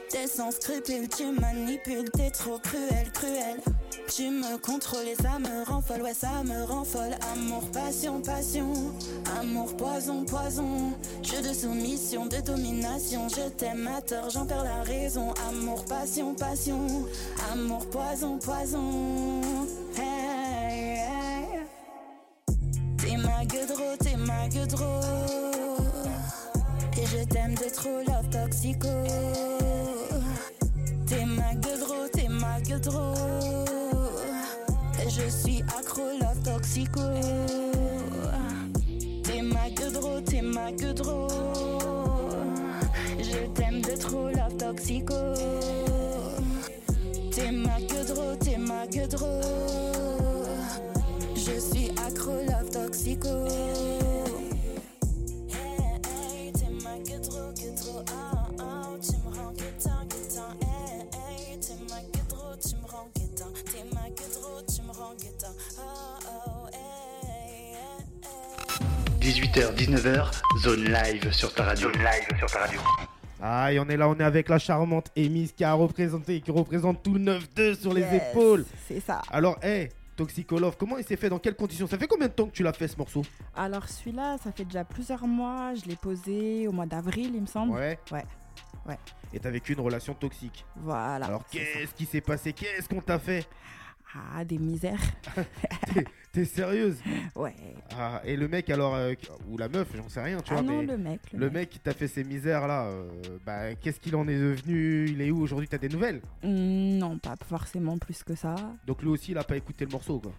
T'es 0.10 0.28
sans 0.28 0.52
scrupule, 0.52 1.08
tu 1.10 1.26
manipules, 1.40 2.10
t'es 2.12 2.30
trop 2.30 2.60
cruel, 2.60 3.12
cruel. 3.14 3.60
Tu 4.08 4.30
me 4.30 4.58
contrôles 4.58 5.08
et 5.08 5.16
ça 5.16 5.40
me 5.40 5.64
rend 5.66 5.82
folle, 5.82 6.04
ouais, 6.04 6.14
ça 6.14 6.44
me 6.44 6.64
rend 6.64 6.84
folle. 6.84 7.16
Amour, 7.34 7.64
passion, 7.72 8.22
passion. 8.22 8.72
Amour, 9.40 9.76
poison, 9.76 10.24
poison. 10.24 10.94
Jeu 11.24 11.42
de 11.42 11.54
soumission, 11.54 12.28
de 12.28 12.38
domination. 12.38 13.28
Je 13.30 13.50
t'aime 13.50 13.88
à 13.88 14.02
tort, 14.02 14.30
j'en 14.30 14.46
perds 14.46 14.64
la 14.64 14.84
raison. 14.84 15.34
Amour, 15.50 15.84
passion, 15.86 16.36
passion. 16.36 16.88
Amour, 17.52 17.90
poison, 17.90 18.38
poison. 18.38 19.42
Hey. 19.98 21.00
T'es 22.98 23.18
ma 23.18 23.44
gueudreau, 23.46 23.98
t'es 24.00 24.16
ma 24.18 24.48
gueudreau. 24.50 25.75
Je 27.08 27.24
t'aime 27.26 27.54
de 27.54 27.70
trop, 27.72 28.00
love 28.08 28.30
toxico. 28.32 28.88
T'es 31.06 31.26
ma 31.26 31.54
gueudreau, 31.54 32.08
t'es 32.12 32.28
ma 32.28 32.60
gueudreau. 32.62 33.14
Et 35.00 35.10
je 35.10 35.30
suis 35.30 35.62
accro, 35.78 36.02
love 36.20 36.42
toxico. 36.44 37.02
T'es 39.24 39.42
ma 39.42 39.70
gueudreau, 39.70 40.20
t'es 40.22 40.42
ma 40.42 40.72
gueudreau. 40.72 41.28
Je 43.20 43.48
t'aime 43.54 43.82
de 43.82 43.96
trop, 43.98 44.30
love 44.30 44.58
toxico. 44.58 45.16
T'es 47.32 47.52
ma 47.52 47.80
gueudreau, 47.82 48.36
t'es 48.40 48.58
ma 48.58 48.88
gueudreau. 48.88 49.42
Je 51.36 51.60
suis 51.60 51.92
accro, 52.08 52.34
love 52.48 52.72
toxico. 52.72 53.30
19h 69.56 70.32
zone 70.60 70.84
live 70.84 71.32
sur 71.32 71.54
ta 71.54 71.64
radio. 71.64 71.90
Zone 71.90 72.02
live 72.04 72.38
sur 72.38 72.48
ta 72.52 72.60
radio. 72.60 72.82
Ah, 73.42 73.70
on 73.80 73.88
est 73.88 73.96
là, 73.96 74.10
on 74.10 74.16
est 74.16 74.24
avec 74.24 74.50
la 74.50 74.60
charmante 74.60 75.10
Emise 75.16 75.54
qui 75.54 75.64
a 75.64 75.72
représenté, 75.72 76.42
qui 76.42 76.52
représente 76.52 77.02
tout 77.02 77.14
le 77.14 77.22
9-2 77.22 77.80
sur 77.80 77.94
les 77.94 78.04
épaules. 78.14 78.66
C'est 78.86 79.00
ça. 79.00 79.22
Alors, 79.32 79.58
hé, 79.64 79.68
hey, 79.68 79.90
Toxicolove, 80.18 80.76
comment 80.78 80.98
il 80.98 81.06
s'est 81.06 81.16
fait 81.16 81.30
Dans 81.30 81.40
quelles 81.40 81.56
conditions? 81.56 81.88
Ça 81.88 81.98
fait 81.98 82.08
combien 82.08 82.28
de 82.28 82.34
temps 82.34 82.48
que 82.48 82.52
tu 82.52 82.64
l'as 82.64 82.74
fait 82.74 82.90
ce 82.90 82.98
morceau? 82.98 83.22
Alors, 83.56 83.88
celui-là, 83.88 84.38
ça 84.44 84.52
fait 84.52 84.66
déjà 84.66 84.84
plusieurs 84.84 85.26
mois. 85.26 85.74
Je 85.74 85.88
l'ai 85.88 85.96
posé 85.96 86.68
au 86.68 86.74
mois 86.74 86.86
d'avril, 86.86 87.32
il 87.34 87.42
me 87.42 87.48
semble. 87.48 87.76
Ouais. 87.76 87.98
Ouais. 88.12 88.26
Ouais. 88.86 89.00
Et 89.34 89.40
t'as 89.40 89.52
vécu 89.52 89.72
une 89.72 89.80
relation 89.80 90.14
toxique. 90.14 90.66
Voilà. 90.76 91.28
Alors, 91.28 91.46
qu'est-ce 91.50 91.94
qui 91.94 92.06
s'est 92.06 92.20
passé? 92.20 92.52
Qu'est-ce 92.52 92.90
qu'on 92.90 93.00
t'a 93.02 93.20
fait? 93.20 93.48
Ah, 94.18 94.46
des 94.46 94.58
misères. 94.58 95.02
T'es- 96.32 96.46
sérieuse? 96.46 96.98
Ouais. 97.36 97.54
ah, 97.98 98.22
Et 98.26 98.36
le 98.38 98.48
mec, 98.48 98.70
alors, 98.70 98.96
euh, 98.96 99.14
ou 99.50 99.58
la 99.58 99.68
meuf, 99.70 99.88
j'en 99.96 100.08
sais 100.10 100.22
rien, 100.22 100.40
tu 100.42 100.52
ah 100.52 100.56
vois, 100.56 100.64
non, 100.64 100.80
mais 100.82 100.86
le 100.86 100.98
mec. 100.98 101.20
Le, 101.34 101.40
le 101.40 101.50
mec 101.50 101.70
qui 101.70 101.80
t'a 101.80 101.94
fait 101.94 102.08
ces 102.08 102.24
misères 102.24 102.68
là, 102.68 102.86
euh, 102.88 103.10
bah, 103.46 103.76
qu'est-ce 103.76 104.00
qu'il 104.00 104.16
en 104.16 104.28
est 104.28 104.38
devenu? 104.38 105.06
Il 105.10 105.22
est 105.22 105.32
où 105.32 105.42
aujourd'hui? 105.42 105.68
T'as 105.68 105.78
des 105.78 105.90
nouvelles? 105.90 106.22
Hmm, 106.44 106.98
non, 106.98 107.18
pas 107.18 107.36
forcément 107.48 107.98
plus 107.98 108.24
que 108.24 108.36
ça. 108.36 108.56
Donc 108.86 109.02
lui 109.02 109.10
aussi, 109.10 109.32
il 109.32 109.38
a 109.38 109.44
pas 109.44 109.58
écouté 109.58 109.86
le 109.86 109.92
morceau, 109.92 110.20
quoi. 110.20 110.34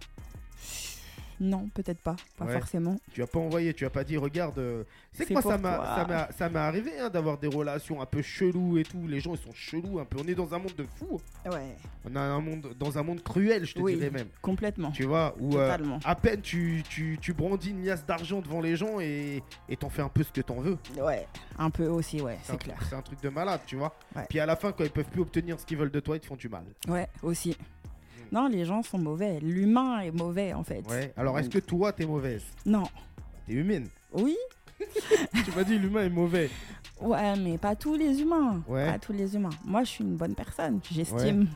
Non, 1.39 1.69
peut-être 1.75 2.01
pas. 2.01 2.17
Pas 2.39 2.47
Ouais. 2.47 2.53
forcément. 2.59 2.97
Tu 3.13 3.23
as 3.23 3.27
pas 3.27 3.39
envoyé, 3.39 3.75
tu 3.75 3.85
as 3.85 3.91
pas 3.91 4.05
dit, 4.05 4.17
regarde. 4.17 4.59
euh, 4.59 4.85
C'est 5.13 5.27
que 5.27 5.33
moi, 5.35 5.43
ça 5.43 5.59
m'a, 5.59 6.29
ça 6.33 6.49
m'est 6.49 6.59
arrivé 6.59 6.93
hein, 6.99 7.11
d'avoir 7.11 7.39
des 7.39 7.47
relations 7.49 8.01
un 8.01 8.07
peu 8.07 8.23
cheloues 8.23 8.79
et 8.79 8.85
tout. 8.85 9.07
Les 9.07 9.21
gens, 9.21 9.35
ils 9.35 9.39
sont 9.41 9.53
chelous 9.53 9.99
un 9.99 10.05
peu. 10.05 10.17
On 10.23 10.27
est 10.29 10.35
dans 10.35 10.55
un 10.55 10.59
monde 10.59 10.75
de 10.77 10.87
fous. 10.97 11.21
Ouais. 11.45 11.77
On 12.11 12.17
a 12.17 12.21
un 12.21 12.41
monde, 12.41 12.75
dans 12.79 12.97
un 12.99 13.03
monde 13.03 13.23
cruel, 13.23 13.65
je 13.67 13.75
te 13.75 13.81
Oui. 13.81 13.97
dirais 13.97 14.11
même. 14.11 14.29
Complètement. 14.41 14.91
Tu 14.93 15.05
vois, 15.05 15.35
où 15.39 15.57
euh, 15.57 15.77
à 16.05 16.15
peine 16.15 16.41
tu, 16.41 16.83
tu, 16.89 17.19
tu 17.21 17.33
brandis 17.33 17.71
une 17.71 17.85
liasse 17.85 18.05
d'argent 18.07 18.41
devant 18.41 18.61
les 18.61 18.77
gens 18.77 19.01
et 19.01 19.43
et 19.69 19.77
t'en 19.77 19.91
fais 19.91 20.03
un 20.03 20.09
peu 20.09 20.23
ce 20.23 20.33
que 20.33 20.41
t'en 20.41 20.61
veux. 20.61 20.79
Ouais. 20.99 21.27
Un 21.59 21.71
peu 21.71 21.87
aussi, 21.87 22.21
ouais, 22.21 22.39
C'est 22.43 22.59
clair. 22.59 22.77
c'est 22.89 22.95
un 22.95 23.03
truc 23.03 23.21
de 23.23 23.29
malade, 23.29 23.61
tu 23.67 23.77
vois. 23.77 23.95
Ouais. 24.15 24.25
Puis 24.29 24.39
à 24.41 24.47
la 24.47 24.57
fin, 24.57 24.73
quand 24.73 24.85
ils 24.85 24.91
peuvent 24.91 25.05
plus 25.11 25.23
obtenir 25.23 25.59
ce 25.59 25.67
qu'ils 25.67 25.77
veulent 25.79 25.91
de 25.91 26.01
toi, 26.01 26.17
ils 26.17 26.21
te 26.21 26.27
font 26.27 26.37
du 26.37 26.49
mal. 26.49 26.65
Ouais, 26.89 27.09
aussi. 27.23 27.57
Mm. 28.31 28.35
Non, 28.35 28.49
les 28.49 28.65
gens 28.65 28.83
sont 28.83 28.99
mauvais. 28.99 29.39
L'humain 29.41 30.01
est 30.01 30.11
mauvais, 30.11 30.53
en 30.53 30.63
fait. 30.65 30.83
Ouais. 30.89 31.13
Alors, 31.17 31.39
est-ce 31.39 31.51
que 31.51 31.59
toi, 31.59 31.93
t'es 31.93 32.07
mauvaise? 32.07 32.43
Non. 32.65 32.85
T'es 33.47 33.55
humaine? 33.55 33.89
Oui, 34.13 34.37
tu 35.45 35.53
m'as 35.57 35.65
dit 35.65 35.79
l'humain 35.79 36.03
est 36.05 36.11
mauvais. 36.11 36.51
ouais, 37.01 37.37
mais 37.37 37.59
pas 37.59 37.75
tous 37.77 37.95
les 37.97 38.21
humains. 38.21 38.63
Ouais. 38.69 38.91
Pas 38.93 38.99
tous 38.99 39.13
les 39.13 39.35
humains. 39.35 39.51
Moi, 39.65 39.85
je 39.85 39.89
suis 39.91 40.05
une 40.05 40.17
bonne 40.17 40.35
personne, 40.35 40.81
j'estime. 40.91 41.49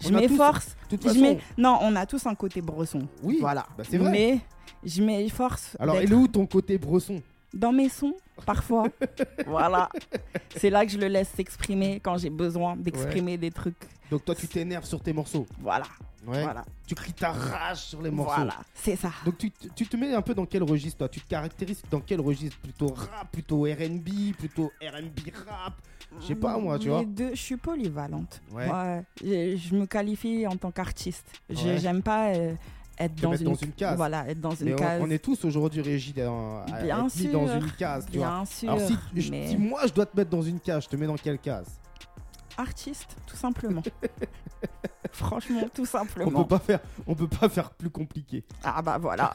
Je 0.00 0.10
m'efforce. 0.10 0.76
Façon, 1.00 1.38
Non, 1.56 1.78
on 1.82 1.94
a 1.96 2.06
tous 2.06 2.26
un 2.26 2.34
côté 2.34 2.60
bresson. 2.60 3.06
oui. 3.22 3.38
Voilà. 3.40 3.66
bah, 3.78 3.84
c'est 3.88 3.98
vrai. 3.98 4.10
Mais 4.10 4.38
je 4.84 5.02
m'efforce. 5.02 5.76
Alors, 5.78 5.96
il 6.00 6.10
est 6.10 6.14
où 6.14 6.26
ton 6.28 6.46
côté 6.46 6.76
bresson? 6.78 7.22
Dans 7.54 7.72
mes 7.72 7.88
sons, 7.88 8.14
parfois. 8.46 8.86
voilà. 9.46 9.88
C'est 10.56 10.70
là 10.70 10.84
que 10.86 10.92
je 10.92 10.98
le 10.98 11.08
laisse 11.08 11.28
s'exprimer 11.30 12.00
quand 12.00 12.16
j'ai 12.18 12.30
besoin 12.30 12.76
d'exprimer 12.76 13.36
des 13.36 13.50
trucs. 13.50 13.76
Donc 14.10 14.24
toi 14.24 14.34
tu 14.34 14.46
t'énerves 14.48 14.84
sur 14.84 15.00
tes 15.00 15.12
morceaux. 15.12 15.46
Voilà. 15.60 15.84
Ouais. 16.26 16.42
Voilà. 16.42 16.64
Tu 16.86 16.94
cries 16.94 17.12
ta 17.12 17.32
rage 17.32 17.78
sur 17.78 18.00
les 18.00 18.10
morceaux. 18.10 18.36
Voilà. 18.36 18.56
C'est 18.74 18.94
ça. 18.96 19.10
Donc 19.24 19.38
tu, 19.38 19.50
te- 19.50 19.68
tu 19.74 19.86
te 19.86 19.96
mets 19.96 20.14
un 20.14 20.22
peu 20.22 20.34
dans 20.34 20.46
quel 20.46 20.62
registre 20.62 20.98
toi? 20.98 21.08
Tu 21.08 21.20
te 21.20 21.28
caractérises 21.28 21.82
dans 21.90 22.00
quel 22.00 22.20
registre? 22.20 22.56
Plutôt 22.58 22.88
rap, 22.88 23.30
plutôt 23.32 23.62
R&B, 23.64 24.32
plutôt 24.38 24.70
R&B 24.80 25.30
rap? 25.46 25.74
Je 26.20 26.26
sais 26.26 26.34
pas 26.34 26.58
moi, 26.58 26.78
tu 26.78 26.88
Les 26.88 26.90
vois. 26.90 27.30
je 27.32 27.40
suis 27.40 27.56
polyvalente. 27.56 28.40
Ouais. 28.52 28.66
Moi, 28.66 29.00
je, 29.22 29.56
je 29.56 29.74
me 29.74 29.86
qualifie 29.86 30.46
en 30.46 30.56
tant 30.56 30.70
qu'artiste. 30.70 31.26
J'aime 31.50 32.02
pas 32.02 32.28
euh, 32.34 32.54
être 32.98 33.14
dans 33.20 33.34
une, 33.34 33.44
dans 33.44 33.54
une 33.54 33.72
case. 33.72 33.96
Voilà, 33.96 34.28
être 34.28 34.40
dans 34.40 34.50
une 34.54 34.66
Mais 34.66 34.74
on, 34.74 34.78
case. 34.78 35.02
on 35.02 35.10
est 35.10 35.18
tous 35.18 35.44
aujourd'hui 35.44 35.80
régis 35.82 36.14
dans, 36.14 36.60
à 36.62 36.82
Bien 36.82 37.06
être 37.06 37.16
mis 37.16 37.26
dans 37.28 37.46
sûr, 37.46 37.56
une 37.56 37.70
case, 37.72 38.06
tu 38.10 38.18
vois. 38.18 38.26
Bien 38.28 38.44
sûr. 38.44 38.70
Alors 38.72 38.86
si, 38.88 38.96
je- 39.16 39.30
mais 39.30 39.48
si 39.48 39.56
moi 39.56 39.80
je 39.86 39.92
dois 39.92 40.06
te 40.06 40.16
mettre 40.16 40.30
dans 40.30 40.42
une 40.42 40.60
case, 40.60 40.84
je 40.84 40.88
te 40.88 40.96
mets 40.96 41.06
dans 41.06 41.16
quelle 41.16 41.38
case? 41.38 41.66
Artiste, 42.58 43.16
tout 43.26 43.36
simplement. 43.36 43.82
Franchement, 45.12 45.68
tout 45.74 45.82
On 45.82 45.86
simplement. 45.86 46.42
peut 46.44 46.48
pas 46.48 46.58
faire, 46.58 46.80
on 47.06 47.14
peut 47.14 47.28
pas 47.28 47.48
faire 47.48 47.70
plus 47.70 47.90
compliqué. 47.90 48.44
Ah 48.64 48.80
bah 48.82 48.98
voilà. 48.98 49.34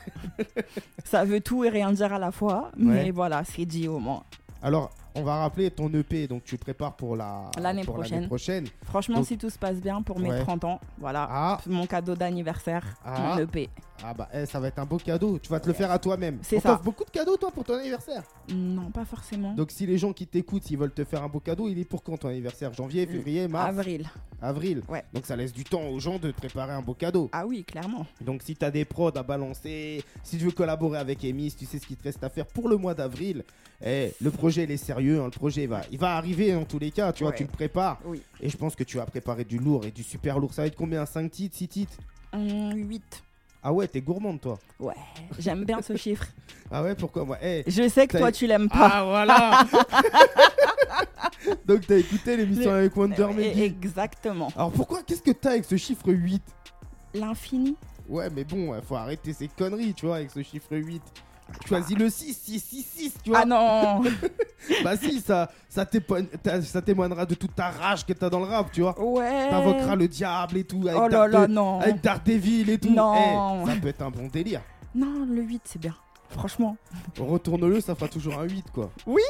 Ça 1.06 1.24
veut 1.26 1.42
tout 1.42 1.64
et 1.64 1.70
rien 1.70 1.92
dire 1.92 2.14
à 2.14 2.20
la 2.20 2.32
fois, 2.32 2.72
mais 2.78 3.12
voilà, 3.12 3.44
c'est 3.44 3.66
dit 3.66 3.88
au 3.88 4.00
moins. 4.00 4.24
Alors, 4.64 4.90
on 5.18 5.24
va 5.24 5.38
rappeler 5.38 5.72
ton 5.72 5.92
EP, 5.94 6.28
donc 6.28 6.44
tu 6.44 6.58
prépares 6.58 6.96
pour 6.96 7.16
la 7.16 7.50
L'année 7.60 7.84
prochaine. 7.84 8.28
prochaine. 8.28 8.66
Franchement, 8.84 9.18
Donc- 9.18 9.26
si 9.28 9.38
tout 9.38 9.50
se 9.50 9.58
passe 9.60 9.78
bien 9.82 10.02
pour 10.02 10.20
mes 10.20 10.30
Ouais. 10.30 10.42
30 10.42 10.64
ans, 10.64 10.80
voilà. 11.00 11.28
Ah, 11.30 11.58
Mon 11.68 11.86
cadeau 11.86 12.16
d'anniversaire, 12.16 12.84
Ah. 13.04 13.36
mon 13.36 13.38
EP. 13.40 13.70
Ah 14.04 14.14
bah 14.14 14.30
eh, 14.34 14.46
ça 14.46 14.60
va 14.60 14.68
être 14.68 14.80
un 14.80 14.86
beau 14.86 14.98
cadeau. 14.98 15.40
Tu 15.40 15.50
vas 15.50 15.60
te 15.60 15.68
le 15.68 15.74
faire 15.74 15.92
à 15.92 16.00
toi-même. 16.00 16.40
C'est 16.42 16.60
ça. 16.60 16.80
beaucoup 16.84 17.04
de 17.06 17.10
cadeaux 17.10 17.38
toi 17.38 17.52
pour 17.52 17.64
ton 17.64 17.76
anniversaire. 17.76 18.24
Non, 18.50 18.92
pas 18.92 19.06
forcément. 19.06 19.54
Donc 19.54 19.72
si 19.72 19.86
les 19.86 19.98
gens 19.98 20.14
qui 20.14 20.28
t'écoutent, 20.28 20.64
s'ils 20.64 20.78
veulent 20.78 20.94
te 20.94 21.04
faire 21.04 21.24
un 21.24 21.28
beau 21.28 21.40
cadeau, 21.40 21.68
il 21.68 21.80
est 21.80 21.86
pour 21.86 22.04
quand 22.04 22.18
ton 22.18 22.30
anniversaire? 22.30 22.74
Janvier, 22.74 23.06
février, 23.06 23.48
mars, 23.48 23.70
Avril. 23.70 24.10
avril. 24.42 24.82
Ouais. 24.88 25.04
Donc 25.14 25.26
ça 25.26 25.36
laisse 25.36 25.54
du 25.54 25.64
temps 25.64 25.88
aux 25.88 26.00
gens 26.00 26.20
de 26.20 26.32
te 26.32 26.38
préparer 26.38 26.74
un 26.74 26.82
beau 26.82 26.94
cadeau. 26.94 27.30
Ah 27.32 27.46
oui, 27.46 27.64
clairement. 27.64 28.06
Donc 28.22 28.42
si 28.44 28.56
t'as 28.56 28.72
des 28.72 28.86
prods 28.86 29.10
à 29.16 29.24
balancer, 29.24 30.04
si 30.24 30.38
tu 30.38 30.46
veux 30.46 30.52
collaborer 30.52 31.00
avec 31.00 31.24
Emis, 31.24 31.54
tu 31.58 31.66
sais 31.66 31.80
ce 31.80 31.88
qu'il 31.88 31.98
te 31.98 32.04
reste 32.04 32.24
à 32.24 32.30
faire 32.30 32.46
pour 32.46 32.70
le 32.70 32.78
mois 32.78 32.94
d'avril. 32.94 33.44
Eh, 33.86 34.12
le 34.22 34.32
projet 34.32 34.64
il 34.64 34.72
est 34.72 34.78
sérieux, 34.78 35.22
hein, 35.22 35.26
le 35.26 35.32
projet 35.32 35.68
va, 35.68 35.82
il 35.92 36.00
va 36.00 36.16
arriver 36.18 36.56
en 36.56 36.66
tous 36.66 36.80
les 36.80 36.90
cas, 36.92 37.14
tu 37.14 37.24
vois, 37.24 37.32
tu 37.32 37.44
le 37.44 37.50
prépares. 37.50 38.00
Oui. 38.06 38.22
Et 38.42 38.50
je 38.50 38.58
pense 38.58 38.76
que 38.76 38.84
tu 38.84 38.98
vas 38.98 39.06
préparer 39.06 39.44
du 39.44 39.60
lourd 39.60 39.86
et 39.86 39.92
du 39.92 40.02
super 40.04 40.40
lourd. 40.40 40.54
Ça 40.54 40.64
va 40.64 40.68
être 40.68 40.76
combien? 40.76 41.06
5 41.06 41.30
titres, 41.30 41.56
6 41.58 41.68
titres? 41.68 41.98
8. 42.34 43.24
Ah 43.70 43.74
ouais, 43.74 43.86
t'es 43.86 44.00
gourmande 44.00 44.40
toi. 44.40 44.58
Ouais, 44.80 44.94
j'aime 45.40 45.66
bien 45.66 45.82
ce 45.82 45.98
chiffre. 45.98 46.26
Ah 46.72 46.82
ouais, 46.84 46.96
pourquoi 46.96 47.26
moi? 47.26 47.38
Eh, 47.42 47.66
Je 47.68 47.90
sais 47.90 48.08
que 48.08 48.18
toi, 48.18 48.32
tu 48.32 48.48
l'aimes 48.48 48.70
pas. 48.70 48.90
Ah 48.94 49.04
voilà 49.04 49.66
Donc 51.66 51.86
t'as 51.86 51.98
écouté 51.98 52.38
l'émission 52.38 52.72
Le- 52.72 52.78
avec 52.78 52.96
Wonder 52.96 53.28
Maybe? 53.36 53.58
Exactement. 53.60 54.48
Alors 54.56 54.72
pourquoi 54.72 55.04
Qu'est-ce 55.04 55.22
que 55.22 55.32
t'as 55.32 55.50
avec 55.52 55.66
ce 55.66 55.76
chiffre 55.76 56.08
8 56.10 56.42
L'infini. 57.16 57.76
Ouais 58.08 58.30
mais 58.30 58.46
bon, 58.46 58.74
faut 58.88 58.96
arrêter 58.96 59.34
ces 59.34 59.50
conneries, 59.50 59.94
tu 59.94 60.06
vois, 60.06 60.16
avec 60.18 60.32
ce 60.32 60.42
chiffre 60.42 60.74
8. 60.74 61.02
Choisis 61.68 61.98
le 61.98 62.10
6, 62.10 62.34
6, 62.34 62.60
6, 62.60 62.86
6, 62.96 63.14
tu 63.24 63.30
vois. 63.32 63.40
Ah 63.42 63.46
non 63.46 64.02
Bah 64.84 64.96
si, 64.98 65.20
ça, 65.22 65.50
ça, 65.70 65.86
témoigne- 65.86 66.28
ça 66.64 66.82
témoignera 66.82 67.26
de 67.26 67.36
toute 67.36 67.56
ta 67.56 67.70
rage 67.70 68.06
que 68.06 68.14
t'as 68.14 68.30
dans 68.30 68.40
le 68.40 68.46
rap, 68.46 68.72
tu 68.72 68.82
vois. 68.82 69.00
Ouais. 69.02 69.50
T'invoqueras 69.50 69.96
le 69.96 70.08
diable 70.08 70.58
et 70.58 70.64
tout, 70.64 70.82
avec, 70.88 71.00
Oh 71.02 71.08
là 71.08 71.28
là, 71.28 71.48
non. 71.48 71.80
avec 71.80 72.02
Daredevil 72.02 72.70
et 72.70 72.78
tout. 72.78 72.90
Non. 72.94 73.64
Eh, 73.64 73.70
ça 73.70 73.76
peut 73.82 73.88
être 73.88 74.02
un 74.02 74.10
bon 74.10 74.28
délire. 74.28 74.62
Non, 74.96 75.26
le 75.30 75.42
8, 75.42 75.62
c'est 75.66 75.80
bien. 75.80 75.96
Franchement. 76.30 76.78
Retourne-le, 77.18 77.80
ça 77.82 77.96
fera 77.96 78.08
toujours 78.08 78.38
un 78.40 78.44
8, 78.44 78.66
quoi. 78.72 78.92
Oui. 79.06 79.22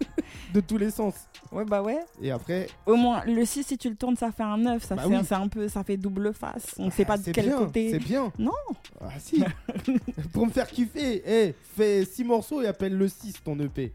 de 0.54 0.60
tous 0.60 0.78
les 0.78 0.90
sens. 0.90 1.14
Ouais, 1.52 1.64
bah 1.64 1.82
ouais. 1.82 1.98
Et 2.22 2.30
après, 2.30 2.68
Au 2.86 2.96
moins, 2.96 3.22
le 3.24 3.44
6, 3.44 3.64
si 3.64 3.78
tu 3.78 3.90
le 3.90 3.96
tournes, 3.96 4.16
ça 4.16 4.32
fait 4.32 4.42
un 4.42 4.56
9. 4.58 4.82
Ça 4.82 4.94
Bah 4.94 5.02
fait, 5.02 5.08
oui. 5.08 5.24
c'est 5.24 5.34
un 5.34 5.48
peu, 5.48 5.68
ça 5.68 5.82
fait 5.84 5.96
double 5.96 6.32
face. 6.32 6.74
On 6.78 6.90
sait 6.90 7.04
pas 7.04 7.14
ah, 7.14 7.18
de 7.18 7.22
c'est 7.24 7.32
quel 7.32 7.46
bien, 7.46 7.58
côté. 7.58 7.90
C'est 7.90 7.98
bien. 7.98 8.32
Non. 8.38 8.52
Ah 9.00 9.10
si. 9.18 9.42
Pour 10.32 10.46
me 10.46 10.50
faire 10.52 10.68
kiffer, 10.68 11.22
eh, 11.26 11.54
fais 11.76 12.04
6 12.04 12.24
morceaux 12.24 12.62
et 12.62 12.66
appelle 12.66 12.96
le 12.96 13.08
6 13.08 13.42
ton 13.44 13.58
EP. 13.60 13.92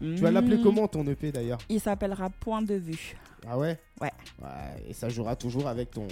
Tu 0.00 0.16
vas 0.16 0.30
l'appeler 0.30 0.56
Hmm, 0.58 0.62
comment 0.62 0.88
ton 0.88 1.06
EP 1.06 1.30
d'ailleurs? 1.32 1.58
Il 1.68 1.80
s'appellera 1.80 2.28
Point 2.28 2.62
de 2.62 2.74
vue. 2.74 3.16
Ah 3.48 3.58
ouais? 3.58 3.78
Ouais. 4.00 4.10
Ouais, 4.42 4.84
et 4.88 4.92
ça 4.92 5.08
jouera 5.08 5.36
toujours 5.36 5.68
avec 5.68 5.90
ton 5.90 6.06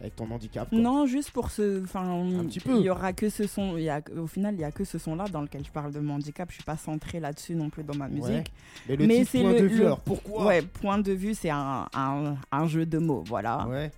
avec 0.00 0.16
ton 0.16 0.30
handicap. 0.30 0.68
quoi. 0.68 0.78
Non, 0.78 1.06
juste 1.06 1.30
pour 1.30 1.50
ce. 1.50 1.82
Enfin, 1.84 2.02
Un 2.04 2.44
petit 2.46 2.60
peu. 2.60 2.76
Il 2.76 2.82
y 2.82 2.90
aura 2.90 3.12
que 3.12 3.28
ce 3.30 3.46
son. 3.46 3.76
il 3.76 3.84
Y 3.84 3.90
a, 3.90 4.00
au 4.16 4.26
final, 4.26 4.54
il 4.54 4.60
y 4.60 4.64
a 4.64 4.72
que 4.72 4.84
ce 4.84 4.98
son-là 4.98 5.24
dans 5.28 5.40
lequel 5.42 5.64
je 5.64 5.70
parle 5.70 5.92
de 5.92 6.00
mon 6.00 6.14
handicap. 6.14 6.48
Je 6.50 6.54
suis 6.56 6.64
pas 6.64 6.76
centrée 6.76 7.20
là-dessus 7.20 7.54
non 7.54 7.70
plus 7.70 7.84
dans 7.84 7.94
ma 7.96 8.08
musique. 8.08 8.28
Ouais. 8.28 8.44
Mais 8.88 8.96
le 8.96 9.06
Mais 9.06 9.18
titre 9.20 9.30
c'est 9.32 9.40
point 9.42 9.52
le- 9.52 9.60
de 9.60 9.66
vue, 9.66 9.78
le- 9.78 9.86
alors 9.86 10.00
pourquoi? 10.00 10.46
Ouais, 10.46 10.62
point 10.62 10.98
de 10.98 11.12
vue, 11.12 11.34
c'est 11.34 11.50
un, 11.50 11.86
un, 11.94 12.34
un 12.52 12.66
jeu 12.66 12.86
de 12.86 12.98
mots, 12.98 13.22
voilà. 13.26 13.66
Ouais. 13.68 13.90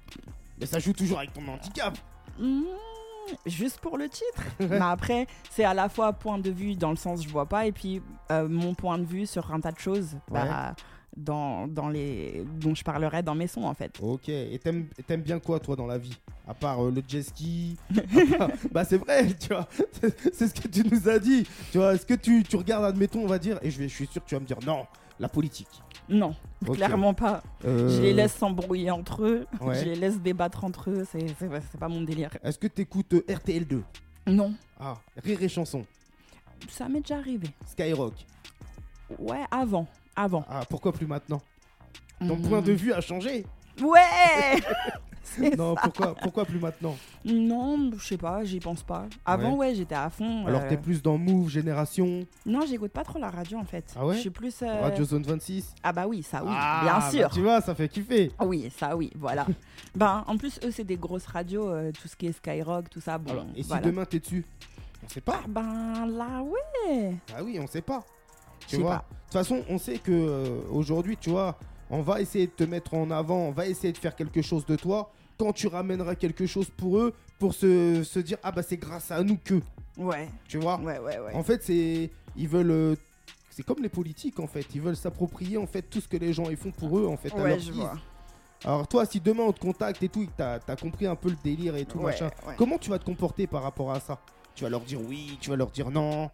Mais 0.61 0.66
ça 0.66 0.78
joue 0.78 0.92
toujours 0.92 1.18
avec 1.18 1.32
ton 1.32 1.47
handicap. 1.49 1.97
Mmh, 2.38 2.62
juste 3.47 3.78
pour 3.80 3.99
le 3.99 4.09
titre. 4.09 4.42
Mais 4.61 4.76
après, 4.80 5.26
c'est 5.51 5.64
à 5.64 5.74
la 5.74 5.88
fois 5.88 6.12
point 6.12 6.38
de 6.38 6.51
vue 6.51 6.74
dans 6.76 6.90
le 6.90 6.97
sens 6.97 7.22
je 7.22 7.28
vois 7.28 7.47
pas, 7.47 7.66
et 7.66 7.72
puis 7.72 8.01
euh, 8.30 8.49
mon 8.49 8.74
point 8.74 8.99
de 8.99 9.05
vue 9.05 9.26
sur 9.26 9.53
un 9.53 9.61
tas 9.61 9.72
de 9.72 9.78
choses 9.78 10.16
bah, 10.30 10.74
dans, 11.17 11.67
dans 11.67 11.89
les, 11.89 12.45
dont 12.61 12.75
je 12.75 12.85
parlerai 12.85 13.23
dans 13.23 13.35
mes 13.35 13.47
sons 13.47 13.64
en 13.64 13.75
fait. 13.75 13.99
Ok. 14.03 14.29
Et 14.29 14.59
t'aimes 14.62 14.87
t'aimes 15.07 15.23
bien 15.23 15.39
quoi 15.39 15.59
toi 15.61 15.75
dans 15.77 15.87
la 15.87 15.99
vie? 15.99 16.17
À 16.49 16.55
part 16.55 16.85
euh, 16.85 16.91
le 16.91 17.03
jet 17.07 17.23
ski 17.23 17.77
part- 18.39 18.49
Bah 18.73 18.85
c'est 18.85 18.99
vrai, 18.99 19.27
tu 19.35 19.49
vois. 19.49 19.67
C'est 20.01 20.35
c'est 20.35 20.49
ce 20.49 20.55
que 20.61 20.69
tu 20.69 20.83
nous 20.89 21.09
as 21.09 21.19
dit. 21.19 21.45
Tu 21.73 21.79
vois, 21.79 21.95
est-ce 21.95 22.07
que 22.07 22.14
tu, 22.14 22.43
tu 22.45 22.57
regardes, 22.57 22.85
admettons, 22.85 23.23
on 23.23 23.27
va 23.27 23.39
dire, 23.39 23.59
et 23.62 23.71
je, 23.71 23.79
vais, 23.79 23.89
je 23.89 23.95
suis 23.95 24.07
sûr 24.07 24.23
que 24.23 24.29
tu 24.29 24.35
vas 24.35 24.41
me 24.41 24.47
dire 24.47 24.59
non, 24.67 24.87
la 25.19 25.29
politique. 25.29 25.83
Non, 26.09 26.37
clairement 26.64 27.14
pas. 27.14 27.43
Euh, 27.64 27.89
Je 27.89 28.01
les 28.03 28.12
laisse 28.12 28.35
s'embrouiller 28.35 28.93
entre 28.93 29.25
eux, 29.25 29.47
Ouais. 29.61 29.75
je 29.81 29.85
les 29.87 29.97
laisse 29.97 30.21
débattre 30.21 30.62
entre 30.64 30.91
eux, 30.91 31.07
c'est 31.11 31.27
c'est- 31.39 31.49
c'est 31.73 31.81
pas 31.81 31.89
mon 31.89 32.03
délire. 32.03 32.31
Est-ce 32.45 32.59
que 32.61 32.69
t'écoutes 32.69 33.12
euh, 33.14 33.25
RTL2 33.29 33.81
Non, 34.29 34.55
Ah, 34.79 34.99
Rire 35.25 35.43
et 35.43 35.49
Chanson, 35.49 35.85
ça 36.69 36.89
m'est 36.89 37.01
déjà 37.01 37.17
arrivé. 37.17 37.49
Skyrock. 37.67 38.12
Ouais, 39.19 39.43
avant, 39.51 39.89
avant. 40.17 40.45
Ah, 40.49 40.62
pourquoi 40.69 40.93
plus 40.93 41.07
maintenant? 41.07 41.41
Ton 42.21 42.37
Mmh. 42.37 42.43
point 42.43 42.62
de 42.62 42.73
vue 42.73 42.93
a 42.93 43.01
changé 43.01 43.45
Ouais 43.83 44.01
Non, 45.59 45.75
ça. 45.75 45.83
pourquoi, 45.83 46.14
pourquoi 46.14 46.45
plus 46.47 46.59
maintenant? 46.59 46.97
Non, 47.25 47.91
je 47.99 48.07
sais 48.07 48.17
pas, 48.17 48.45
j'y 48.45 48.59
pense 48.61 48.83
pas. 48.85 49.07
Avant, 49.25 49.55
ouais, 49.57 49.75
j'étais 49.75 49.95
à 49.97 50.09
fond. 50.09 50.47
Alors 50.47 50.62
euh, 50.62 50.69
t'es 50.69 50.77
plus 50.79 51.03
dans 51.03 51.19
Move, 51.19 51.51
Génération, 51.51 52.25
Non, 52.47 52.61
j'écoute 52.67 52.93
pas 52.93 53.03
trop 53.05 53.19
la 53.19 53.29
radio 53.29 53.59
en 53.59 53.64
fait. 53.64 53.93
Ah 53.97 54.07
ouais? 54.07 54.14
Je 54.14 54.21
suis 54.21 54.31
plus. 54.31 54.62
euh, 54.62 54.81
Radio 54.83 55.05
Zone 55.05 55.25
26 55.25 55.75
Ah 55.83 55.93
bah 55.93 56.07
oui, 56.07 56.23
ça 56.23 56.43
oui, 56.45 56.51
Ah, 56.55 56.81
bien 56.85 56.99
bah, 57.01 57.11
sûr. 57.11 57.29
tu 57.31 57.43
vois, 57.43 57.61
ça 57.61 57.75
fait 57.75 57.89
kiffer. 57.89 58.31
Oui, 58.41 58.73
ça 58.79 58.97
oui, 58.97 59.11
voilà. 59.17 59.47
ben, 59.97 60.25
en 60.27 60.37
plus, 60.39 60.59
eux, 60.64 60.71
c'est 60.71 60.85
des 60.85 60.97
grosses 60.97 61.27
radios, 61.27 61.69
euh, 61.69 61.91
tout 61.93 62.07
ce 62.09 62.17
qui 62.17 62.29
est 62.29 62.33
Skyrock, 62.33 62.89
tout 62.89 63.01
ça. 63.01 63.19
Bon, 63.19 63.33
Alors, 63.33 63.47
et 63.57 63.62
si 63.62 63.69
voilà. 63.69 63.83
demain 63.83 64.05
t'es 64.07 64.21
dessus? 64.21 64.45
On 65.05 65.09
sait 65.09 65.21
pas. 65.21 65.41
Ah 65.45 65.49
ben 65.49 66.07
là, 66.07 66.43
ouais. 66.43 67.14
Ah 67.37 67.43
oui, 67.45 67.59
on 67.61 67.67
sait 67.67 67.83
pas. 67.83 68.03
Tu 68.67 68.77
vois. 68.77 68.97
De 68.97 69.01
toute 69.25 69.33
façon, 69.33 69.62
on 69.69 69.79
sait 69.79 69.99
que 69.99 70.12
euh, 70.12 70.61
aujourd'hui, 70.71 71.17
tu 71.21 71.31
vois, 71.31 71.59
on 71.91 72.03
va 72.03 72.21
essayer 72.21 72.47
de 72.47 72.53
te 72.53 72.64
mettre 72.64 72.95
en 72.95 73.11
avant, 73.11 73.39
on 73.39 73.53
va 73.53 73.67
essayer 73.67 73.93
de 73.93 73.99
faire 73.99 74.14
quelque 74.17 74.43
chose 74.43 74.64
de 74.67 74.77
toi. 74.77 75.12
Quand 75.39 75.53
tu 75.53 75.67
ramèneras 75.67 76.14
quelque 76.14 76.47
chose 76.47 76.69
pour 76.77 76.99
eux, 76.99 77.12
pour 77.39 77.53
se, 77.55 78.03
se 78.05 78.19
dire 78.19 78.39
ah 78.43 78.51
bah 78.53 78.62
c'est 78.62 78.79
grâce 78.79 79.11
à 79.11 79.23
nous 79.23 79.37
que, 79.43 79.61
Ouais, 79.99 80.29
tu 80.49 80.59
vois. 80.59 80.79
ouais, 80.81 80.99
ouais, 80.99 81.19
ouais. 81.19 81.35
En 81.35 81.43
fait, 81.43 81.62
c'est 81.62 82.11
ils 82.37 82.49
veulent 82.49 82.71
euh, 82.71 82.95
c'est 83.51 83.62
comme 83.62 83.83
les 83.83 83.89
politiques 83.91 84.41
en 84.41 84.47
fait, 84.47 84.67
ils 84.75 84.81
veulent 84.81 84.97
s'approprier 84.97 85.59
en 85.59 85.67
fait 85.67 85.83
tout 85.83 86.01
ce 86.01 86.09
que 86.09 86.17
les 86.17 86.33
gens 86.33 86.49
ils 86.51 86.57
font 86.57 86.71
pour 86.71 86.99
eux 86.99 87.07
en 87.07 87.17
fait 87.17 87.33
à 87.33 87.37
ouais, 87.37 87.49
leur 87.51 87.59
je 87.59 87.73
vois. 87.73 87.95
Alors 88.64 88.89
toi, 88.89 89.05
si 89.05 89.21
demain 89.21 89.43
on 89.45 89.53
te 89.53 89.61
contacte 89.61 90.03
et 90.03 90.09
tout, 90.09 90.23
et 90.23 90.27
que 90.27 90.33
t'as 90.37 90.59
as 90.67 90.77
compris 90.77 91.07
un 91.07 91.14
peu 91.14 91.29
le 91.29 91.37
délire 91.45 91.77
et 91.77 91.85
tout 91.85 91.99
Ouais, 91.99 92.12
machin, 92.12 92.31
ouais. 92.47 92.55
comment 92.57 92.79
tu 92.79 92.89
vas 92.91 92.99
te 92.99 93.05
comporter 93.05 93.47
par 93.47 93.62
rapport 93.62 93.93
à 93.93 94.01
ça? 94.01 94.19
Tu 94.55 94.64
vas 94.64 94.71
leur 94.71 94.81
dire 94.81 94.99
oui, 95.07 95.37
tu 95.41 95.51
vas 95.51 95.57
leur 95.57 95.71
dire 95.71 95.91
non. 95.91 96.31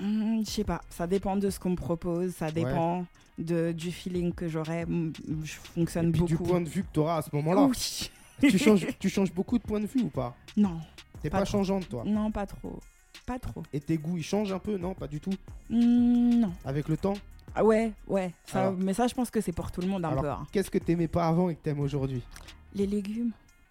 Hmm, 0.00 0.40
je 0.44 0.50
sais 0.50 0.64
pas, 0.64 0.80
ça 0.90 1.06
dépend 1.06 1.36
de 1.36 1.48
ce 1.50 1.58
qu'on 1.58 1.70
me 1.70 1.76
propose, 1.76 2.34
ça 2.34 2.50
dépend 2.50 3.06
de, 3.38 3.72
du 3.72 3.90
feeling 3.90 4.32
que 4.32 4.48
j'aurai. 4.48 4.84
Hmm, 4.84 5.12
Je 5.42 5.54
fonctionne 5.54 6.08
Et 6.08 6.12
puis 6.12 6.20
beaucoup. 6.20 6.32
du 6.42 6.48
point 6.50 6.60
de 6.60 6.68
vue 6.68 6.82
que 6.82 6.88
tu 6.92 7.00
auras 7.00 7.18
à 7.18 7.22
ce 7.22 7.30
moment-là. 7.34 7.62
Oui. 7.64 8.10
tu, 8.50 8.58
changes, 8.58 8.86
tu 8.98 9.08
changes 9.08 9.32
beaucoup 9.32 9.58
de 9.58 9.62
point 9.64 9.80
de 9.80 9.86
vue 9.86 10.02
ou 10.02 10.08
pas? 10.08 10.34
Non, 10.56 10.78
T'es 11.22 11.30
Pas 11.30 11.44
changeante 11.46 11.88
toi? 11.88 12.02
non, 12.06 12.30
pas 12.30 12.46
trop. 12.46 12.78
Pas 13.24 13.38
trop. 13.38 13.62
Et 13.72 13.80
tes 13.80 13.96
goûts 13.96 14.18
ils 14.18 14.22
changent 14.22 14.52
un 14.52 14.58
peu 14.58 14.76
Non, 14.76 14.94
pas 14.94 15.08
du 15.08 15.18
tout? 15.18 15.32
Non. 15.70 16.52
Avec 16.64 16.88
le 16.88 16.96
temps? 16.96 17.14
Ah 17.54 17.64
ouais, 17.64 17.92
ouais. 18.06 18.32
Ça, 18.44 18.60
Alors- 18.68 18.74
mais 18.78 18.92
ça, 18.92 19.06
je 19.08 19.14
pense 19.14 19.30
que 19.30 19.40
c'est 19.40 19.52
pour 19.52 19.72
tout 19.72 19.80
le 19.80 19.86
monde 19.88 20.04
un 20.04 20.10
Alors, 20.10 20.22
peu. 20.22 20.30
hein. 20.30 20.46
Qu'est-ce 20.52 20.70
que 20.70 20.76
t'aimais 20.78 21.08
pas 21.08 21.26
avant 21.26 21.48
et 21.48 21.54
que 21.56 21.62
t'aimes 21.62 21.80
aujourd'hui? 21.80 22.22
Les 22.74 22.86
légumes, 22.86 23.30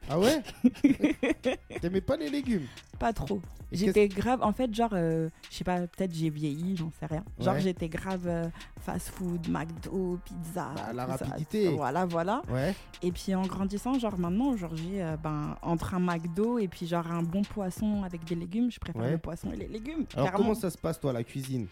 Ah 0.10 0.20
ouais 0.20 0.42
T'aimais 1.82 2.02
pas 2.02 2.16
les 2.18 2.30
légumes 2.30 2.66
pas 2.98 3.12
trop. 3.12 3.42
J'étais 3.74 4.08
grave, 4.08 4.42
en 4.42 4.54
fait, 4.54 4.74
genre, 4.74 4.92
euh, 4.94 5.28
je 5.52 5.58
sais 5.58 5.64
pas, 5.66 5.80
peut-être 5.82 6.14
j'ai 6.14 6.30
vieilli, 6.30 6.78
j'en 6.78 6.90
sais 6.98 7.08
rien. 7.08 7.26
Genre, 7.40 7.56
Ouais. 7.56 7.60
j'étais 7.60 7.90
grave 7.90 8.26
euh, 8.26 8.48
fast 8.80 9.10
food, 9.10 9.50
McDo, 9.50 10.18
pizza. 10.24 10.72
Bah, 10.76 10.94
la 10.94 11.18
ça. 11.18 11.26
rapidité. 11.26 11.68
Voilà, 11.76 12.06
voilà. 12.06 12.42
Ouais. 12.50 12.74
Et 13.02 13.12
puis 13.12 13.36
en 13.36 13.42
grandissant, 13.42 14.00
genre 14.00 14.18
maintenant, 14.18 14.48
aujourd'hui, 14.52 15.02
euh, 15.02 15.18
ben, 15.18 15.58
entre 15.62 15.94
un 15.94 16.00
McDo 16.00 16.58
et 16.58 16.70
puis 16.70 16.88
genre 16.88 17.12
un 17.12 17.22
bon 17.22 17.42
poisson 17.42 18.04
avec 18.04 18.24
des 18.24 18.36
légumes, 18.36 18.72
je 18.72 18.80
préfère 18.80 19.02
Ouais. 19.02 19.12
le 19.12 19.18
poisson 19.18 19.52
et 19.52 19.58
les 19.58 19.68
légumes. 19.68 20.06
Alors 20.14 20.28
clairement. 20.30 20.38
comment 20.38 20.56
ça 20.56 20.70
se 20.70 20.78
passe 20.78 20.98
toi 20.98 21.12
la 21.12 21.26
cuisine? 21.26 21.68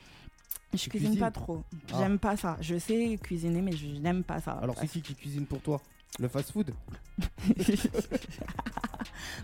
Je 0.74 0.90
cuisine 0.90 1.08
cuisines? 1.12 1.20
pas 1.20 1.32
trop. 1.32 1.64
Ah. 1.94 2.00
J'aime 2.00 2.20
pas 2.20 2.36
ça. 2.36 2.58
Je 2.60 2.78
sais 2.80 3.18
cuisiner, 3.24 3.62
mais 3.62 3.72
je 3.78 3.88
n'aime 3.88 4.24
pas 4.26 4.42
ça. 4.42 4.54
Alors 4.62 4.76
c'est 4.78 4.88
qui 4.88 5.02
qui 5.02 5.16
cuisine 5.16 5.46
pour 5.46 5.62
toi? 5.62 5.80
Le 6.20 6.28
fast-food. 6.28 6.74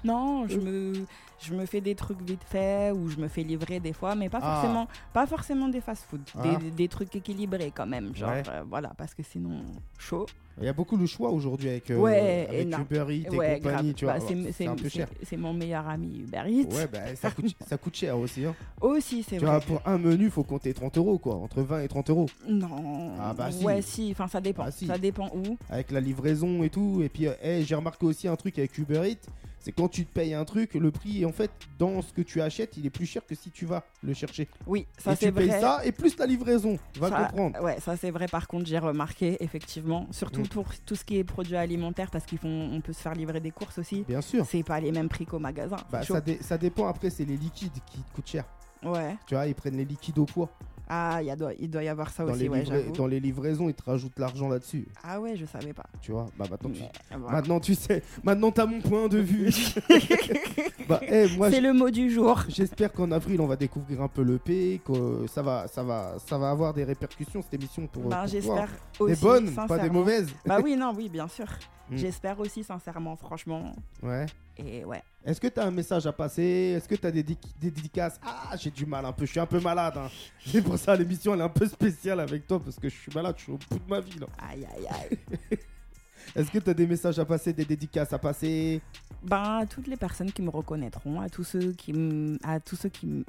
Non, 0.04 0.48
je 0.48 0.58
me, 0.58 1.06
je 1.42 1.54
me 1.54 1.66
fais 1.66 1.82
des 1.82 1.96
trucs 1.96 2.22
vite 2.22 2.44
fait 2.46 2.92
ou 2.92 3.08
je 3.10 3.18
me 3.18 3.28
fais 3.28 3.44
livrer 3.44 3.80
des 3.80 3.94
fois, 3.94 4.16
mais 4.16 4.30
pas 4.30 4.40
Ah. 4.42 4.56
forcément, 4.62 4.88
pas 5.14 5.26
forcément 5.28 5.68
des 5.70 5.82
fast-food, 5.82 6.22
Ah. 6.38 6.56
des, 6.62 6.72
des 6.72 6.88
trucs 6.88 7.16
équilibrés 7.16 7.72
quand 7.76 7.88
même, 7.88 8.16
genre 8.16 8.30
Ouais. 8.32 8.44
euh, 8.50 8.64
voilà, 8.70 8.92
parce 8.98 9.14
que 9.14 9.24
sinon 9.24 9.62
chaud. 9.98 10.26
Il 10.62 10.66
y 10.66 10.68
a 10.68 10.74
beaucoup 10.74 10.98
de 10.98 11.06
choix 11.06 11.30
aujourd'hui 11.32 11.70
avec, 11.70 11.90
euh, 11.90 11.96
Ouais, 11.98 12.46
avec. 12.50 12.68
Uber 12.78 13.06
Eats 13.16 13.32
et 13.34 13.38
ouais, 13.38 13.56
compagnie, 13.62 13.92
grave. 13.92 13.94
tu 13.94 14.04
vois. 14.04 14.16
Bah, 14.16 14.26
c'est, 14.28 14.34
Alors, 14.34 14.54
c'est- 14.54 14.68
un 14.68 14.76
peu 14.76 14.90
cher. 14.90 15.08
c'est 15.24 15.38
mon 15.38 15.54
meilleur 15.54 15.88
ami 15.88 16.20
Uber 16.20 16.42
Eats. 16.50 16.76
Ouais, 16.76 16.88
bah, 16.92 17.16
ça, 17.16 17.32
coûte, 17.32 17.56
ça 17.66 17.78
coûte 17.78 17.96
cher 17.96 18.18
aussi. 18.20 18.44
Hein. 18.44 18.54
Aussi, 18.82 19.24
c'est 19.24 19.38
vrai. 19.38 19.46
vois, 19.46 19.62
pour 19.62 19.82
un 19.86 19.98
menu, 19.98 20.30
faut 20.30 20.44
compter 20.44 20.74
30 20.74 20.98
euros, 20.98 21.18
quoi. 21.18 21.36
Entre 21.36 21.62
20 21.62 21.80
et 21.84 21.88
30 21.88 22.10
euros. 22.10 22.26
Non. 22.46 23.14
Ah 23.22 23.34
bah 23.34 23.52
si. 23.52 23.64
Ouais, 23.64 23.82
si. 23.82 24.10
Enfin, 24.12 24.28
ça 24.28 24.42
dépend. 24.42 24.64
Ah 24.66 24.72
si. 24.72 24.86
Ça 24.88 24.98
dépend 24.98 25.30
où. 25.34 25.58
Avec 25.70 25.92
la 25.92 26.02
livraison 26.02 26.62
et 26.64 26.70
tout. 26.70 27.02
Et 27.04 27.08
puis, 27.10 27.28
euh, 27.28 27.34
hey, 27.42 27.64
j'ai 27.64 27.76
remarqué 27.76 28.06
aussi 28.06 28.28
un 28.28 28.36
truc 28.36 28.60
avec 28.60 28.78
Uber 28.78 29.02
Eats. 29.10 29.30
C'est 29.62 29.72
quand 29.74 29.90
tu 29.90 30.06
te 30.06 30.14
payes 30.14 30.34
un 30.34 30.46
truc, 30.46 30.74
le 30.76 30.90
prix, 30.90 31.26
en 31.26 31.32
fait, 31.34 31.52
dans 31.78 32.02
ce 32.02 32.14
que 32.14 32.22
tu 32.22 32.42
achètes, 32.42 32.78
il 32.78 32.86
est 32.86 32.90
plus 32.90 33.06
cher 33.06 33.26
que 33.26 33.36
si 33.36 33.52
tu 33.52 33.66
vas 33.66 33.84
le 34.04 34.14
chercher. 34.14 34.48
Oui, 34.66 34.88
ça 34.98 35.12
et 35.12 35.16
c'est 35.18 35.26
tu 35.28 35.32
payes 35.34 35.48
vrai. 35.50 35.60
ça 35.60 35.82
et 35.86 35.92
plus 35.92 36.18
la 36.18 36.26
livraison. 36.26 36.80
Va 36.96 37.10
Ça- 37.10 37.26
comprendre. 37.26 37.62
Ouais, 37.62 37.80
ça 37.82 37.98
c'est 37.98 38.12
vrai. 38.12 38.28
Par 38.28 38.48
contre, 38.48 38.66
j'ai 38.68 38.80
remarqué 38.80 39.38
effectivement, 39.44 40.08
surtout 40.12 40.42
Mm. 40.42 40.48
pour 40.48 40.66
tout 40.86 40.96
ce 40.96 41.04
qui 41.04 41.18
est 41.18 41.24
produits 41.24 41.58
alimentaires, 41.58 42.10
parce 42.10 42.26
qu'ils 42.26 42.38
font, 42.38 42.70
on 42.72 42.80
peut 42.82 42.94
se 42.94 43.02
faire 43.02 43.14
livrer 43.16 43.40
des 43.42 43.52
courses 43.52 43.78
aussi. 43.80 44.04
Bien 44.08 44.22
sûr. 44.22 44.46
C'est 44.46 44.64
pas 44.64 44.80
les 44.80 44.92
mêmes 44.92 45.10
prix 45.10 45.26
qu'au 45.26 45.40
magasin. 45.40 45.78
Bah, 45.92 46.02
dé- 46.26 46.40
ça 46.42 46.58
dépend 46.58 46.88
après, 46.88 47.10
c'est 47.10 47.26
les 47.26 47.38
liquides 47.38 47.72
qui 47.92 48.00
te 48.00 48.16
coûtent 48.16 48.28
cher. 48.30 48.46
Ouais. 48.84 49.18
Tu 49.28 49.36
vois, 49.36 49.46
ils 49.46 49.56
prennent 49.56 49.76
les 49.76 49.84
liquides 49.86 50.18
au 50.20 50.26
poids. 50.26 50.50
Ah, 50.92 51.20
il 51.22 51.28
y 51.28 51.32
a 51.32 51.36
doit, 51.36 51.54
il 51.60 51.70
doit 51.70 51.84
y 51.84 51.88
avoir 51.88 52.10
ça 52.10 52.26
Dans, 52.26 52.32
aussi. 52.32 52.42
les 52.42 52.50
Ouais, 52.50 52.64
livra- 52.64 52.78
j'avoue. 52.78 52.92
dans 52.94 53.06
les 53.06 53.20
livraisons, 53.20 53.70
ils 53.70 53.76
te 53.76 53.84
rajoutent 53.84 54.18
l'argent 54.18 54.50
là-dessus. 54.50 54.88
Ah 55.04 55.22
ouais, 55.22 55.36
je 55.36 55.46
savais 55.46 55.72
pas. 55.72 55.86
Tu 56.02 56.12
vois, 56.12 56.26
bah 56.38 56.46
maintenant 56.50 56.72
tu, 56.72 56.82
voilà. 57.16 57.38
maintenant 57.38 57.60
tu 57.60 57.76
sais. 57.76 58.02
Maintenant 58.24 58.52
t'as 58.52 58.66
mon 58.66 58.82
point 58.82 59.08
de 59.08 59.20
vue. 59.20 59.54
bah, 60.90 61.00
eh, 61.08 61.28
moi, 61.38 61.52
c'est 61.52 61.62
le 61.62 61.74
mot 61.74 61.92
du 61.92 62.10
jour. 62.10 62.44
J'espère 62.48 62.92
qu'en 62.92 63.12
avril 63.12 63.40
on 63.40 63.46
va 63.46 63.56
découvrir 63.56 64.02
un 64.02 64.08
peu 64.08 64.24
le 64.24 64.40
P, 64.40 64.82
que 64.84 65.28
ça 65.28 65.44
va, 65.44 65.68
ça 65.68 65.84
va, 65.84 66.16
ça 66.28 66.40
va 66.40 66.50
avoir 66.50 66.74
des 66.74 66.84
répercussions 66.84 67.44
cette 67.44 67.54
émission 67.54 67.86
pour, 67.86 68.12
j'espère 68.26 68.70
Des 69.06 69.16
bonnes, 69.16 69.54
pas 69.54 69.78
des 69.78 69.92
mauvaises. 69.92 70.30
Bah 70.46 70.58
oui, 70.64 70.76
non, 70.80 70.92
oui, 70.96 71.08
bien 71.08 71.28
sûr. 71.28 71.46
Mm. 71.92 71.98
J'espère 71.98 72.40
aussi 72.40 72.64
sincèrement, 72.64 73.16
franchement. 73.16 73.74
Ouais. 74.02 74.26
Et 74.66 74.84
ouais. 74.86 75.02
Est-ce 75.26 75.40
que 75.42 75.48
tu 75.48 75.60
as 75.60 75.66
un 75.66 75.72
message 75.72 76.06
à 76.08 76.12
passer? 76.14 76.74
Est-ce 76.78 76.88
que 76.88 76.96
tu 76.96 77.06
as 77.08 77.12
des, 77.12 77.24
dic- 77.24 77.38
des 77.60 77.72
dédicaces? 77.72 78.20
Ah, 78.24 78.56
j'ai 78.58 78.72
du 78.72 78.86
mal 78.86 79.06
un 79.06 79.12
peu, 79.12 79.26
je 79.26 79.32
suis 79.32 79.40
un 79.40 79.46
peu 79.46 79.60
malade. 79.60 79.94
hein. 79.98 80.10
C'est 80.46 80.62
pour 80.62 80.78
ça 80.78 80.96
l'émission 80.96 81.34
elle 81.34 81.42
est 81.42 81.44
un 81.44 81.50
peu 81.50 81.68
spéciale 81.68 82.20
avec 82.20 82.48
toi 82.48 82.60
parce 82.60 82.78
que 82.78 82.88
je 82.90 82.96
suis 82.96 83.12
malade, 83.14 83.36
je 83.38 83.44
suis 83.44 83.52
au 83.52 83.58
bout 83.70 83.80
de 83.80 83.90
ma 83.90 84.00
vie 84.00 84.20
là. 84.20 84.28
Aïe, 84.50 84.66
aïe, 84.76 84.88
aïe. 84.90 85.58
Est-ce 86.36 86.52
que 86.52 86.60
tu 86.60 86.70
as 86.70 86.74
des 86.74 86.86
messages 86.86 87.18
à 87.18 87.26
passer, 87.26 87.52
des 87.54 87.66
dédicaces 87.66 88.14
à 88.14 88.20
passer? 88.20 88.82
Ben, 89.24 89.60
à 89.62 89.66
toutes 89.66 89.88
les 89.88 89.98
personnes 89.98 90.32
qui 90.32 90.42
me 90.42 90.50
reconnaîtront, 90.52 91.20
à 91.22 91.28
tous 91.30 91.44
ceux 91.44 91.72
qui, 91.74 92.38
à 92.44 92.60
tous 92.60 92.76
ceux 92.76 92.90
qui, 92.90 93.26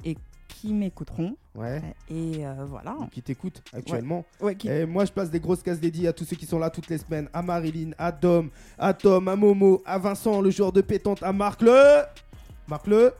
qui 0.55 0.73
m'écouteront. 0.73 1.35
Ouais. 1.55 1.81
Et 2.09 2.45
euh, 2.45 2.65
voilà. 2.67 2.95
Qui 3.11 3.21
t'écoutent 3.21 3.61
actuellement 3.73 4.25
Ouais, 4.39 4.55
qui- 4.55 4.67
Et 4.69 4.85
moi, 4.85 5.05
je 5.05 5.11
passe 5.11 5.29
des 5.29 5.39
grosses 5.39 5.63
cases 5.63 5.79
dédiées 5.79 6.07
à 6.07 6.13
tous 6.13 6.25
ceux 6.25 6.35
qui 6.35 6.45
sont 6.45 6.59
là 6.59 6.69
toutes 6.69 6.87
les 6.89 6.97
semaines. 6.97 7.27
À 7.33 7.41
Marilyn, 7.41 7.91
à 7.97 8.11
Dom, 8.11 8.49
à 8.77 8.93
Tom, 8.93 9.27
à 9.27 9.35
Momo, 9.35 9.81
à 9.85 9.97
Vincent, 9.97 10.41
le 10.41 10.49
joueur 10.51 10.71
de 10.71 10.81
pétante, 10.81 11.23
à 11.23 11.33
Marc 11.33 11.61
le... 11.61 12.03
Marc 12.67 12.87
le... 12.87 13.13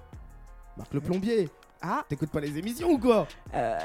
Marc 0.77 0.93
le 0.93 1.01
plombier. 1.01 1.49
Ah, 1.81 2.05
T'écoutes 2.07 2.29
pas 2.29 2.39
les 2.39 2.55
émissions 2.57 2.91
ou 2.91 2.97
quoi 2.99 3.27
euh, 3.55 3.77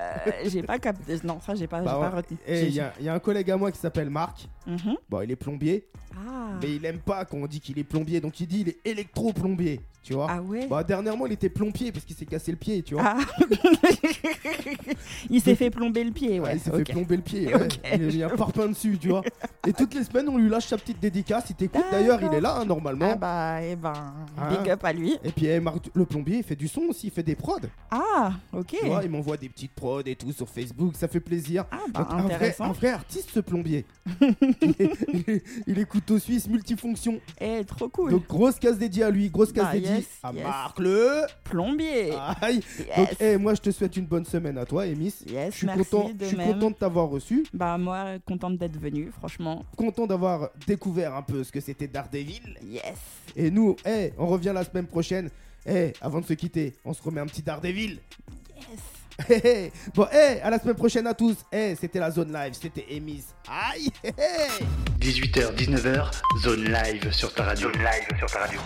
j'ai 0.44 0.62
pas 0.62 0.78
capté. 0.78 1.16
Non, 1.24 1.40
ça, 1.40 1.54
j'ai 1.54 1.66
pas, 1.66 1.80
Bah 1.80 1.92
j'ai 1.94 2.00
pas 2.00 2.10
ouais. 2.10 2.16
retenu. 2.16 2.38
Et 2.46 2.56
J'ai- 2.56 2.66
il 2.68 2.74
y, 2.74 2.80
a- 2.80 2.92
il 3.00 3.06
y 3.06 3.08
a 3.08 3.14
un 3.14 3.18
collègue 3.18 3.50
à 3.50 3.56
moi 3.56 3.72
qui 3.72 3.78
s'appelle 3.78 4.10
Marc. 4.10 4.46
Mhm. 4.66 4.96
Bon, 5.08 5.20
il 5.22 5.30
est 5.30 5.36
plombier, 5.36 5.86
Ah. 6.14 6.50
mais 6.62 6.74
il 6.76 6.84
aime 6.84 6.98
pas 6.98 7.24
quand 7.24 7.38
on 7.38 7.46
dit 7.46 7.60
qu'il 7.60 7.78
est 7.78 7.84
plombier. 7.84 8.20
Donc 8.20 8.38
il 8.40 8.46
dit 8.46 8.60
il 8.60 8.68
est 8.68 8.78
électro-plombier, 8.84 9.80
tu 10.02 10.12
vois. 10.12 10.26
Ah 10.28 10.42
ouais 10.42 10.66
Bah, 10.66 10.84
dernièrement, 10.84 11.26
il 11.26 11.32
était 11.32 11.48
plombier 11.48 11.90
parce 11.90 12.04
qu'il 12.04 12.16
s'est 12.16 12.26
cassé 12.26 12.50
le 12.50 12.58
pied, 12.58 12.82
tu 12.82 12.94
vois. 12.94 13.04
Ah. 13.06 13.18
il 15.30 15.40
s'est 15.40 15.54
fait 15.54 15.70
plomber 15.70 16.04
le 16.04 16.10
pied, 16.12 16.40
ouais. 16.40 16.54
Il 16.54 16.60
s'est 16.60 16.70
fait 16.70 16.84
plomber 16.92 17.16
le 17.16 17.22
pied. 17.22 17.54
Ouais. 17.54 17.68
Il 17.94 18.02
a 18.02 18.06
mis 18.06 18.22
un 18.22 18.28
parpaing 18.30 18.68
dessus, 18.68 18.98
tu 18.98 19.08
vois. 19.08 19.22
Et 19.66 19.72
toutes 19.72 19.94
les 19.94 20.04
semaines, 20.04 20.28
on 20.28 20.36
lui 20.38 20.48
lâche 20.48 20.66
sa 20.66 20.76
petite 20.78 21.00
dédicace. 21.00 21.50
Il 21.50 21.56
t'écoute. 21.56 21.84
D'ailleurs, 21.90 22.20
il 22.22 22.32
est 22.34 22.40
là, 22.40 22.56
hein, 22.58 22.64
normalement. 22.64 23.10
Ah 23.12 23.16
bah, 23.16 23.62
eh 23.62 23.76
ben, 23.76 23.92
Hein 24.38 24.48
big 24.50 24.70
up 24.70 24.84
à 24.84 24.92
lui. 24.92 25.16
Et 25.24 25.32
puis, 25.32 25.46
eh, 25.46 25.60
Marc, 25.60 25.88
le 25.94 26.04
plombier, 26.04 26.38
il 26.38 26.42
fait 26.44 26.56
du 26.56 26.68
son 26.68 26.82
aussi, 26.90 27.08
il 27.08 27.12
fait 27.12 27.22
des 27.22 27.34
prods. 27.36 27.56
Ah, 27.90 28.32
ok. 28.52 28.76
Tu 28.80 28.86
vois, 28.86 29.02
il 29.04 29.10
m'envoie 29.10 29.36
des 29.36 29.48
petites 29.48 29.72
prods 29.72 30.02
et 30.06 30.16
tout 30.16 30.32
sur 30.32 30.48
Facebook, 30.48 30.94
ça 30.96 31.08
fait 31.08 31.20
plaisir. 31.20 31.64
Ah 31.70 31.78
bah, 31.92 32.06
un, 32.10 32.22
vrai, 32.22 32.34
intéressant. 32.34 32.64
un 32.64 32.72
vrai 32.72 32.88
artiste, 32.90 33.30
ce 33.32 33.40
plombier. 33.40 33.84
il, 34.20 34.74
est, 34.78 34.90
il 35.12 35.30
est- 35.30 35.42
il 35.66 35.78
est 35.78 35.84
couteau 35.84 36.18
suisse 36.18 36.48
multifonction. 36.48 37.20
Eh, 37.40 37.64
trop 37.64 37.88
cool. 37.88 38.10
Donc, 38.10 38.26
grosse 38.26 38.58
case 38.58 38.78
dédiée 38.78 39.04
à 39.04 39.10
lui, 39.10 39.30
grosse 39.30 39.52
case 39.52 39.64
Bah, 39.66 39.72
dédiée 39.72 39.90
yes, 39.96 40.06
à 40.22 40.32
yes. 40.32 40.42
Marc 40.44 40.78
le. 40.78 41.22
Plombier. 41.44 42.12
Aïe. 42.40 42.60
yes. 42.78 42.96
Donc, 42.96 43.08
eh, 43.20 43.36
moi, 43.36 43.54
je 43.54 43.60
te 43.60 43.70
souhaite 43.70 43.96
une 43.96 44.06
bonne 44.06 44.24
semaine 44.24 44.58
à 44.58 44.64
toi, 44.64 44.86
Emis. 44.86 45.14
yes, 45.26 45.52
Je 45.52 45.58
suis 45.58 45.66
content, 45.66 46.10
je 46.20 46.24
suis 46.26 46.36
content 46.36 46.70
de 46.70 46.76
t'avoir 46.76 47.08
reçu, 47.08 47.44
Bah, 47.52 47.78
moi, 47.78 48.18
contente 48.26 48.56
d'être 48.58 48.78
venue, 48.78 49.10
franchement. 49.16 49.64
content 49.76 50.06
d'avoir 50.06 50.50
découvert 50.66 51.14
un 51.14 51.22
peu 51.22 51.44
ce 51.44 51.52
que 51.52 51.60
c'était 51.60 51.86
Daredevil. 51.88 52.56
Yes. 52.62 52.82
Et 53.36 53.50
nous, 53.50 53.76
eh, 53.86 54.12
on 54.18 54.26
revient 54.26 54.52
la 54.54 54.64
semaine 54.64 54.86
prochaine. 54.86 55.30
Eh, 55.66 55.92
avant 56.00 56.20
de 56.20 56.26
se 56.26 56.34
quitter, 56.34 56.74
on 56.84 56.92
se 56.92 57.02
remet 57.02 57.20
un 57.20 57.26
petit 57.26 57.42
Daredevil. 57.42 57.98
Yes. 58.56 59.28
Hé, 59.28 59.34
hé. 59.44 59.72
Bon, 59.94 60.06
eh, 60.12 60.40
à 60.40 60.50
la 60.50 60.58
semaine 60.58 60.76
prochaine 60.76 61.06
à 61.06 61.14
tous. 61.14 61.36
Eh, 61.50 61.74
c'était 61.80 61.98
la 61.98 62.10
zone 62.10 62.32
live, 62.32 62.54
c'était 62.60 62.86
Emis. 62.90 63.24
Aïe, 63.48 63.88
hé, 64.04 64.08
hé. 64.10 64.64
18h, 65.00 65.54
19h, 65.56 66.10
zone 66.42 66.64
live 66.64 67.12
sur 67.12 67.32
ta 67.34 67.44
radio. 67.44 67.72
Zone 67.72 67.82
live 67.82 68.18
sur 68.18 68.30
ta 68.30 68.40
radio. 68.40 68.60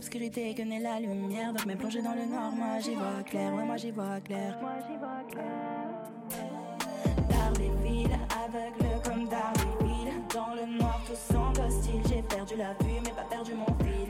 Que 0.00 0.62
naît 0.62 0.78
la 0.78 1.00
lumière, 1.00 1.54
donc 1.54 1.64
même 1.64 1.78
plongé 1.78 2.02
dans 2.02 2.12
le 2.12 2.26
noir, 2.26 2.52
moi 2.52 2.78
j'y 2.80 2.94
vois 2.94 3.22
clair, 3.24 3.54
ouais 3.54 3.64
moi 3.64 3.76
j'y 3.78 3.90
vois 3.90 4.20
clair. 4.22 4.58
Moi 4.60 4.72
j'y 4.86 4.98
vois 4.98 5.24
clair. 5.30 5.46
Daredevil, 7.30 8.10
aveugle 8.44 9.00
comme 9.02 9.26
Daredevil, 9.26 10.12
dans 10.34 10.54
le 10.54 10.66
noir 10.78 11.00
tout 11.06 11.14
semble 11.14 11.60
hostile, 11.60 12.02
j'ai 12.08 12.22
perdu 12.22 12.56
la 12.56 12.74
vue 12.84 13.00
mais 13.04 13.10
pas 13.10 13.24
perdu 13.30 13.54
mon 13.54 13.64
fil. 13.82 14.08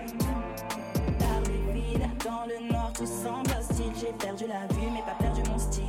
Daredevil, 1.21 2.01
dans 2.25 2.47
le 2.47 2.69
noir 2.69 2.93
tout 2.93 3.07
semble 3.07 3.51
hostile, 3.57 3.93
j'ai 4.01 4.13
perdu 4.13 4.47
la 4.49 4.67
vue 4.75 4.91
mais 4.93 5.03
pas 5.03 5.17
perdu 5.21 5.43
mon 5.49 5.59
style. 5.59 5.85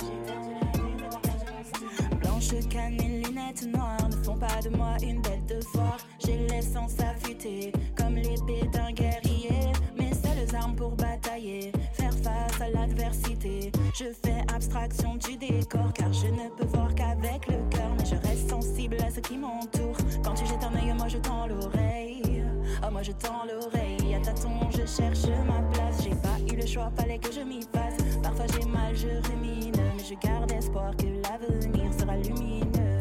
J'ai 0.00 0.18
perdu 0.26 0.50
la 0.50 0.66
vue 0.78 0.94
mais 0.96 1.08
pas 1.08 1.20
perdu 1.22 1.44
mon 1.54 1.62
style. 1.64 2.18
Blanche 2.18 2.68
canne 2.68 3.00
et 3.00 3.22
lunettes 3.24 3.66
noires 3.72 3.99
font 4.22 4.36
pas 4.36 4.60
de 4.62 4.68
moi 4.70 4.96
une 5.02 5.20
bête 5.20 5.46
de 5.46 5.60
foire. 5.72 5.98
J'ai 6.24 6.38
l'essence 6.48 6.94
affûtée 7.00 7.72
comme 7.96 8.16
l'épée 8.16 8.66
d'un 8.72 8.92
guerrier. 8.92 9.72
Mes 9.98 10.12
seules 10.12 10.54
armes 10.54 10.74
pour 10.74 10.96
batailler, 10.96 11.72
faire 11.92 12.14
face 12.14 12.60
à 12.60 12.70
l'adversité. 12.70 13.72
Je 13.94 14.06
fais 14.24 14.42
abstraction 14.54 15.16
du 15.16 15.36
décor 15.36 15.92
car 15.94 16.12
je 16.12 16.26
ne 16.26 16.48
peux 16.56 16.66
voir 16.66 16.94
qu'avec 16.94 17.46
le 17.48 17.56
cœur. 17.70 17.90
Mais 17.98 18.04
je 18.04 18.16
reste 18.28 18.50
sensible 18.50 18.96
à 19.06 19.10
ce 19.10 19.20
qui 19.20 19.36
m'entoure. 19.36 19.96
Quand 20.24 20.34
tu 20.34 20.46
jettes 20.46 20.64
un 20.64 20.74
œil, 20.76 20.94
moi 20.96 21.08
je 21.08 21.18
tends 21.18 21.46
l'oreille. 21.46 22.44
Oh, 22.82 22.90
moi 22.90 23.02
je 23.02 23.12
tends 23.12 23.44
l'oreille. 23.46 24.14
À 24.14 24.20
tâtons, 24.20 24.70
je 24.70 24.86
cherche 24.86 25.26
ma 25.46 25.62
place. 25.72 26.02
J'ai 26.04 26.10
pas 26.10 26.38
eu 26.52 26.56
le 26.56 26.66
choix, 26.66 26.90
fallait 26.96 27.18
que 27.18 27.32
je 27.32 27.40
m'y 27.40 27.62
fasse. 27.62 27.96
Parfois 28.22 28.46
j'ai 28.54 28.66
mal, 28.68 28.94
je 28.94 29.08
rumine. 29.28 29.72
Mais 29.96 30.04
je 30.04 30.14
garde 30.26 30.50
espoir 30.52 30.94
que 30.96 31.06
l'avenir 31.06 31.92
sera 31.98 32.16
lumineux. 32.16 32.99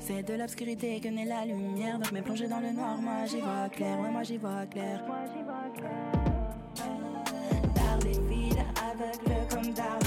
C'est 0.00 0.22
de 0.22 0.34
l'obscurité 0.34 1.00
que 1.00 1.08
naît 1.08 1.24
la 1.24 1.44
lumière. 1.44 1.98
Donc, 1.98 2.12
mes 2.12 2.20
dans 2.20 2.60
le 2.60 2.72
noir, 2.72 2.96
moi 3.00 3.24
j'y 3.26 3.40
vois 3.40 3.68
clair. 3.70 3.98
Ouais, 4.00 4.10
moi 4.10 4.22
j'y 4.22 4.36
vois 4.36 4.66
clair. 4.66 5.02
Moi 5.06 5.16
j'y 5.34 5.42
vois 5.42 5.70
clair. 5.76 6.12
Par 7.74 7.98
les 7.98 8.18
villes 8.28 8.64
aveugles 8.90 9.46
comme 9.48 9.72
d'art 9.72 10.01